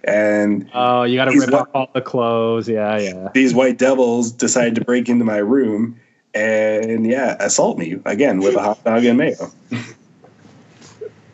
And 0.04 0.70
Oh, 0.74 1.04
you 1.04 1.16
got 1.16 1.26
to 1.26 1.40
rip 1.40 1.50
what- 1.50 1.62
off 1.62 1.68
all 1.74 1.90
the 1.94 2.02
clothes. 2.02 2.70
Yeah, 2.70 3.00
yeah. 3.00 3.30
these 3.34 3.54
white 3.56 3.78
devils 3.80 4.32
decided 4.32 4.76
to 4.76 4.82
break 4.86 5.10
into 5.10 5.26
my 5.26 5.38
room 5.38 6.00
and, 6.36 7.08
yeah, 7.08 7.36
assault 7.40 7.80
me 7.80 7.98
again 8.06 8.40
with 8.40 8.56
a 8.56 8.62
hot 8.62 8.84
dog 8.84 9.04
and 9.04 9.18
mayo. 9.18 9.52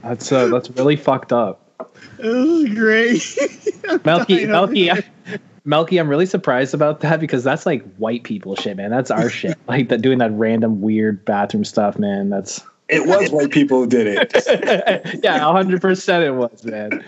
That's 0.05 0.31
uh, 0.31 0.47
that's 0.49 0.69
really 0.71 0.95
fucked 0.95 1.33
up. 1.33 1.61
It 2.19 2.27
was 2.27 2.69
great. 2.75 4.05
Melky, 4.05 4.43
I. 4.43 4.51
Melky, 4.51 4.91
Melky, 5.63 5.97
I'm 5.97 6.07
really 6.07 6.27
surprised 6.27 6.75
about 6.75 6.99
that 6.99 7.19
because 7.19 7.43
that's 7.43 7.65
like 7.65 7.83
white 7.95 8.23
people 8.23 8.55
shit, 8.55 8.77
man. 8.77 8.91
That's 8.91 9.09
our 9.09 9.29
shit. 9.29 9.57
Like 9.67 9.89
that 9.89 10.01
doing 10.01 10.19
that 10.19 10.31
random 10.33 10.81
weird 10.81 11.25
bathroom 11.25 11.65
stuff, 11.65 11.97
man. 11.97 12.29
That's 12.29 12.61
It 12.87 13.07
was 13.07 13.31
white 13.31 13.49
people 13.49 13.79
who 13.79 13.87
did 13.87 14.05
it. 14.05 15.19
yeah, 15.23 15.39
hundred 15.39 15.81
percent 15.81 16.23
it 16.23 16.31
was, 16.35 16.63
man. 16.63 17.03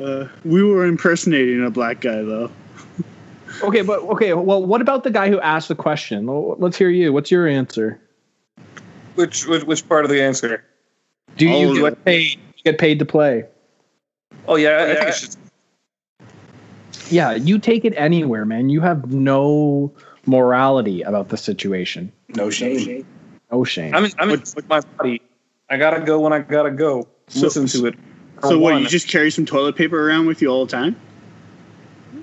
uh, 0.00 0.28
we 0.44 0.62
were 0.62 0.86
impersonating 0.86 1.64
a 1.64 1.70
black 1.70 2.00
guy, 2.00 2.22
though. 2.22 2.52
Okay, 3.64 3.82
but 3.82 3.98
okay, 4.02 4.32
well, 4.32 4.64
what 4.64 4.80
about 4.80 5.02
the 5.02 5.10
guy 5.10 5.28
who 5.28 5.40
asked 5.40 5.66
the 5.66 5.74
question? 5.74 6.26
Let's 6.58 6.76
hear 6.76 6.88
you. 6.88 7.12
What's 7.12 7.32
your 7.32 7.48
answer? 7.48 8.00
Which, 9.14 9.46
which 9.46 9.64
which 9.64 9.88
part 9.88 10.04
of 10.04 10.10
the 10.10 10.22
answer? 10.22 10.64
Do 11.36 11.46
you 11.48 11.70
of 11.70 11.76
get 11.76 11.92
it. 11.92 12.04
paid? 12.04 12.40
Get 12.64 12.78
paid 12.78 12.98
to 12.98 13.04
play? 13.04 13.44
Oh 14.46 14.56
yeah, 14.56 14.70
I, 14.70 14.82
I 14.90 14.94
think 14.94 15.08
it's 15.08 15.20
just 15.20 15.38
Yeah, 17.10 17.32
you 17.34 17.58
take 17.58 17.84
it 17.84 17.94
anywhere, 17.96 18.44
man. 18.44 18.68
You 18.70 18.80
have 18.80 19.12
no 19.12 19.92
morality 20.26 21.02
about 21.02 21.28
the 21.28 21.36
situation. 21.36 22.12
No 22.36 22.48
shame. 22.50 23.04
No 23.50 23.64
shame. 23.64 23.94
I'm 23.94 24.04
in, 24.06 24.12
I'm 24.18 24.30
in 24.30 24.40
with 24.40 24.68
my 24.68 24.80
body. 24.80 25.20
I 25.68 25.76
gotta 25.76 26.00
go 26.00 26.20
when 26.20 26.32
I 26.32 26.38
gotta 26.40 26.70
go. 26.70 27.06
So- 27.28 27.40
Listen 27.40 27.66
to 27.66 27.86
it. 27.86 27.94
So 28.42 28.58
what? 28.58 28.72
one. 28.72 28.82
You 28.82 28.88
just 28.88 29.08
carry 29.08 29.30
some 29.30 29.46
toilet 29.46 29.76
paper 29.76 30.08
around 30.08 30.26
with 30.26 30.42
you 30.42 30.48
all 30.48 30.66
the 30.66 30.72
time? 30.72 30.96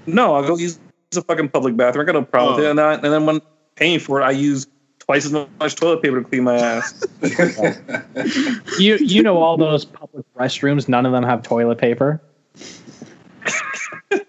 no? 0.05 0.35
I'll 0.35 0.45
go 0.45 0.57
use 0.57 0.79
a 1.15 1.21
fucking 1.21 1.49
public 1.49 1.77
bathroom. 1.77 2.03
I 2.03 2.11
got 2.11 2.19
no 2.19 2.25
problem 2.25 2.55
with 2.57 2.65
Oh. 2.65 2.67
it. 2.67 2.71
And, 2.71 2.79
I, 2.81 2.93
and 2.95 3.03
then 3.05 3.25
when 3.25 3.39
paying 3.75 3.99
for 3.99 4.19
it, 4.21 4.25
I 4.25 4.31
use 4.31 4.67
twice 5.09 5.25
as 5.25 5.31
much 5.31 5.75
toilet 5.75 6.03
paper 6.03 6.21
to 6.21 6.29
clean 6.29 6.43
my 6.43 6.55
ass. 6.55 7.03
you 8.79 8.95
you 8.97 9.23
know 9.23 9.37
all 9.37 9.57
those 9.57 9.83
public 9.83 10.23
restrooms, 10.35 10.87
none 10.87 11.03
of 11.03 11.11
them 11.11 11.23
have 11.23 11.41
toilet 11.41 11.79
paper. 11.79 12.21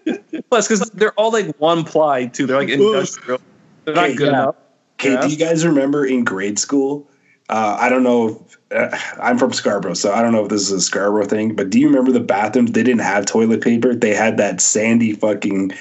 Plus, 0.49 0.67
because 0.67 0.89
they're 0.95 1.13
all 1.13 1.31
like 1.31 1.55
one 1.59 1.83
ply 1.83 2.25
too. 2.25 2.47
They're 2.47 2.57
like 2.57 2.69
industrial. 2.69 3.39
They're 3.85 3.93
not 3.93 4.05
Okay, 4.05 4.15
good 4.15 4.23
yeah. 4.23 4.29
enough. 4.29 4.55
Okay, 4.99 5.13
Yeah. 5.13 5.21
do 5.21 5.27
you 5.27 5.37
guys 5.37 5.63
remember 5.63 6.03
in 6.03 6.23
grade 6.23 6.57
school? 6.57 7.07
Uh, 7.49 7.77
I 7.79 7.87
don't 7.87 8.01
know. 8.01 8.43
If, 8.47 8.57
uh, 8.75 8.97
I'm 9.21 9.37
from 9.37 9.53
Scarborough, 9.53 9.93
so 9.93 10.11
I 10.11 10.23
don't 10.23 10.31
know 10.31 10.41
if 10.43 10.49
this 10.49 10.63
is 10.63 10.71
a 10.71 10.81
Scarborough 10.81 11.25
thing. 11.25 11.55
But 11.55 11.69
do 11.69 11.79
you 11.79 11.87
remember 11.89 12.11
the 12.11 12.19
bathrooms? 12.19 12.71
They 12.71 12.81
didn't 12.81 13.01
have 13.01 13.27
toilet 13.27 13.61
paper. 13.61 13.93
They 13.93 14.15
had 14.15 14.37
that 14.37 14.59
sandy 14.59 15.13
fucking 15.13 15.73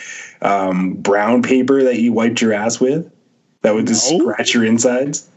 um, 0.42 0.92
brown 0.96 1.42
paper 1.42 1.82
that 1.84 2.00
you 2.00 2.12
wiped 2.12 2.42
your 2.42 2.52
ass 2.52 2.80
with. 2.80 3.10
That 3.62 3.74
would 3.74 3.86
just 3.86 4.10
No. 4.10 4.18
scratch 4.20 4.54
your 4.54 4.64
insides. 4.64 5.28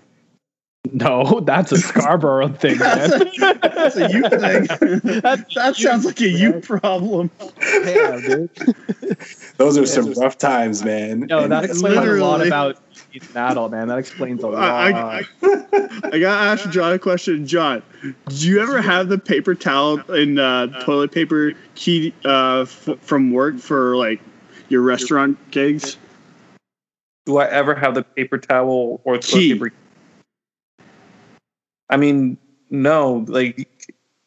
No, 0.91 1.39
that's 1.39 1.71
a 1.71 1.78
Scarborough 1.78 2.49
thing, 2.59 2.78
man. 2.78 3.09
That's 3.39 3.95
a 3.95 4.11
you 4.11 4.21
thing. 4.30 4.65
that, 5.21 5.45
that 5.55 5.76
sounds 5.78 6.05
like 6.05 6.19
a 6.19 6.28
you 6.28 6.59
problem. 6.59 7.32
Yeah, 7.61 8.19
dude. 8.19 8.49
Those 9.57 9.78
are 9.78 9.86
some 9.86 10.11
rough 10.13 10.38
times, 10.38 10.84
man. 10.84 11.21
No, 11.21 11.47
that 11.47 11.63
And- 11.63 11.71
explains 11.71 11.97
a 11.97 12.13
lot 12.24 12.45
about 12.45 12.80
being 13.11 13.24
an 13.34 13.38
adult, 13.38 13.71
man. 13.71 13.88
That 13.88 13.97
explains 13.97 14.43
a 14.43 14.47
lot. 14.47 14.61
I, 14.61 14.91
I, 14.91 15.21
I 16.11 16.19
gotta 16.19 16.61
ask 16.61 16.69
John 16.69 16.91
a 16.91 16.99
question. 16.99 17.47
John, 17.47 17.82
do 18.01 18.36
you 18.47 18.61
ever 18.61 18.82
have 18.82 19.07
the 19.07 19.17
paper 19.17 19.55
towel 19.55 19.99
and 20.11 20.38
uh, 20.38 20.67
toilet 20.84 21.11
paper 21.13 21.53
key 21.76 22.13
uh, 22.26 22.61
f- 22.61 22.89
from 23.01 23.32
work 23.32 23.57
for 23.57 23.95
like 23.95 24.19
your 24.67 24.82
restaurant 24.82 25.38
gigs? 25.51 25.95
Do 27.26 27.38
I 27.38 27.47
ever 27.49 27.74
have 27.76 27.95
the 27.95 28.03
paper 28.03 28.38
towel 28.38 29.01
or 29.03 29.17
toilet 29.17 29.53
paper? 29.59 29.71
I 31.89 31.97
mean, 31.97 32.38
no. 32.69 33.26
Like, 33.28 33.67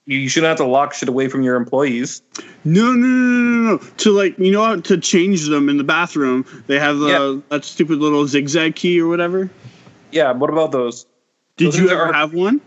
you 0.06 0.28
shouldn't 0.28 0.48
have 0.48 0.56
to 0.58 0.66
lock 0.66 0.94
shit 0.94 1.08
away 1.08 1.28
from 1.28 1.42
your 1.42 1.56
employees. 1.56 2.22
No, 2.64 2.92
no, 2.92 3.06
no, 3.06 3.50
no, 3.50 3.72
no. 3.72 3.78
To 3.78 4.10
like, 4.12 4.38
you 4.38 4.52
know, 4.52 4.80
to 4.80 4.98
change 4.98 5.46
them 5.48 5.68
in 5.68 5.76
the 5.78 5.84
bathroom, 5.84 6.46
they 6.68 6.78
have 6.78 6.98
the 6.98 7.06
Yeah. 7.08 7.40
that 7.50 7.64
stupid 7.64 7.98
little 7.98 8.26
zigzag 8.26 8.76
key 8.76 9.00
or 9.00 9.08
whatever. 9.08 9.50
Yeah. 10.12 10.32
What 10.32 10.50
about 10.50 10.72
those? 10.72 11.06
Did 11.56 11.68
Those 11.68 11.78
you 11.80 11.90
are- 11.90 12.04
ever 12.06 12.12
have 12.12 12.32
one? 12.32 12.60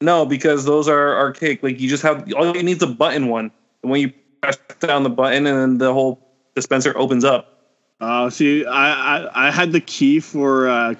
No, 0.00 0.26
because 0.26 0.64
those 0.64 0.88
are 0.88 1.16
archaic. 1.16 1.62
Like 1.62 1.80
you 1.80 1.88
just 1.88 2.02
have 2.02 2.30
all 2.34 2.54
you 2.54 2.62
need 2.62 2.76
is 2.78 2.82
a 2.82 2.86
button 2.88 3.28
one. 3.28 3.50
And 3.82 3.90
when 3.90 4.00
you 4.00 4.12
press 4.42 4.58
down 4.80 5.02
the 5.02 5.10
button 5.10 5.46
and 5.46 5.56
then 5.58 5.78
the 5.78 5.92
whole 5.92 6.20
dispenser 6.54 6.92
opens 6.98 7.24
up. 7.24 7.53
Uh, 8.00 8.28
see, 8.30 8.64
I, 8.66 9.18
I 9.24 9.48
I 9.48 9.50
had 9.50 9.72
the 9.72 9.80
key 9.80 10.20
for 10.20 10.68
uh, 10.68 10.94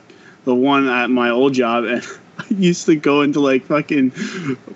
the 0.44 0.54
one 0.54 0.88
at 0.88 1.10
my 1.10 1.30
old 1.30 1.52
job, 1.54 1.84
and 1.84 2.02
I 2.38 2.44
used 2.50 2.86
to 2.86 2.96
go 2.96 3.22
into 3.22 3.40
like 3.40 3.64
fucking 3.66 4.12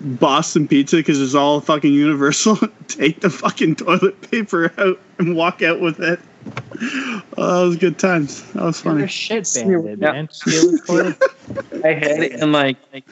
Boston 0.01 0.67
Pizza 0.67 0.97
because 0.97 1.21
it's 1.21 1.33
all 1.35 1.61
fucking 1.61 1.93
universal. 1.93 2.57
Take 2.87 3.21
the 3.21 3.29
fucking 3.29 3.77
toilet 3.77 4.19
paper 4.29 4.73
out 4.77 4.99
and 5.17 5.35
walk 5.35 5.61
out 5.61 5.79
with 5.79 5.99
it. 5.99 6.19
Oh, 7.37 7.59
that 7.61 7.67
was 7.67 7.77
good 7.77 7.99
times. 7.99 8.43
That 8.53 8.63
was 8.63 8.83
You're 8.83 8.93
a 8.93 8.97
funny. 8.97 9.07
shit 9.07 9.49
Yeah. 9.55 9.63
bandit, 9.63 9.99
man. 9.99 10.29
Steal. 10.31 10.75
I 11.83 11.87
had 11.93 12.23
it 12.23 12.31
in 12.33 12.51
like, 12.51 12.77
like 12.93 13.03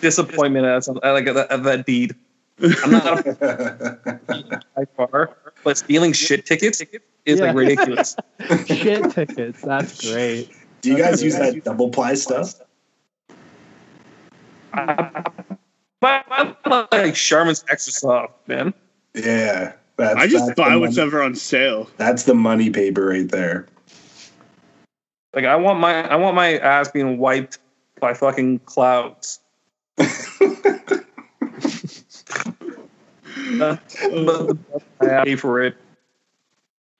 disappointment 0.00 0.66
at, 0.66 0.84
some, 0.84 0.98
at 1.02 1.12
like 1.12 1.26
at 1.26 1.34
that, 1.34 1.50
at 1.50 1.62
that 1.64 1.86
deed. 1.86 2.14
I'm 2.62 2.90
not 2.90 3.26
a 3.26 4.60
by 4.74 4.84
far, 4.96 5.36
but 5.66 5.76
stealing 5.76 6.12
shit 6.12 6.46
tickets 6.46 6.80
is 6.80 7.40
Yeah. 7.40 7.46
like 7.46 7.56
ridiculous. 7.56 8.14
shit 8.68 9.10
tickets. 9.10 9.60
That's 9.62 10.08
great. 10.12 10.48
Do 10.80 10.92
you 10.92 10.96
guys 10.96 11.24
use 11.24 11.34
that 11.38 11.64
double 11.64 11.90
ply 11.90 12.14
stuff? 12.14 12.54
But 14.72 15.04
I 16.00 16.54
like 16.92 17.14
Charmin's 17.14 17.64
extra 17.68 17.92
soft, 17.92 18.46
man. 18.46 18.72
Yeah, 19.14 19.72
that's, 19.96 20.14
I 20.16 20.28
just 20.28 20.46
that's 20.46 20.56
buy 20.56 20.68
money- 20.68 20.80
what's 20.82 20.98
ever 20.98 21.20
on 21.20 21.34
sale. 21.34 21.90
That's 21.96 22.22
the 22.22 22.34
money 22.34 22.70
paper 22.70 23.04
right 23.06 23.28
there. 23.28 23.66
Like 25.34 25.46
I 25.46 25.56
want 25.56 25.80
my 25.80 26.08
I 26.08 26.14
want 26.14 26.36
my 26.36 26.58
ass 26.58 26.92
being 26.92 27.18
wiped 27.18 27.58
by 27.98 28.14
fucking 28.14 28.60
clouds. 28.60 29.40
That's 33.58 33.94
the 33.94 34.58
best 34.72 34.82
I 34.82 34.85
pay 35.24 35.36
for 35.36 35.62
it. 35.62 35.76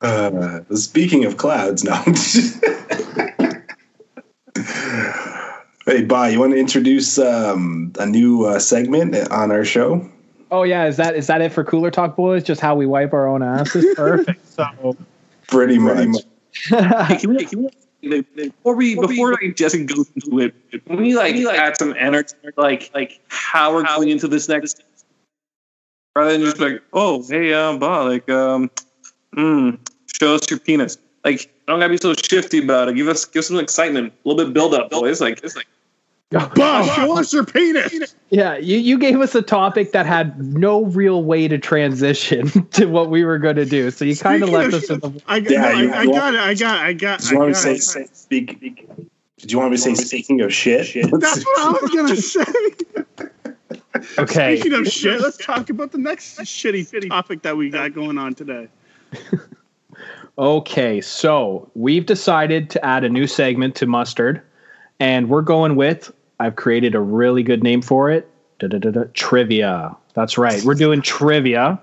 Uh, 0.00 0.60
speaking 0.74 1.24
of 1.24 1.36
clouds, 1.36 1.82
now. 1.82 2.02
hey, 5.86 6.04
Ba, 6.04 6.30
you 6.30 6.38
want 6.38 6.52
to 6.52 6.58
introduce 6.58 7.18
um, 7.18 7.92
a 7.98 8.06
new 8.06 8.44
uh, 8.44 8.58
segment 8.58 9.16
on 9.30 9.50
our 9.50 9.64
show? 9.64 10.06
Oh 10.50 10.62
yeah, 10.62 10.86
is 10.86 10.96
that 10.98 11.16
is 11.16 11.26
that 11.26 11.40
it 11.40 11.52
for 11.52 11.64
Cooler 11.64 11.90
Talk 11.90 12.14
Boys? 12.14 12.44
Just 12.44 12.60
how 12.60 12.74
we 12.74 12.86
wipe 12.86 13.12
our 13.12 13.26
own 13.26 13.42
asses? 13.42 13.84
Perfect. 13.96 14.46
So 14.48 14.96
Pretty 15.48 15.78
much. 15.78 16.08
Hey, 16.68 17.18
can 17.18 17.34
we, 17.34 17.44
can 17.44 17.70
we, 18.00 18.22
before 18.22 18.74
we 18.74 18.94
before 18.94 19.32
like 19.32 19.56
Jesse 19.56 19.84
goes 19.84 20.10
into 20.14 20.40
it, 20.40 20.54
can 20.86 20.96
we 20.96 21.14
like, 21.14 21.36
add 21.36 21.76
some 21.76 21.94
energy, 21.98 22.34
like 22.56 22.90
like 22.94 23.20
how 23.28 23.74
we're 23.74 23.84
going 23.84 24.08
into 24.08 24.26
this 24.26 24.48
next, 24.48 24.82
rather 26.16 26.32
than 26.32 26.40
just 26.40 26.58
like, 26.58 26.82
oh 26.92 27.22
hey, 27.28 27.52
um, 27.52 27.78
Bob, 27.78 28.08
like 28.08 28.28
um, 28.30 28.70
mm, 29.36 29.78
show 30.18 30.34
us 30.34 30.50
your 30.50 30.58
penis. 30.58 30.98
Like, 31.24 31.52
don't 31.68 31.78
gotta 31.78 31.90
be 31.90 31.98
so 31.98 32.14
shifty 32.14 32.62
about 32.62 32.88
it. 32.88 32.94
Give 32.96 33.08
us 33.08 33.24
give 33.24 33.44
some 33.44 33.58
excitement, 33.58 34.12
a 34.24 34.28
little 34.28 34.44
bit 34.44 34.54
build 34.54 34.74
up, 34.74 34.90
boys. 34.90 35.20
Like 35.20 35.40
it's 35.44 35.54
like 35.54 35.66
Bob, 36.30 36.86
show 36.86 37.16
us 37.16 37.32
your 37.32 37.44
penis. 37.44 38.16
yeah, 38.30 38.56
you, 38.56 38.78
you 38.78 38.98
gave 38.98 39.20
us 39.20 39.36
a 39.36 39.42
topic 39.42 39.92
that 39.92 40.06
had 40.06 40.36
no 40.54 40.84
real 40.86 41.22
way 41.22 41.46
to 41.46 41.56
transition 41.56 42.48
to 42.72 42.86
what 42.86 43.10
we 43.10 43.24
were 43.24 43.38
going 43.38 43.54
to 43.54 43.64
do. 43.64 43.92
So 43.92 44.04
you 44.04 44.16
kind 44.16 44.42
of 44.42 44.48
left 44.48 44.74
us 44.74 44.90
in 44.90 44.98
the 44.98 45.22
I, 45.28 45.36
Yeah, 45.36 45.60
no, 45.60 45.70
you- 45.70 45.92
I, 45.92 45.98
I 46.00 46.06
got 46.06 46.34
it. 46.34 46.40
I 46.40 46.54
got. 46.54 46.80
I 46.80 46.92
got. 46.94 47.20
Did 47.20 47.30
you 47.30 47.38
want 47.38 47.48
me 47.50 47.54
to 47.54 47.60
say, 47.60 47.74
it. 47.74 47.82
say 47.82 48.06
speak? 48.12 48.88
Did 49.38 49.52
you 49.52 49.58
want 49.58 49.70
me 49.70 49.76
to 49.76 49.82
say 49.82 49.94
speaking 49.94 50.40
of 50.40 50.52
shit? 50.52 50.92
That's 50.94 51.44
what 51.44 51.60
I 51.60 51.78
was 51.80 51.90
gonna 51.94 52.16
say. 52.20 52.44
Okay. 54.18 54.56
Speaking 54.56 54.78
of 54.78 54.86
shit, 54.88 55.20
let's 55.20 55.36
talk 55.36 55.70
about 55.70 55.92
the 55.92 55.98
next 55.98 56.38
shitty, 56.38 56.90
shitty 56.90 57.08
topic 57.08 57.42
that 57.42 57.56
we 57.56 57.70
got 57.70 57.92
going 57.92 58.18
on 58.18 58.34
today. 58.34 58.68
Okay, 60.38 61.00
so 61.00 61.70
we've 61.74 62.04
decided 62.04 62.68
to 62.68 62.84
add 62.84 63.04
a 63.04 63.08
new 63.08 63.26
segment 63.26 63.74
to 63.76 63.86
Mustard, 63.86 64.42
and 65.00 65.30
we're 65.30 65.42
going 65.42 65.76
with 65.76 66.12
I've 66.38 66.56
created 66.56 66.94
a 66.94 67.00
really 67.00 67.42
good 67.42 67.62
name 67.62 67.80
for 67.80 68.10
it 68.10 68.30
Da-da-da-da, 68.58 69.04
trivia. 69.14 69.96
That's 70.12 70.36
right, 70.36 70.62
we're 70.62 70.74
doing 70.74 71.00
trivia. 71.00 71.80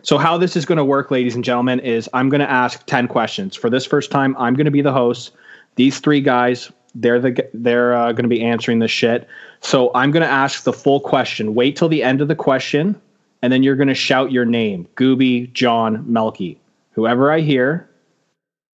So, 0.00 0.16
how 0.16 0.38
this 0.38 0.56
is 0.56 0.64
going 0.64 0.78
to 0.78 0.84
work, 0.84 1.10
ladies 1.10 1.34
and 1.34 1.44
gentlemen, 1.44 1.80
is 1.80 2.08
I'm 2.14 2.30
going 2.30 2.40
to 2.40 2.50
ask 2.50 2.84
10 2.86 3.08
questions. 3.08 3.56
For 3.56 3.68
this 3.68 3.84
first 3.84 4.10
time, 4.10 4.34
I'm 4.38 4.54
going 4.54 4.64
to 4.64 4.70
be 4.70 4.82
the 4.82 4.92
host. 4.92 5.32
These 5.76 6.00
three 6.00 6.20
guys, 6.20 6.72
they're 6.94 7.20
the 7.20 7.48
they're 7.54 7.94
uh, 7.94 8.12
going 8.12 8.24
to 8.24 8.28
be 8.28 8.42
answering 8.42 8.78
this 8.78 8.90
shit. 8.90 9.28
So, 9.60 9.90
I'm 9.94 10.10
going 10.10 10.22
to 10.22 10.28
ask 10.28 10.64
the 10.64 10.72
full 10.72 11.00
question. 11.00 11.54
Wait 11.54 11.76
till 11.76 11.88
the 11.88 12.02
end 12.02 12.20
of 12.20 12.28
the 12.28 12.34
question, 12.34 13.00
and 13.42 13.52
then 13.52 13.62
you're 13.62 13.76
going 13.76 13.88
to 13.88 13.94
shout 13.94 14.32
your 14.32 14.44
name 14.44 14.88
Gooby, 14.96 15.52
John, 15.52 16.04
Melky. 16.10 16.58
Whoever 16.92 17.32
I 17.32 17.40
hear, 17.40 17.88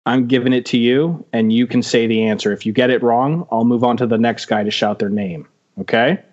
I'm 0.06 0.28
giving 0.28 0.54
it 0.54 0.66
to 0.68 0.78
you, 0.78 1.26
and 1.34 1.52
you 1.52 1.68
can 1.68 1.84
say 1.84 2.08
the 2.08 2.24
answer. 2.24 2.52
If 2.52 2.66
you 2.66 2.74
get 2.74 2.90
it 2.90 3.04
wrong, 3.04 3.46
I'll 3.52 3.66
move 3.66 3.84
on 3.84 3.98
to 3.98 4.08
the 4.08 4.18
next 4.18 4.46
guy 4.46 4.64
to 4.64 4.72
shout 4.72 5.00
their 5.00 5.10
name. 5.10 5.48
Okay? 5.80 6.24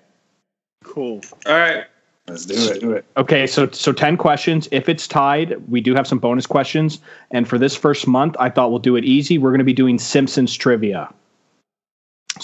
Cool. 0.85 1.21
all 1.47 1.53
right. 1.53 1.85
Let's 2.27 2.47
do 2.47 2.55
it. 2.55 2.81
Do 2.81 2.93
it. 2.93 3.05
Okay, 3.19 3.47
so 3.47 3.69
so 3.71 3.93
10 3.93 4.17
questions. 4.17 4.67
If 4.71 4.89
it's 4.89 5.07
tied, 5.07 5.63
we 5.69 5.81
do 5.81 5.95
have 5.95 6.07
some 6.07 6.19
bonus 6.19 6.47
questions. 6.47 7.01
And 7.33 7.47
for 7.47 7.59
this 7.59 7.77
first 7.77 8.07
month, 8.07 8.35
I 8.41 8.49
thought 8.49 8.71
we'll 8.71 8.79
do 8.79 8.97
it 8.97 9.05
easy. 9.05 9.37
We're 9.37 9.51
going 9.51 9.59
to 9.59 9.65
be 9.65 9.75
doing 9.75 9.99
Simpsons 9.99 10.55
trivia. 10.55 11.13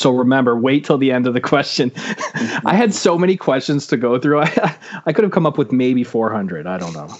So 0.01 0.11
remember, 0.11 0.57
wait 0.57 0.87
till 0.87 0.97
the 0.97 1.13
end 1.13 1.27
of 1.27 1.35
the 1.35 1.43
question. 1.43 1.93
I 2.65 2.75
had 2.75 2.95
so 2.95 3.19
many 3.19 3.37
questions 3.37 3.87
to 3.89 3.99
go 3.99 4.19
through. 4.19 4.41
I, 4.41 4.77
I 5.07 5.13
could 5.13 5.25
have 5.25 5.33
come 5.33 5.45
up 5.45 5.59
with 5.59 5.73
maybe 5.73 6.05
400. 6.05 6.67
I 6.67 6.79
don't 6.79 6.95
know. 6.95 7.15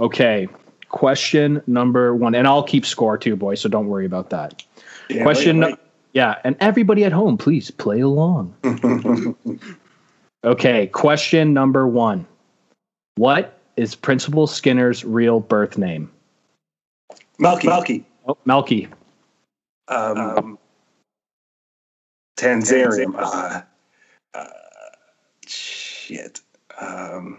Okay, 0.00 0.48
question 0.88 1.62
number 1.66 2.14
one. 2.14 2.34
And 2.34 2.48
I'll 2.48 2.62
keep 2.62 2.86
score 2.86 3.18
too, 3.18 3.36
boy. 3.36 3.56
so 3.56 3.68
don't 3.68 3.88
worry 3.88 4.06
about 4.06 4.30
that. 4.30 4.64
Yeah, 5.10 5.24
question 5.24 5.60
wait, 5.60 5.78
Yeah, 6.14 6.38
and 6.42 6.56
everybody 6.58 7.04
at 7.04 7.12
home, 7.12 7.36
please 7.36 7.70
play 7.70 8.00
along. 8.00 8.54
Okay, 10.44 10.88
question 10.88 11.54
number 11.54 11.86
one. 11.86 12.26
What 13.14 13.60
is 13.76 13.94
Principal 13.94 14.48
Skinner's 14.48 15.04
real 15.04 15.38
birth 15.38 15.78
name? 15.78 16.10
Melky. 17.38 17.68
Melky. 17.68 18.04
Oh, 18.26 18.36
Melky. 18.44 18.88
Um, 19.86 20.58
Tamzarian. 22.42 23.14
Uh, 23.16 23.62
uh, 24.34 24.46
shit. 25.46 26.40
Um, 26.80 27.38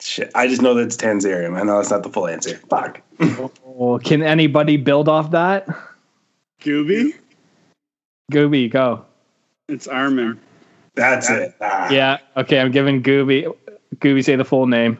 shit. 0.00 0.30
I 0.34 0.46
just 0.46 0.60
know 0.60 0.74
that 0.74 0.82
it's 0.82 0.96
Tamzarian. 0.96 1.58
I 1.58 1.62
know 1.62 1.76
that's 1.78 1.90
not 1.90 2.02
the 2.02 2.10
full 2.10 2.26
answer. 2.28 2.56
Fuck. 2.68 3.00
Oh, 3.64 3.98
can 4.02 4.22
anybody 4.22 4.76
build 4.76 5.08
off 5.08 5.30
that? 5.30 5.66
Gooby, 6.60 7.14
Gooby, 8.32 8.70
go. 8.70 9.04
it's 9.68 9.86
Armin. 9.86 10.40
That's 10.94 11.28
it. 11.28 11.54
Ah. 11.60 11.90
Yeah, 11.90 12.18
okay, 12.36 12.60
I'm 12.60 12.70
giving 12.70 13.02
Gooby. 13.02 13.52
Gooby, 13.96 14.24
say 14.24 14.36
the 14.36 14.44
full 14.44 14.66
name. 14.66 14.98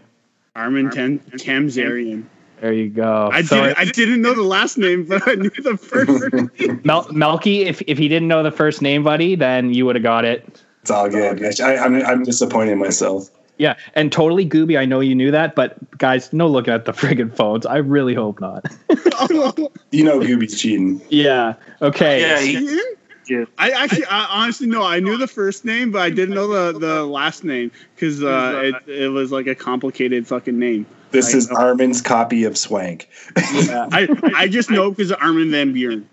Armin 0.56 0.90
Tam- 0.90 1.18
Tamzarian. 1.20 2.24
There 2.64 2.72
you 2.72 2.88
go. 2.88 3.28
I 3.30 3.42
Sorry. 3.42 3.74
didn't. 3.74 3.78
I 3.78 3.84
didn't 3.84 4.22
know 4.22 4.32
the 4.32 4.40
last 4.40 4.78
name, 4.78 5.04
but 5.04 5.28
I 5.28 5.34
knew 5.34 5.50
the 5.50 5.76
first. 5.76 6.82
Mel- 6.86 7.06
Melky, 7.12 7.64
if, 7.64 7.82
if 7.86 7.98
he 7.98 8.08
didn't 8.08 8.26
know 8.26 8.42
the 8.42 8.50
first 8.50 8.80
name, 8.80 9.02
buddy, 9.04 9.34
then 9.34 9.74
you 9.74 9.84
would 9.84 9.96
have 9.96 10.02
got 10.02 10.24
it. 10.24 10.62
It's 10.80 10.90
all 10.90 11.10
good. 11.10 11.60
I, 11.60 11.76
I'm, 11.76 11.94
I'm 12.06 12.22
disappointed 12.22 12.72
in 12.72 12.78
myself. 12.78 13.28
Yeah, 13.58 13.76
and 13.92 14.10
totally 14.10 14.48
Gooby, 14.48 14.78
I 14.78 14.86
know 14.86 15.00
you 15.00 15.14
knew 15.14 15.30
that, 15.30 15.54
but 15.54 15.76
guys, 15.98 16.32
no 16.32 16.46
looking 16.46 16.72
at 16.72 16.86
the 16.86 16.92
friggin' 16.92 17.36
phones. 17.36 17.66
I 17.66 17.76
really 17.76 18.14
hope 18.14 18.40
not. 18.40 18.64
You 19.90 20.02
know 20.04 20.18
Gooby's 20.20 20.58
cheating. 20.58 21.02
yeah, 21.10 21.56
okay. 21.82 22.22
Yeah, 22.22 22.40
he- 22.40 22.80
Yeah. 23.28 23.44
I 23.58 23.72
actually, 23.72 24.06
I 24.06 24.26
honestly 24.42 24.66
no. 24.68 24.82
I 24.82 25.00
knew 25.00 25.18
the 25.18 25.28
first 25.28 25.66
name, 25.66 25.92
but 25.92 26.00
I 26.00 26.08
didn't 26.08 26.34
know 26.34 26.48
the, 26.72 26.78
the 26.78 27.04
last 27.04 27.44
name 27.44 27.70
because 27.94 28.22
uh, 28.24 28.72
it, 28.86 28.88
it 28.90 29.08
was 29.08 29.30
like 29.32 29.46
a 29.48 29.54
complicated 29.54 30.26
fucking 30.26 30.58
name. 30.58 30.86
This 31.14 31.32
I 31.32 31.38
is 31.38 31.50
know. 31.50 31.56
Armin's 31.56 32.02
copy 32.02 32.42
of 32.42 32.58
Swank. 32.58 33.08
I 33.36 34.08
I 34.34 34.48
just 34.48 34.68
know 34.68 34.90
because 34.90 35.12
of 35.12 35.18
Armin 35.20 35.50
van 35.50 35.72
Buuren. 35.72 36.04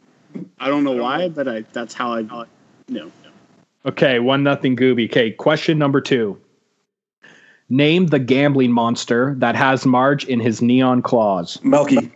I 0.60 0.68
don't 0.68 0.84
know 0.84 0.94
why, 0.94 1.28
but 1.28 1.48
I 1.48 1.66
that's 1.74 1.94
how 1.94 2.14
I 2.14 2.22
know. 2.88 3.12
Okay, 3.84 4.20
one 4.20 4.44
nothing 4.44 4.76
Gooby. 4.76 5.10
Okay, 5.10 5.32
question 5.32 5.80
number 5.80 6.00
two. 6.02 6.40
Name 7.70 8.08
the 8.08 8.20
gambling 8.20 8.72
monster 8.72 9.34
that 9.40 9.56
has 9.56 9.86
Marge 9.86 10.26
in 10.26 10.40
his 10.40 10.62
neon 10.62 11.02
claws. 11.02 11.60
Melky. 11.64 12.12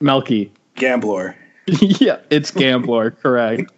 Melky. 0.00 0.52
Gamblor. 0.76 1.34
yeah, 1.66 2.18
it's 2.28 2.50
Gamblor, 2.50 3.18
correct. 3.22 3.72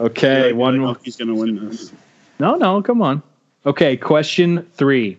Okay, 0.00 0.52
one 0.52 0.80
more. 0.80 0.96
He's 1.02 1.16
gonna 1.16 1.34
win 1.34 1.68
this. 1.68 1.92
No, 2.40 2.56
no, 2.56 2.82
come 2.82 3.00
on. 3.00 3.22
Okay, 3.64 3.96
question 3.96 4.68
three. 4.74 5.16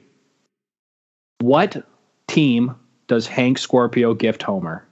What 1.44 1.86
team 2.28 2.74
does 3.08 3.28
Hank 3.28 3.58
Scorpio 3.58 4.14
gift 4.14 4.42
Homer? 4.44 4.86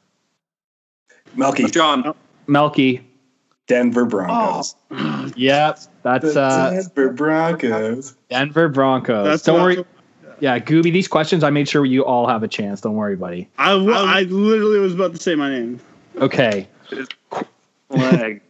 Melky. 1.34 1.64
John. 1.68 2.14
Melky. 2.46 3.08
Denver 3.68 4.04
Broncos. 4.04 4.76
Yep, 5.38 5.80
that's 6.04 6.34
The 6.34 6.42
uh, 6.42 6.70
Denver 6.72 7.14
Broncos. 7.14 8.16
Denver 8.30 8.68
Broncos. 8.68 9.26
That's 9.26 9.44
Don't 9.44 9.62
what- 9.62 9.78
worry. 9.78 9.86
Yeah, 10.42 10.60
Gooby, 10.60 10.92
these 10.92 11.08
questions 11.08 11.42
I 11.46 11.52
made 11.52 11.70
sure 11.70 11.86
you 11.86 12.04
all 12.04 12.28
have 12.28 12.44
a 12.44 12.50
chance. 12.50 12.82
Don't 12.82 12.96
worry, 12.96 13.16
buddy. 13.16 13.48
I, 13.58 13.74
wa- 13.76 13.94
I 13.94 14.24
literally 14.24 14.80
was 14.80 14.94
about 14.94 15.14
to 15.14 15.22
say 15.22 15.36
my 15.36 15.50
name. 15.50 15.80
Okay. 16.18 16.68
Leg. 17.92 18.42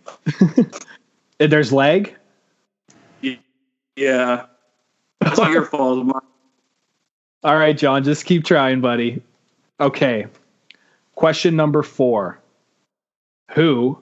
There's 1.37 1.71
leg. 1.71 2.15
Yeah. 3.95 4.45
That's 5.19 5.37
not 5.37 5.51
your 5.51 5.65
fault. 5.65 6.07
Mine. 7.43 7.53
All 7.53 7.59
right, 7.59 7.77
John, 7.77 8.03
just 8.03 8.25
keep 8.25 8.45
trying, 8.45 8.81
buddy. 8.81 9.21
Okay. 9.79 10.27
Question 11.15 11.55
number 11.55 11.83
four. 11.83 12.39
Who 13.51 14.01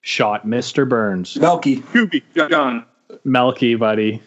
shot 0.00 0.46
Mr. 0.46 0.88
Burns? 0.88 1.36
Melky. 1.36 1.78
Gooby. 1.78 2.22
John. 2.50 2.84
Melky, 3.24 3.74
buddy. 3.74 4.22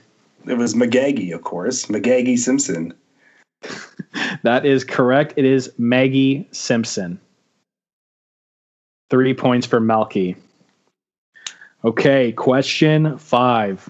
It 0.48 0.56
was 0.56 0.74
McGaggy, 0.74 1.34
of 1.34 1.44
course. 1.44 1.86
McGaggy 1.86 2.38
Simpson. 2.38 2.94
That 4.44 4.66
is 4.66 4.84
correct. 4.84 5.34
It 5.38 5.46
is 5.46 5.72
Maggie 5.78 6.48
Simpson. 6.52 7.20
Three 9.10 9.34
points 9.34 9.68
for 9.68 9.80
Melky. 9.80 10.36
Okay, 11.86 12.32
question 12.32 13.18
five. 13.18 13.90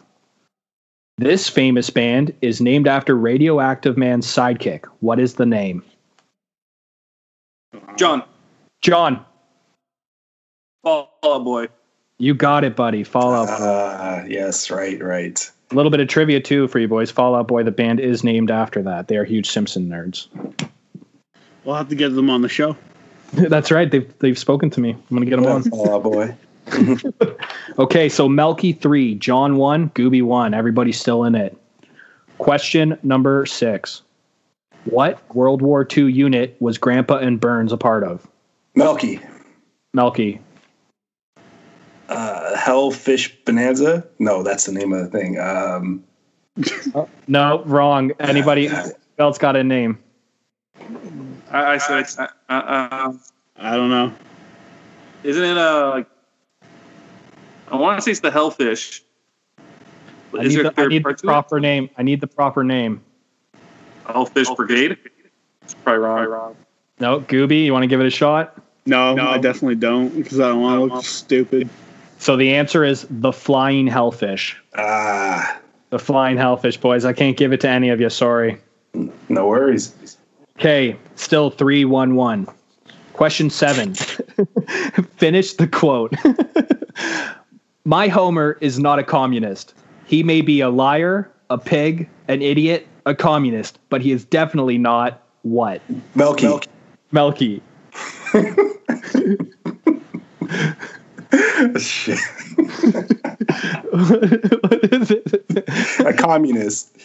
This 1.22 1.48
famous 1.48 1.92
band 1.92 2.34
is 2.42 2.62
named 2.62 2.88
after 2.88 3.16
Radioactive 3.16 3.96
Man's 3.96 4.26
sidekick. 4.26 4.86
What 5.02 5.20
is 5.20 5.36
the 5.36 5.46
name? 5.46 5.84
John. 7.96 8.24
John, 8.82 9.24
Fall 10.82 11.16
Out 11.24 11.44
Boy. 11.44 11.68
you 12.18 12.34
got 12.34 12.64
it, 12.64 12.76
buddy. 12.76 13.04
Fall 13.04 13.36
Out 13.36 13.50
Boy. 13.50 13.64
Uh, 13.64 14.26
yes, 14.28 14.72
right, 14.72 15.00
right. 15.00 15.52
A 15.70 15.76
little 15.76 15.92
bit 15.92 16.00
of 16.00 16.08
trivia 16.08 16.40
too 16.42 16.68
for 16.68 16.80
you 16.80 16.88
boys. 16.88 17.12
Fall 17.12 17.36
Out 17.36 17.48
Boy, 17.48 17.62
the 17.62 17.70
band 17.70 18.00
is 18.00 18.24
named 18.24 18.50
after 18.50 18.82
that. 18.82 19.08
They 19.08 19.18
are 19.18 19.24
huge 19.24 19.48
Simpson 19.48 19.88
nerds. 19.88 20.26
We'll 21.66 21.76
have 21.76 21.90
to 21.90 21.96
get 21.96 22.16
them 22.16 22.32
on 22.32 22.42
the 22.42 22.50
show. 22.50 22.76
That's 23.34 23.70
right. 23.70 23.92
They've 23.92 24.12
they've 24.18 24.40
spoken 24.40 24.72
to 24.72 24.82
me. 24.82 24.90
I'm 24.90 25.16
gonna 25.16 25.28
get 25.28 25.36
them 25.36 25.46
on. 25.46 25.64
Oh 25.72 26.00
boy. 26.00 26.36
okay, 27.80 28.10
so 28.10 28.28
Melky 28.30 28.74
three, 28.74 29.16
John 29.16 29.58
one, 29.58 29.90
Gooby 29.92 30.22
one. 30.24 30.54
Everybody's 30.54 31.00
still 31.00 31.24
in 31.24 31.36
it. 31.36 31.58
Question 32.38 32.98
number 33.04 33.46
six. 33.46 34.02
What 34.86 35.20
World 35.36 35.62
War 35.62 35.88
II 35.96 36.12
unit 36.12 36.56
was 36.60 36.78
Grandpa 36.78 37.18
and 37.18 37.40
Burns 37.40 37.72
a 37.72 37.78
part 37.78 38.04
of? 38.04 38.28
Melky. 38.76 39.20
Melky. 39.94 40.40
Uh, 42.10 42.56
Hellfish 42.58 43.36
Bonanza? 43.46 44.06
No, 44.20 44.44
that's 44.44 44.66
the 44.66 44.72
name 44.72 44.92
of 44.92 45.00
the 45.00 45.18
thing. 45.18 45.40
Um, 45.40 46.04
No, 47.28 47.64
wrong. 47.66 48.12
Anybody 48.20 48.70
else 49.18 49.38
got 49.38 49.56
a 49.56 49.64
name? 49.64 49.98
I, 51.52 51.74
I 51.76 51.78
said, 51.78 52.06
uh, 52.18 52.28
uh, 52.50 52.54
uh, 52.54 53.14
I 53.58 53.76
don't 53.76 53.90
know. 53.90 54.14
isn't 55.24 55.44
it 55.44 55.58
a 55.58 55.90
like? 55.90 56.08
I 57.72 57.76
want 57.78 57.98
to 57.98 58.02
say 58.02 58.12
it's 58.12 58.20
the 58.20 58.32
Hellfish. 58.32 59.02
I 60.34 60.42
Is 60.42 60.50
need, 60.50 60.56
there 60.58 60.64
the, 60.64 60.70
a 60.70 60.72
I 60.72 60.76
third 60.76 60.90
need 60.92 61.00
the 61.00 61.04
part 61.04 61.18
to 61.20 61.24
it? 61.26 61.28
proper 61.28 61.60
name. 61.60 61.90
I 61.98 62.04
need 62.04 62.22
the 62.22 62.28
proper 62.28 62.64
name. 62.64 63.02
Hellfish 64.06 64.50
Brigade. 64.56 64.98
It's 65.64 65.74
probably 65.76 66.00
wrong. 66.28 66.56
No, 67.00 67.22
Gooby, 67.22 67.66
you 67.66 67.74
want 67.74 67.84
to 67.84 67.88
give 67.88 68.00
it 68.00 68.06
a 68.06 68.12
shot? 68.12 68.60
No, 68.86 69.14
no. 69.16 69.28
I 69.30 69.38
definitely 69.38 69.76
don't 69.76 70.10
because 70.16 70.40
I 70.40 70.50
don't 70.50 70.62
want 70.62 70.90
to 70.90 70.96
look 70.96 71.06
stupid. 71.06 71.70
So 72.20 72.36
the 72.36 72.54
answer 72.54 72.84
is 72.84 73.08
the 73.10 73.32
flying 73.32 73.88
hellfish. 73.88 74.56
ah, 74.76 75.60
The 75.90 76.00
flying 76.00 76.38
hellfish, 76.38 76.78
boys. 76.78 77.06
I 77.06 77.14
can't 77.14 77.36
give 77.38 77.52
it 77.54 77.62
to 77.62 77.70
any 77.70 77.90
of 77.90 78.00
you. 78.00 78.10
Sorry. 78.10 78.60
no 79.30 79.48
worries. 79.48 80.18
Okay, 80.60 80.96
still 81.16 81.50
3 81.50 81.86
1 81.86 82.16
1. 82.16 82.48
Question 83.14 83.50
seven. 83.50 83.94
Finish 85.18 85.54
the 85.54 85.68
quote. 85.68 86.14
My 87.84 88.08
Homer 88.08 88.58
is 88.62 88.78
not 88.78 89.00
a 89.00 89.04
communist. 89.04 89.74
He 90.06 90.22
may 90.22 90.42
be 90.42 90.62
a 90.62 90.70
liar, 90.70 91.32
a 91.50 91.58
pig, 91.58 92.08
an 92.28 92.42
idiot, 92.42 92.88
a 93.06 93.16
communist, 93.16 93.80
but 93.90 94.02
he 94.02 94.12
is 94.12 94.24
definitely 94.24 94.78
not 94.78 95.24
what? 95.42 95.82
Melky. 96.14 96.60
Melky. 97.12 97.64
Shit. 101.78 102.20
what 103.90 104.94
is 104.94 105.12
it? 105.12 106.06
A 106.06 106.14
communist. 106.14 106.96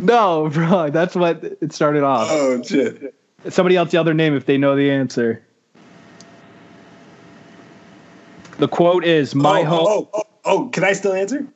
No, 0.00 0.48
wrong. 0.48 0.90
That's 0.90 1.14
what 1.14 1.44
it 1.44 1.72
started 1.72 2.02
off. 2.02 2.28
Oh, 2.30 2.62
shit. 2.62 3.14
Somebody 3.48 3.76
else 3.76 3.92
yell 3.92 4.04
their 4.04 4.14
name 4.14 4.34
if 4.34 4.46
they 4.46 4.58
know 4.58 4.74
the 4.74 4.90
answer. 4.90 5.44
The 8.58 8.68
quote 8.68 9.04
is 9.04 9.34
My 9.34 9.62
oh, 9.62 9.64
home. 9.64 9.86
oh, 9.88 10.08
oh, 10.14 10.22
oh, 10.44 10.68
can 10.70 10.84
I 10.84 10.92
still 10.92 11.12
answer? 11.12 11.46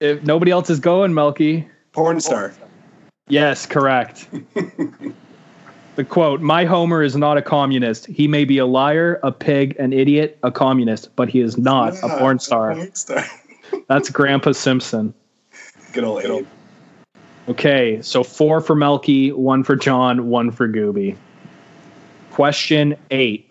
If 0.00 0.22
nobody 0.22 0.50
else 0.52 0.70
is 0.70 0.78
going, 0.78 1.12
Melky. 1.12 1.68
Porn 1.92 2.20
star. 2.20 2.52
Yes, 3.28 3.66
correct. 3.66 4.28
the 5.96 6.04
quote 6.04 6.40
My 6.40 6.64
Homer 6.64 7.02
is 7.02 7.16
not 7.16 7.36
a 7.36 7.42
communist. 7.42 8.06
He 8.06 8.28
may 8.28 8.44
be 8.44 8.58
a 8.58 8.66
liar, 8.66 9.18
a 9.24 9.32
pig, 9.32 9.74
an 9.78 9.92
idiot, 9.92 10.38
a 10.44 10.52
communist, 10.52 11.14
but 11.16 11.28
he 11.28 11.40
is 11.40 11.58
not 11.58 11.94
a 11.96 12.06
Ah, 12.06 12.18
porn 12.18 12.38
star. 12.38 12.74
Porn 12.74 12.94
star. 12.94 13.24
That's 13.88 14.10
Grandpa 14.10 14.52
Simpson. 14.52 15.12
Good 15.92 16.04
old 16.04 16.24
Abe. 16.24 16.46
Okay, 17.48 18.00
so 18.02 18.22
four 18.22 18.60
for 18.60 18.76
Melky, 18.76 19.32
one 19.32 19.64
for 19.64 19.74
John, 19.74 20.28
one 20.28 20.50
for 20.50 20.68
Gooby. 20.68 21.16
Question 22.32 22.94
eight. 23.10 23.45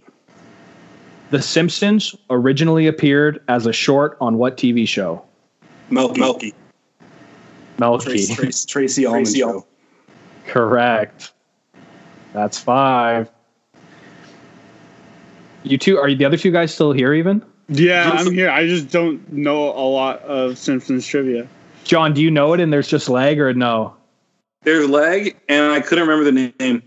The 1.32 1.42
Simpsons 1.42 2.16
originally 2.30 2.88
appeared 2.88 3.42
as 3.48 3.66
a 3.66 3.74
short 3.74 4.18
on 4.22 4.38
what 4.38 4.58
TV 4.58 4.88
show? 4.88 5.24
Melky. 5.90 6.20
Melky. 6.20 6.54
Melky. 7.80 8.06
Tracey, 8.06 8.36
Tracey, 8.36 8.68
Tracey 8.68 9.06
Ullman 9.06 9.24
Tracey 9.24 9.40
show. 9.40 9.66
Correct. 10.48 11.34
That's 12.34 12.60
five. 12.60 13.30
You 15.64 15.78
two 15.78 15.98
are 15.98 16.14
the 16.14 16.26
other 16.26 16.38
two 16.38 16.52
guys 16.52 16.74
still 16.74 16.92
here 16.92 17.14
even? 17.14 17.44
Yeah, 17.68 18.12
I'm 18.14 18.32
here. 18.32 18.52
I 18.52 18.68
just 18.68 18.92
don't 18.92 19.32
know 19.32 19.70
a 19.70 19.88
lot 19.88 20.20
of 20.22 20.58
Simpsons 20.58 21.08
trivia. 21.08 21.48
John, 21.84 22.14
do 22.14 22.22
you 22.22 22.30
know 22.30 22.54
it 22.54 22.60
and 22.60 22.72
there's 22.72 22.88
just 22.88 23.10
lag 23.10 23.40
or 23.40 23.54
no? 23.54 23.96
There's 24.62 24.88
leg, 24.90 25.36
and 25.50 25.72
I 25.72 25.82
couldn't 25.82 26.08
remember 26.08 26.24
the 26.24 26.54
name. 26.60 26.84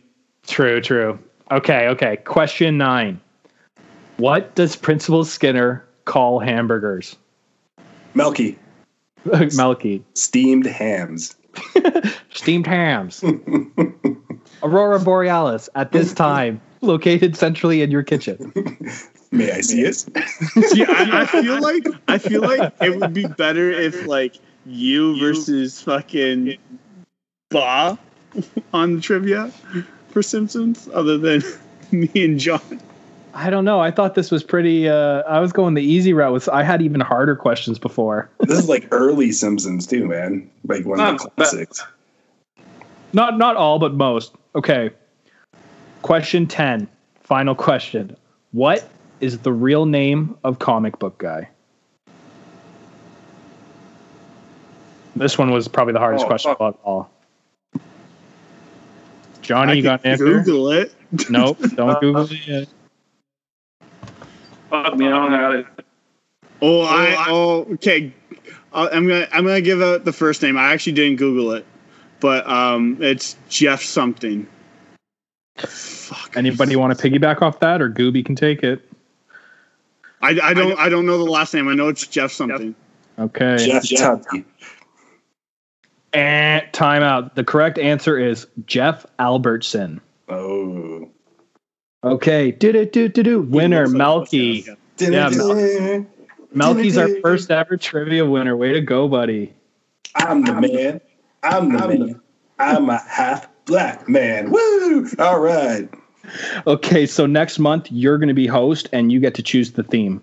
True, 0.46 0.80
true. 0.80 1.18
Okay, 1.50 1.88
okay. 1.88 2.16
Question 2.18 2.78
nine. 2.78 3.20
What 4.18 4.56
does 4.56 4.74
Principal 4.74 5.24
Skinner 5.24 5.84
call 6.04 6.40
hamburgers? 6.40 7.16
Melky. 8.14 8.58
Melky. 9.54 10.04
Steamed 10.14 10.66
hams. 10.66 11.36
Steamed 12.34 12.66
hams. 12.66 13.22
Aurora 14.62 14.98
Borealis 14.98 15.68
at 15.76 15.92
this 15.92 16.12
time, 16.12 16.60
located 16.80 17.36
centrally 17.36 17.80
in 17.80 17.92
your 17.92 18.02
kitchen. 18.02 18.52
May 19.30 19.52
I 19.52 19.60
see 19.60 19.82
it? 19.82 19.94
See, 19.94 20.84
I, 20.84 21.20
I 21.20 21.26
feel 21.26 21.60
like 21.60 21.86
I 22.08 22.18
feel 22.18 22.40
like 22.40 22.72
it 22.80 22.98
would 22.98 23.14
be 23.14 23.26
better 23.26 23.70
if 23.70 24.06
like 24.06 24.36
you 24.66 25.18
versus 25.20 25.80
fucking 25.80 26.58
Ba 27.50 27.96
on 28.72 28.96
the 28.96 29.00
trivia 29.00 29.52
for 30.08 30.22
Simpsons, 30.22 30.88
other 30.92 31.18
than 31.18 31.42
me 31.92 32.10
and 32.16 32.40
John. 32.40 32.80
I 33.40 33.50
don't 33.50 33.64
know. 33.64 33.78
I 33.78 33.92
thought 33.92 34.16
this 34.16 34.32
was 34.32 34.42
pretty. 34.42 34.88
Uh, 34.88 35.22
I 35.22 35.38
was 35.38 35.52
going 35.52 35.74
the 35.74 35.82
easy 35.82 36.12
route. 36.12 36.32
With 36.32 36.48
I 36.48 36.64
had 36.64 36.82
even 36.82 37.00
harder 37.00 37.36
questions 37.36 37.78
before. 37.78 38.28
This 38.40 38.58
is 38.58 38.68
like 38.68 38.88
early 38.90 39.30
Simpsons 39.30 39.86
too, 39.86 40.06
man. 40.08 40.50
Like 40.66 40.84
one 40.84 40.98
of 40.98 41.06
the 41.06 41.12
Not 41.12 41.36
bad. 41.36 41.46
classics. 41.48 41.84
Not 43.12 43.38
not 43.38 43.54
all, 43.54 43.78
but 43.78 43.94
most. 43.94 44.34
Okay. 44.56 44.90
Question 46.02 46.48
ten. 46.48 46.88
Final 47.22 47.54
question. 47.54 48.16
What 48.50 48.88
is 49.20 49.38
the 49.38 49.52
real 49.52 49.86
name 49.86 50.36
of 50.42 50.58
comic 50.58 50.98
book 50.98 51.18
guy? 51.18 51.48
This 55.14 55.38
one 55.38 55.50
was 55.52 55.68
probably 55.68 55.92
the 55.92 55.98
hardest 56.00 56.24
Oh, 56.24 56.28
question 56.28 56.52
fuck. 56.56 56.60
of 56.74 56.78
all. 56.82 57.10
Johnny, 59.42 59.72
I 59.72 59.74
you 59.76 59.82
got 59.82 60.04
an 60.04 60.10
answer? 60.12 60.24
Google 60.24 60.70
it. 60.72 60.92
Nope. 61.30 61.58
Don't 61.76 62.00
Google 62.00 62.24
it 62.32 62.46
yet. 62.48 62.68
Fuck 64.70 64.96
me, 64.96 65.06
I 65.06 65.10
don't 65.10 65.30
got 65.30 65.54
it. 65.54 65.66
Oh, 66.60 66.82
I 66.82 67.24
oh 67.28 67.66
okay. 67.74 68.12
Uh, 68.72 68.88
I'm 68.92 69.06
gonna 69.06 69.28
I'm 69.32 69.44
gonna 69.44 69.60
give 69.60 69.80
out 69.80 70.04
the 70.04 70.12
first 70.12 70.42
name. 70.42 70.56
I 70.56 70.72
actually 70.72 70.92
didn't 70.92 71.16
Google 71.16 71.52
it, 71.52 71.64
but 72.20 72.48
um, 72.48 72.98
it's 73.00 73.36
Jeff 73.48 73.82
something. 73.82 74.46
Fuck. 75.56 76.36
Anybody 76.36 76.76
want 76.76 76.96
to 76.96 77.10
piggyback 77.10 77.42
off 77.42 77.60
that, 77.60 77.80
or 77.80 77.90
Gooby 77.90 78.24
can 78.24 78.34
take 78.34 78.62
it? 78.62 78.82
I, 80.20 80.38
I 80.42 80.54
don't 80.54 80.78
I 80.78 80.88
don't 80.88 81.06
know 81.06 81.18
the 81.18 81.30
last 81.30 81.54
name. 81.54 81.68
I 81.68 81.74
know 81.74 81.88
it's 81.88 82.06
Jeff 82.06 82.32
something. 82.32 82.74
Okay. 83.18 83.56
Jeff 83.56 83.84
Tubby. 83.96 84.44
And 86.12 86.62
timeout. 86.72 87.34
The 87.34 87.44
correct 87.44 87.78
answer 87.78 88.18
is 88.18 88.46
Jeff 88.66 89.06
Albertson. 89.18 90.00
Oh. 90.28 91.07
Okay. 92.04 92.52
Do 92.52 92.72
do 92.72 92.86
do 92.86 93.08
do 93.08 93.22
do. 93.22 93.40
Winner 93.42 93.88
Melky. 93.88 94.64
Yeah, 94.98 95.30
Mel- 95.30 96.06
Melky's 96.52 96.96
our 96.96 97.08
first 97.20 97.50
ever 97.50 97.76
trivia 97.76 98.26
winner. 98.26 98.56
Way 98.56 98.72
to 98.72 98.80
go, 98.80 99.08
buddy. 99.08 99.52
I'm 100.14 100.44
the 100.44 100.54
man. 100.54 101.00
I'm 101.42 101.72
the 101.72 101.88
man. 101.88 102.20
I'm 102.58 102.90
a 102.90 102.98
half 102.98 103.48
black 103.66 104.08
man. 104.08 104.50
Woo! 104.50 105.08
All 105.18 105.40
right. 105.40 105.88
Okay, 106.66 107.06
so 107.06 107.26
next 107.26 107.58
month 107.58 107.90
you're 107.90 108.18
going 108.18 108.28
to 108.28 108.34
be 108.34 108.46
host 108.46 108.88
and 108.92 109.12
you 109.12 109.20
get 109.20 109.34
to 109.36 109.42
choose 109.42 109.72
the 109.72 109.82
theme. 109.82 110.22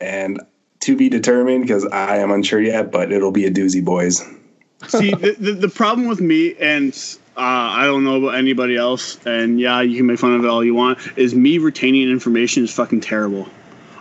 And 0.00 0.40
to 0.80 0.96
be 0.96 1.08
determined 1.08 1.62
because 1.62 1.86
I 1.86 2.18
am 2.18 2.30
unsure 2.30 2.60
yet, 2.60 2.92
but 2.92 3.10
it'll 3.10 3.32
be 3.32 3.46
a 3.46 3.50
doozy, 3.50 3.82
boys. 3.82 4.22
See, 4.88 5.12
the, 5.12 5.34
the, 5.38 5.52
the 5.52 5.68
problem 5.68 6.08
with 6.08 6.20
me, 6.20 6.54
and 6.56 6.94
uh, 7.36 7.40
I 7.40 7.84
don't 7.84 8.04
know 8.04 8.16
about 8.16 8.36
anybody 8.36 8.76
else, 8.76 9.18
and 9.26 9.58
yeah, 9.58 9.80
you 9.80 9.96
can 9.96 10.06
make 10.06 10.18
fun 10.18 10.34
of 10.34 10.44
it 10.44 10.48
all 10.48 10.64
you 10.64 10.74
want, 10.74 10.98
is 11.16 11.34
me 11.34 11.58
retaining 11.58 12.08
information 12.10 12.64
is 12.64 12.72
fucking 12.72 13.00
terrible. 13.00 13.48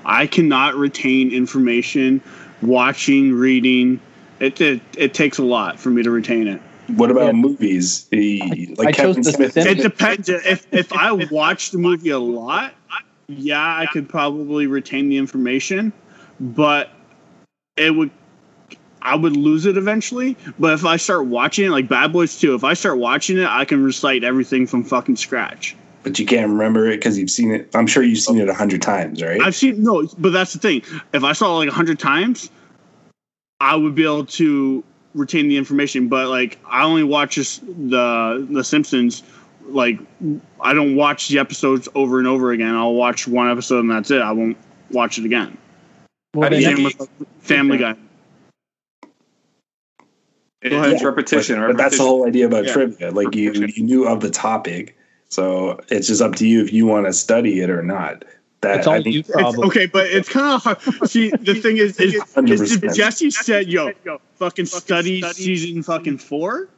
I 0.05 0.27
cannot 0.27 0.75
retain 0.75 1.31
information, 1.31 2.21
watching, 2.61 3.34
reading. 3.34 3.99
It, 4.39 4.59
it, 4.61 4.81
it 4.97 5.13
takes 5.13 5.38
a 5.38 5.43
lot 5.43 5.79
for 5.79 5.89
me 5.89 6.03
to 6.03 6.11
retain 6.11 6.47
it. 6.47 6.61
What 6.95 7.09
about 7.09 7.27
Yeah. 7.27 7.31
movies? 7.31 8.05
The, 8.11 8.75
like 8.77 8.89
I 8.89 8.91
Kevin 8.91 9.23
Smith. 9.23 9.55
It 9.55 9.81
depends. 9.81 10.27
If 10.29 10.67
if 10.73 10.91
I 10.91 11.11
watch 11.13 11.71
the 11.71 11.77
movie 11.77 12.09
a 12.09 12.19
lot, 12.19 12.73
yeah, 13.27 13.77
I 13.77 13.86
could 13.86 14.09
probably 14.09 14.67
retain 14.67 15.07
the 15.09 15.17
information, 15.17 15.93
but 16.39 16.89
it 17.77 17.91
would 17.91 18.11
I 19.04 19.16
would 19.16 19.36
lose 19.38 19.66
it 19.66 19.78
eventually. 19.78 20.36
But 20.58 20.74
if 20.74 20.86
I 20.86 20.95
start 20.97 21.26
watching 21.26 21.66
it, 21.66 21.70
like 21.70 21.88
Bad 21.88 22.12
Boys 22.14 22.39
2, 22.39 22.56
if 22.56 22.64
I 22.64 22.74
start 22.74 22.97
watching 22.97 23.38
it, 23.38 23.47
I 23.47 23.66
can 23.66 23.84
recite 23.84 24.24
everything 24.24 24.66
from 24.66 24.84
fucking 24.84 25.18
scratch. 25.18 25.76
but 26.04 26.18
you 26.20 26.26
can't 26.26 26.49
remember 26.49 26.88
it 26.88 26.97
because 26.97 27.18
you've 27.18 27.30
seen 27.30 27.51
it. 27.51 27.70
I'm 27.76 27.86
sure 27.88 28.01
you've 28.04 28.20
seen 28.20 28.39
it 28.39 28.49
a 28.49 28.54
hundred 28.54 28.82
times, 28.82 29.22
right? 29.22 29.39
I've 29.41 29.56
seen 29.56 29.84
no, 29.84 30.08
but 30.18 30.32
that's 30.34 30.54
the 30.54 30.60
thing. 30.60 30.82
If 31.14 31.24
I 31.24 31.34
saw 31.34 31.54
it 31.56 31.60
like 31.60 31.70
a 31.70 31.74
hundred 31.74 31.99
times, 31.99 32.49
I 33.62 33.76
would 33.76 33.95
be 33.95 34.04
able 34.04 34.26
to 34.26 34.84
retain 35.16 35.47
the 35.47 35.58
information. 35.58 36.08
But 36.10 36.28
like, 36.30 36.60
I 36.66 36.84
only 36.84 37.04
watch 37.04 37.36
this, 37.36 37.60
the 37.60 38.45
the 38.49 38.64
Simpsons. 38.64 39.24
Like, 39.66 39.97
I 40.60 40.74
don't 40.74 40.95
watch 40.97 41.30
the 41.30 41.39
episodes 41.39 41.88
over 41.95 42.20
and 42.20 42.28
over 42.28 42.51
again. 42.51 42.76
I'll 42.76 42.95
watch 42.95 43.26
one 43.28 43.49
episode 43.49 43.80
and 43.80 43.91
that's 43.91 44.12
it. 44.12 44.22
I 44.22 44.32
won't 44.34 44.58
watch 44.91 45.18
it 45.18 45.24
again. 45.26 45.58
Well, 46.34 46.43
How 46.43 46.49
do 46.49 46.58
you- 46.58 46.64
Same 46.64 46.84
with 46.84 47.10
Family 47.39 47.78
Guy. 47.78 47.95
It's 50.64 51.03
repetition. 51.03 51.59
But, 51.59 51.68
but 51.68 51.78
that's 51.78 51.97
the 51.97 52.03
whole 52.03 52.28
idea 52.28 52.45
about 52.47 52.66
Yeah. 52.66 52.74
trivia. 52.74 53.11
Like 53.11 53.36
you, 53.36 53.51
you 53.53 53.84
knew 53.84 54.07
of 54.07 54.22
the 54.22 54.30
topic, 54.30 54.97
so 55.30 55.80
it's 55.89 56.07
just 56.07 56.22
up 56.22 56.36
to 56.38 56.47
you 56.47 56.61
if 56.64 56.72
you 56.72 56.86
want 56.86 57.05
to 57.05 57.14
study 57.14 57.59
it 57.61 57.70
or 57.70 57.82
not. 57.84 58.26
That 58.61 58.78
It's 58.78 58.88
all 58.88 58.93
I 58.93 59.03
think 59.03 59.14
you 59.16 59.20
It's, 59.20 59.30
problem. 59.30 59.68
okay, 59.68 59.88
but 59.88 60.05
it's 60.05 60.30
kind 60.30 60.55
of 60.55 60.64
hard. 60.64 61.09
See, 61.09 61.32
the 61.32 61.53
thing 61.55 61.78
is, 61.78 61.99
is, 61.99 62.14
is 62.16 62.22
if 62.22 62.34
100%. 62.34 62.95
Jesse 62.95 63.30
said, 63.30 63.68
"Yo, 63.68 63.91
fucking 64.36 64.68
study 64.68 65.22
season 65.34 65.84
fucking 65.84 66.18
four, 66.20 66.70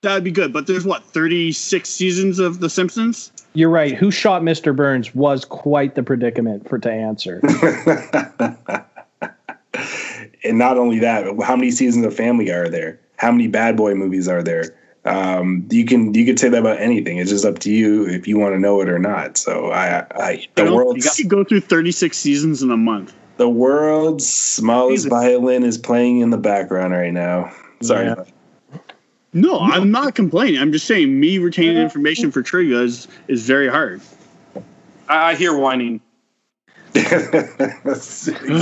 that'd 0.00 0.24
be 0.24 0.30
good." 0.30 0.54
But 0.54 0.66
there's 0.66 0.86
what 0.86 1.04
36 1.04 1.86
seasons 1.86 2.38
of 2.38 2.60
The 2.60 2.70
Simpsons. 2.70 3.30
You're 3.52 3.68
right. 3.68 3.94
Who 3.94 4.10
shot 4.10 4.40
Mr. 4.40 4.74
Burns 4.74 5.14
was 5.14 5.44
quite 5.44 5.94
the 5.96 6.02
predicament 6.02 6.66
for 6.68 6.78
to 6.78 6.90
answer. 6.90 7.40
and 10.44 10.58
not 10.58 10.78
only 10.78 10.98
that, 11.00 11.24
how 11.42 11.56
many 11.56 11.70
seasons 11.70 12.04
of 12.06 12.14
Family 12.14 12.50
are 12.50 12.68
there? 12.68 13.00
How 13.16 13.32
many 13.32 13.48
Bad 13.48 13.76
Boy 13.76 13.94
movies 13.94 14.28
are 14.28 14.42
there? 14.42 14.74
Um, 15.04 15.66
you 15.70 15.84
can 15.84 16.14
you 16.14 16.24
could 16.24 16.38
say 16.38 16.48
that 16.48 16.58
about 16.58 16.80
anything. 16.80 17.18
It's 17.18 17.30
just 17.30 17.44
up 17.44 17.58
to 17.60 17.70
you 17.70 18.06
if 18.06 18.26
you 18.26 18.38
want 18.38 18.54
to 18.54 18.58
know 18.58 18.80
it 18.80 18.88
or 18.88 18.98
not. 18.98 19.36
So 19.36 19.70
I, 19.70 20.06
I 20.14 20.46
the 20.54 20.64
know, 20.64 20.74
world's 20.74 21.04
you 21.04 21.24
could 21.24 21.30
go 21.30 21.44
through 21.44 21.60
36 21.60 22.16
seasons 22.16 22.62
in 22.62 22.70
a 22.70 22.76
month. 22.76 23.14
the 23.36 23.48
world's 23.48 24.26
smallest 24.26 25.04
Jesus. 25.04 25.10
violin 25.10 25.62
is 25.62 25.76
playing 25.76 26.20
in 26.20 26.30
the 26.30 26.38
background 26.38 26.94
right 26.94 27.12
now. 27.12 27.54
Sorry. 27.82 28.06
Yeah. 28.06 28.24
No, 29.34 29.58
I'm 29.58 29.90
not 29.90 30.14
complaining. 30.14 30.60
I'm 30.60 30.70
just 30.70 30.86
saying 30.86 31.18
me 31.18 31.38
retaining 31.38 31.76
information 31.76 32.30
for 32.30 32.40
trivia 32.40 32.78
is, 32.78 33.08
is 33.26 33.44
very 33.44 33.68
hard. 33.68 34.00
I, 35.08 35.30
I 35.30 35.34
hear 35.34 35.56
whining. 35.56 36.00
Exactly. 36.94 38.54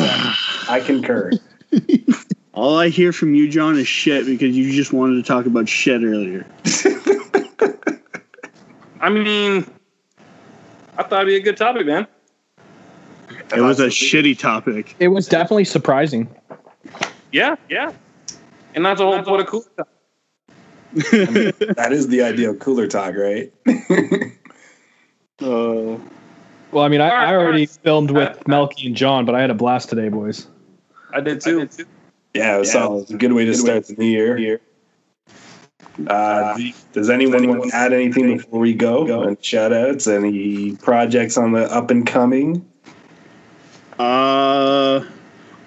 I 0.69 0.83
concur. 0.85 1.33
All 2.55 2.77
I 2.79 2.89
hear 2.89 3.13
from 3.13 3.35
you, 3.35 3.49
John, 3.49 3.79
is 3.79 3.89
shit 3.89 4.27
because 4.27 4.57
you 4.57 4.71
just 4.73 4.93
wanted 4.93 5.17
to 5.17 5.23
talk 5.23 5.47
about 5.47 5.69
shit 5.69 6.03
earlier. 6.03 6.47
I 9.01 9.09
mean, 9.09 9.65
I 10.99 11.03
thought 11.03 11.23
it'd 11.23 11.27
be 11.29 11.37
a 11.37 11.41
good 11.41 11.57
topic, 11.57 11.87
man. 11.87 12.07
It 13.57 13.61
was 13.61 13.81
a 13.81 13.87
shitty 13.87 14.39
topic. 14.39 14.95
It 14.99 15.09
was 15.09 15.27
definitely 15.29 15.65
surprising. 15.65 16.29
Yeah, 17.33 17.57
yeah. 17.69 17.93
And 18.75 18.85
that's 18.85 19.01
a 19.01 19.05
whole 19.05 19.23
point 19.23 19.41
of 19.43 19.47
cool. 19.49 19.65
That 20.95 21.89
is 21.91 22.09
the 22.09 22.23
idea 22.23 22.51
of 22.51 22.59
cooler 22.59 22.87
talk, 22.87 23.15
right? 23.17 23.53
Uh, 25.41 25.99
Well, 26.71 26.85
I 26.85 26.89
mean, 26.89 27.01
I, 27.01 27.11
Alright, 27.11 27.29
I 27.29 27.33
already 27.35 27.63
alright. 27.63 27.71
filmed 27.83 28.11
with 28.13 28.47
Melky 28.47 28.87
and 28.87 28.95
John, 28.95 29.25
but 29.25 29.35
I 29.35 29.41
had 29.41 29.51
a 29.51 29.55
blast 29.55 29.89
today, 29.89 30.09
boys. 30.09 30.47
I 31.13 31.21
did 31.21 31.41
too. 31.41 31.69
Yeah, 32.35 32.57
it 32.57 32.61
was 32.61 32.73
solid. 32.73 33.03
It's 33.03 33.11
a 33.11 33.17
good 33.17 33.33
way 33.33 33.45
to 33.45 33.55
start 33.55 33.87
the 33.87 33.95
new 33.95 34.07
year. 34.07 34.61
Uh, 36.07 36.59
does 36.93 37.11
anyone 37.11 37.47
want 37.47 37.71
to 37.71 37.77
add 37.77 37.93
anything 37.93 38.39
before 38.39 38.61
we 38.61 38.73
go? 38.73 39.23
And 39.23 39.43
shout 39.45 39.73
outs, 39.73 40.07
any 40.07 40.75
projects 40.77 41.37
on 41.37 41.53
the 41.53 41.65
up 41.73 41.91
and 41.91 42.07
coming? 42.07 42.67
uh, 43.99 45.05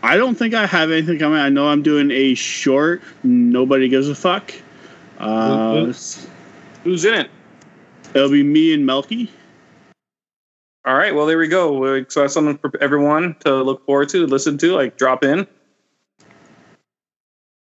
I 0.01 0.17
don't 0.17 0.35
think 0.35 0.53
I 0.53 0.65
have 0.65 0.91
anything 0.91 1.19
coming. 1.19 1.39
I 1.39 1.49
know 1.49 1.67
I'm 1.67 1.83
doing 1.83 2.09
a 2.11 2.33
short. 2.33 3.03
Nobody 3.23 3.87
gives 3.87 4.09
a 4.09 4.15
fuck. 4.15 4.51
Uh, 5.19 5.93
Who's 6.83 7.05
in 7.05 7.13
it? 7.13 7.29
it'll 8.13 8.29
be 8.29 8.43
me 8.43 8.73
and 8.73 8.85
Melky. 8.85 9.31
All 10.85 10.95
right. 10.95 11.15
Well, 11.15 11.25
there 11.25 11.37
we 11.39 11.47
go. 11.47 12.03
So 12.09 12.21
that's 12.21 12.33
something 12.33 12.57
for 12.59 12.71
everyone 12.79 13.35
to 13.39 13.63
look 13.63 13.85
forward 13.85 14.09
to, 14.09 14.27
listen 14.27 14.57
to, 14.59 14.75
like 14.75 14.97
drop 14.97 15.23
in. 15.23 15.47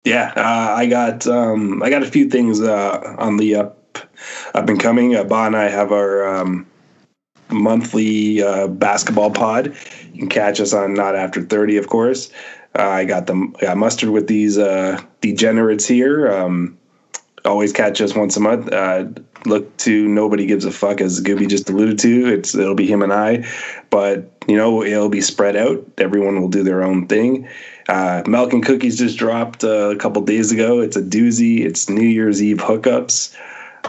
Yeah, 0.04 0.32
uh, 0.36 0.74
I 0.74 0.86
got 0.86 1.26
um, 1.26 1.82
I 1.82 1.90
got 1.90 2.02
a 2.02 2.06
few 2.06 2.30
things 2.30 2.60
uh, 2.60 3.16
on 3.18 3.36
the 3.36 3.56
up 3.56 3.98
up 4.54 4.68
and 4.68 4.80
coming. 4.80 5.16
Uh, 5.16 5.24
Ba 5.24 5.46
and 5.46 5.56
I 5.56 5.68
have 5.68 5.92
our 5.92 6.26
um, 6.26 6.66
monthly 7.50 8.40
uh, 8.42 8.68
basketball 8.68 9.30
pod. 9.30 9.74
You 10.12 10.20
can 10.20 10.28
catch 10.28 10.60
us 10.60 10.72
on 10.72 10.94
Not 10.94 11.14
After 11.14 11.42
Thirty, 11.42 11.76
of 11.76 11.88
course. 11.88 12.30
Uh, 12.78 12.88
I 12.88 13.04
got 13.04 13.26
them. 13.26 13.54
I 13.58 13.66
got 13.66 13.76
mustard 13.76 14.10
with 14.10 14.28
these 14.28 14.56
uh, 14.56 15.00
degenerates 15.20 15.86
here. 15.86 16.30
Um, 16.32 16.78
always 17.44 17.72
catch 17.72 18.00
us 18.00 18.14
once 18.14 18.36
a 18.36 18.40
month. 18.40 18.72
Uh, 18.72 19.06
look 19.46 19.76
to 19.78 20.08
nobody 20.08 20.46
gives 20.46 20.64
a 20.64 20.70
fuck, 20.70 21.00
as 21.00 21.20
Gooby 21.20 21.48
just 21.48 21.68
alluded 21.70 21.98
to. 22.00 22.26
It's 22.26 22.54
it'll 22.54 22.74
be 22.74 22.86
him 22.86 23.02
and 23.02 23.12
I, 23.12 23.46
but 23.90 24.30
you 24.46 24.56
know 24.56 24.82
it'll 24.82 25.08
be 25.08 25.20
spread 25.20 25.56
out. 25.56 25.84
Everyone 25.98 26.40
will 26.40 26.48
do 26.48 26.62
their 26.62 26.82
own 26.82 27.06
thing. 27.06 27.48
Uh, 27.88 28.22
Milk 28.26 28.52
and 28.52 28.64
Cookies 28.64 28.98
just 28.98 29.18
dropped 29.18 29.64
uh, 29.64 29.90
a 29.90 29.96
couple 29.96 30.20
days 30.22 30.52
ago. 30.52 30.80
It's 30.80 30.96
a 30.96 31.02
doozy. 31.02 31.60
It's 31.60 31.88
New 31.88 32.06
Year's 32.06 32.42
Eve 32.42 32.58
hookups. 32.58 33.34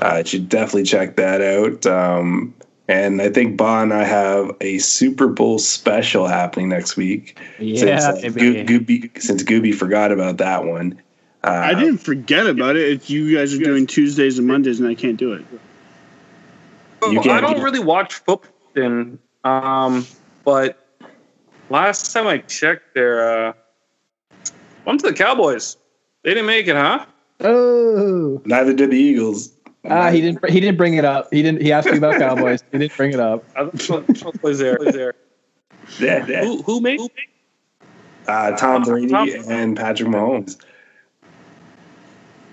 Uh, 0.02 0.18
you 0.20 0.26
should 0.26 0.50
definitely 0.50 0.84
check 0.84 1.18
that 1.18 1.42
out. 1.42 1.86
Um, 1.86 2.54
and 2.88 3.22
I 3.22 3.30
think 3.30 3.58
Ba 3.58 3.82
and 3.82 3.94
I 3.94 4.04
have 4.04 4.56
a 4.62 4.80
Super 4.80 5.28
Bowl 5.28 5.60
special 5.60 6.28
happening 6.28 6.70
next 6.70 6.96
week. 6.98 7.38
since, 7.78 8.04
uh, 8.04 8.14
Gooby, 8.66 9.22
since 9.22 9.44
Gooby 9.44 9.76
forgot 9.76 10.12
about 10.12 10.38
that 10.38 10.66
one. 10.66 11.00
Uh, 11.44 11.48
I 11.52 11.74
didn't 11.74 12.00
forget 12.00 12.48
about 12.48 12.76
it. 12.76 12.90
It's 12.92 13.10
you 13.10 13.36
guys 13.36 13.54
are 13.54 13.60
doing 13.60 13.88
Tuesdays 13.88 14.38
and 14.38 14.48
Mondays, 14.48 14.80
and 14.80 14.90
I 14.90 14.96
can't 14.96 15.18
do 15.18 15.34
it. 15.34 15.46
You 17.10 17.20
I 17.20 17.24
can't- 17.24 17.42
don't 17.46 17.62
really 17.64 17.80
watch 17.80 18.14
football, 18.16 18.52
then, 18.74 19.18
um, 19.46 20.06
but 20.44 20.86
last 21.70 22.12
time 22.12 22.28
I 22.28 22.40
checked, 22.40 22.94
there, 22.94 23.48
uh, 23.50 23.54
went 24.86 25.00
to 25.02 25.08
the 25.08 25.14
Cowboys. 25.14 25.78
They 26.24 26.32
didn't 26.32 26.48
make 26.48 26.68
it, 26.68 26.76
huh? 26.76 27.06
Oh, 27.40 28.42
Neither 28.44 28.74
did 28.74 28.92
the 28.92 28.98
Eagles. 28.98 29.54
ah, 29.90 30.12
he 30.12 30.20
didn't. 30.20 30.50
He 30.50 30.60
didn't 30.60 30.78
bring 30.78 30.96
it 30.96 31.06
up. 31.06 31.30
He 31.32 31.42
didn't. 31.42 31.62
He 31.62 31.72
asked 31.72 31.90
me 31.90 31.98
about 31.98 32.20
Cowboys. 32.20 32.62
He 32.74 32.80
didn't 32.80 32.98
bring 32.98 33.14
it 33.14 33.20
up. 33.22 33.46
I 33.56 33.62
was 34.44 34.60
there. 34.60 34.78
Was 34.78 34.94
there. 34.94 35.14
Yeah, 36.00 36.26
yeah. 36.28 36.44
Who, 36.44 36.62
who 36.64 36.82
made? 36.82 37.00
Uh, 38.28 38.52
Tom 38.58 38.84
Brady 38.84 39.08
Tom- 39.08 39.30
and 39.48 39.78
Patrick 39.78 40.10
Mahomes. 40.10 40.58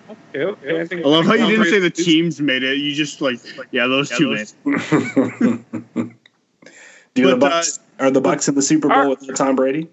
Okay, 0.09 0.45
okay. 0.45 0.81
I, 0.81 0.87
think 0.87 1.05
I 1.05 1.09
love 1.09 1.27
how 1.27 1.35
you 1.35 1.47
didn't 1.47 1.67
say 1.71 1.79
the 1.79 1.91
teams 1.91 2.41
made 2.41 2.63
it. 2.63 2.79
You 2.79 2.95
just 2.95 3.21
like, 3.21 3.41
yeah, 3.73 3.87
those 3.87 4.09
two 4.11 4.35
made. 4.35 4.49
it. 4.65 6.17
Do 7.15 7.31
the 7.31 7.37
But, 7.37 7.53
uh, 7.53 7.61
Bucs 7.61 7.79
are 7.99 8.11
the 8.11 8.21
Bucs 8.21 8.49
in 8.49 8.55
the 8.55 8.63
Super 8.63 8.89
Bowl 8.89 9.11
with 9.11 9.35
Tom 9.35 9.57
Brady? 9.57 9.89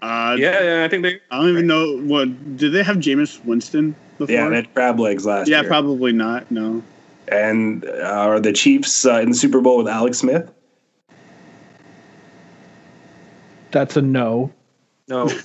Uh, 0.00 0.36
Yeah, 0.38 0.62
yeah. 0.62 0.84
I 0.84 0.88
think 0.88 1.02
they. 1.02 1.20
I 1.30 1.38
don't 1.38 1.50
even 1.50 1.66
know 1.66 1.98
what 1.98 2.56
did 2.56 2.72
they 2.72 2.82
have 2.82 2.96
Jameis 2.96 3.44
Winston 3.44 3.94
before? 4.18 4.34
Yeah, 4.34 4.48
they 4.48 4.56
had 4.56 4.74
crab 4.74 4.98
legs 4.98 5.26
last 5.26 5.48
Yeah, 5.48 5.58
year. 5.58 5.64
Yeah, 5.64 5.68
probably 5.68 6.12
not. 6.12 6.50
No. 6.50 6.82
And 7.28 7.84
uh, 7.84 8.02
are 8.02 8.40
the 8.40 8.52
Chiefs 8.52 9.06
uh, 9.06 9.20
in 9.20 9.30
the 9.30 9.36
Super 9.36 9.60
Bowl 9.60 9.78
with 9.78 9.88
Alex 9.88 10.18
Smith? 10.18 10.50
That's 13.70 13.96
a 13.96 14.02
no. 14.02 14.50
No. 15.08 15.30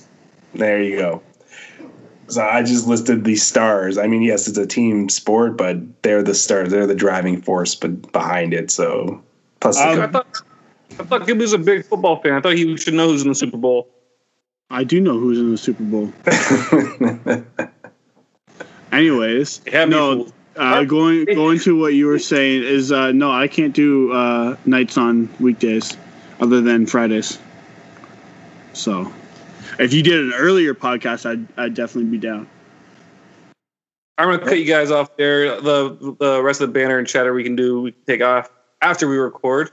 There 0.54 0.82
you 0.82 0.96
go. 0.96 1.22
So 2.28 2.42
I 2.42 2.62
just 2.62 2.86
listed 2.86 3.24
the 3.24 3.36
stars. 3.36 3.98
I 3.98 4.06
mean, 4.06 4.22
yes, 4.22 4.48
it's 4.48 4.58
a 4.58 4.66
team 4.66 5.08
sport, 5.08 5.56
but 5.56 5.78
they're 6.02 6.22
the 6.22 6.34
stars. 6.34 6.70
They're 6.70 6.86
the 6.86 6.94
driving 6.94 7.40
force 7.40 7.74
but 7.74 8.12
behind 8.12 8.52
it. 8.52 8.70
So 8.70 9.22
plus, 9.60 9.76
the 9.76 9.88
Um, 9.88 10.00
I 10.00 10.06
thought. 10.06 10.42
I 10.98 11.04
thought 11.04 11.26
he 11.26 11.32
was 11.32 11.52
a 11.52 11.58
big 11.58 11.84
football 11.84 12.20
fan. 12.20 12.32
I 12.32 12.40
thought 12.40 12.54
he 12.54 12.76
should 12.76 12.94
know 12.94 13.08
who's 13.08 13.22
in 13.22 13.28
the 13.28 13.34
Super 13.34 13.56
Bowl. 13.56 13.88
I 14.70 14.84
do 14.84 15.00
know 15.00 15.18
who's 15.18 15.38
in 15.38 15.50
the 15.50 15.58
Super 15.58 15.84
Bowl. 15.84 16.12
Anyways, 18.92 19.60
no. 19.66 20.28
Uh, 20.56 20.82
going 20.82 21.24
going 21.26 21.60
to 21.60 21.78
what 21.78 21.94
you 21.94 22.06
were 22.06 22.18
saying 22.18 22.64
is 22.64 22.90
uh, 22.90 23.12
no, 23.12 23.30
I 23.30 23.46
can't 23.46 23.72
do 23.72 24.12
uh, 24.12 24.56
nights 24.66 24.98
on 24.98 25.28
weekdays, 25.38 25.96
other 26.40 26.60
than 26.60 26.84
Fridays. 26.84 27.38
So, 28.72 29.12
if 29.78 29.92
you 29.92 30.02
did 30.02 30.20
an 30.20 30.32
earlier 30.34 30.74
podcast, 30.74 31.28
I'd 31.28 31.46
I'd 31.58 31.74
definitely 31.74 32.10
be 32.10 32.18
down. 32.18 32.48
I'm 34.18 34.28
gonna 34.28 34.44
cut 34.44 34.58
you 34.58 34.64
guys 34.64 34.90
off 34.90 35.16
there. 35.16 35.60
The 35.60 36.16
the 36.18 36.42
rest 36.42 36.60
of 36.60 36.68
the 36.68 36.72
banner 36.72 36.98
and 36.98 37.06
chatter 37.06 37.32
we 37.32 37.44
can 37.44 37.56
do, 37.56 37.80
we 37.80 37.92
can 37.92 38.02
take 38.04 38.20
off 38.20 38.50
after 38.82 39.08
we 39.08 39.16
record. 39.16 39.70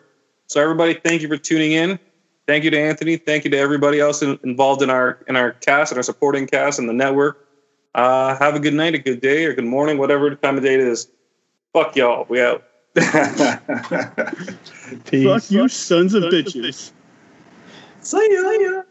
So 0.47 0.61
everybody, 0.61 0.93
thank 0.93 1.21
you 1.21 1.27
for 1.27 1.37
tuning 1.37 1.71
in. 1.71 1.99
Thank 2.47 2.63
you 2.63 2.69
to 2.69 2.79
Anthony. 2.79 3.17
Thank 3.17 3.43
you 3.43 3.51
to 3.51 3.57
everybody 3.57 3.99
else 3.99 4.21
in, 4.21 4.39
involved 4.43 4.83
in 4.83 4.91
our 4.91 5.19
in 5.27 5.35
our 5.35 5.53
cast 5.53 5.91
and 5.91 5.97
our 5.97 6.03
supporting 6.03 6.45
cast 6.45 6.77
and 6.77 6.87
the 6.87 6.93
network. 6.93 7.47
Uh, 7.95 8.37
have 8.37 8.55
a 8.55 8.59
good 8.59 8.73
night, 8.73 8.93
a 8.93 8.99
good 8.99 9.21
day, 9.21 9.45
or 9.45 9.53
good 9.53 9.65
morning, 9.65 9.97
whatever 9.97 10.29
the 10.29 10.35
time 10.35 10.57
of 10.57 10.63
day 10.63 10.75
it 10.75 10.81
is. 10.81 11.07
Fuck 11.73 11.95
y'all. 11.95 12.25
We 12.29 12.41
out. 12.41 12.63
Fuck 12.95 13.61
you, 15.51 15.67
sons 15.67 16.13
of 16.13 16.23
bitches. 16.23 16.91
See 18.01 18.29
ya. 18.31 18.83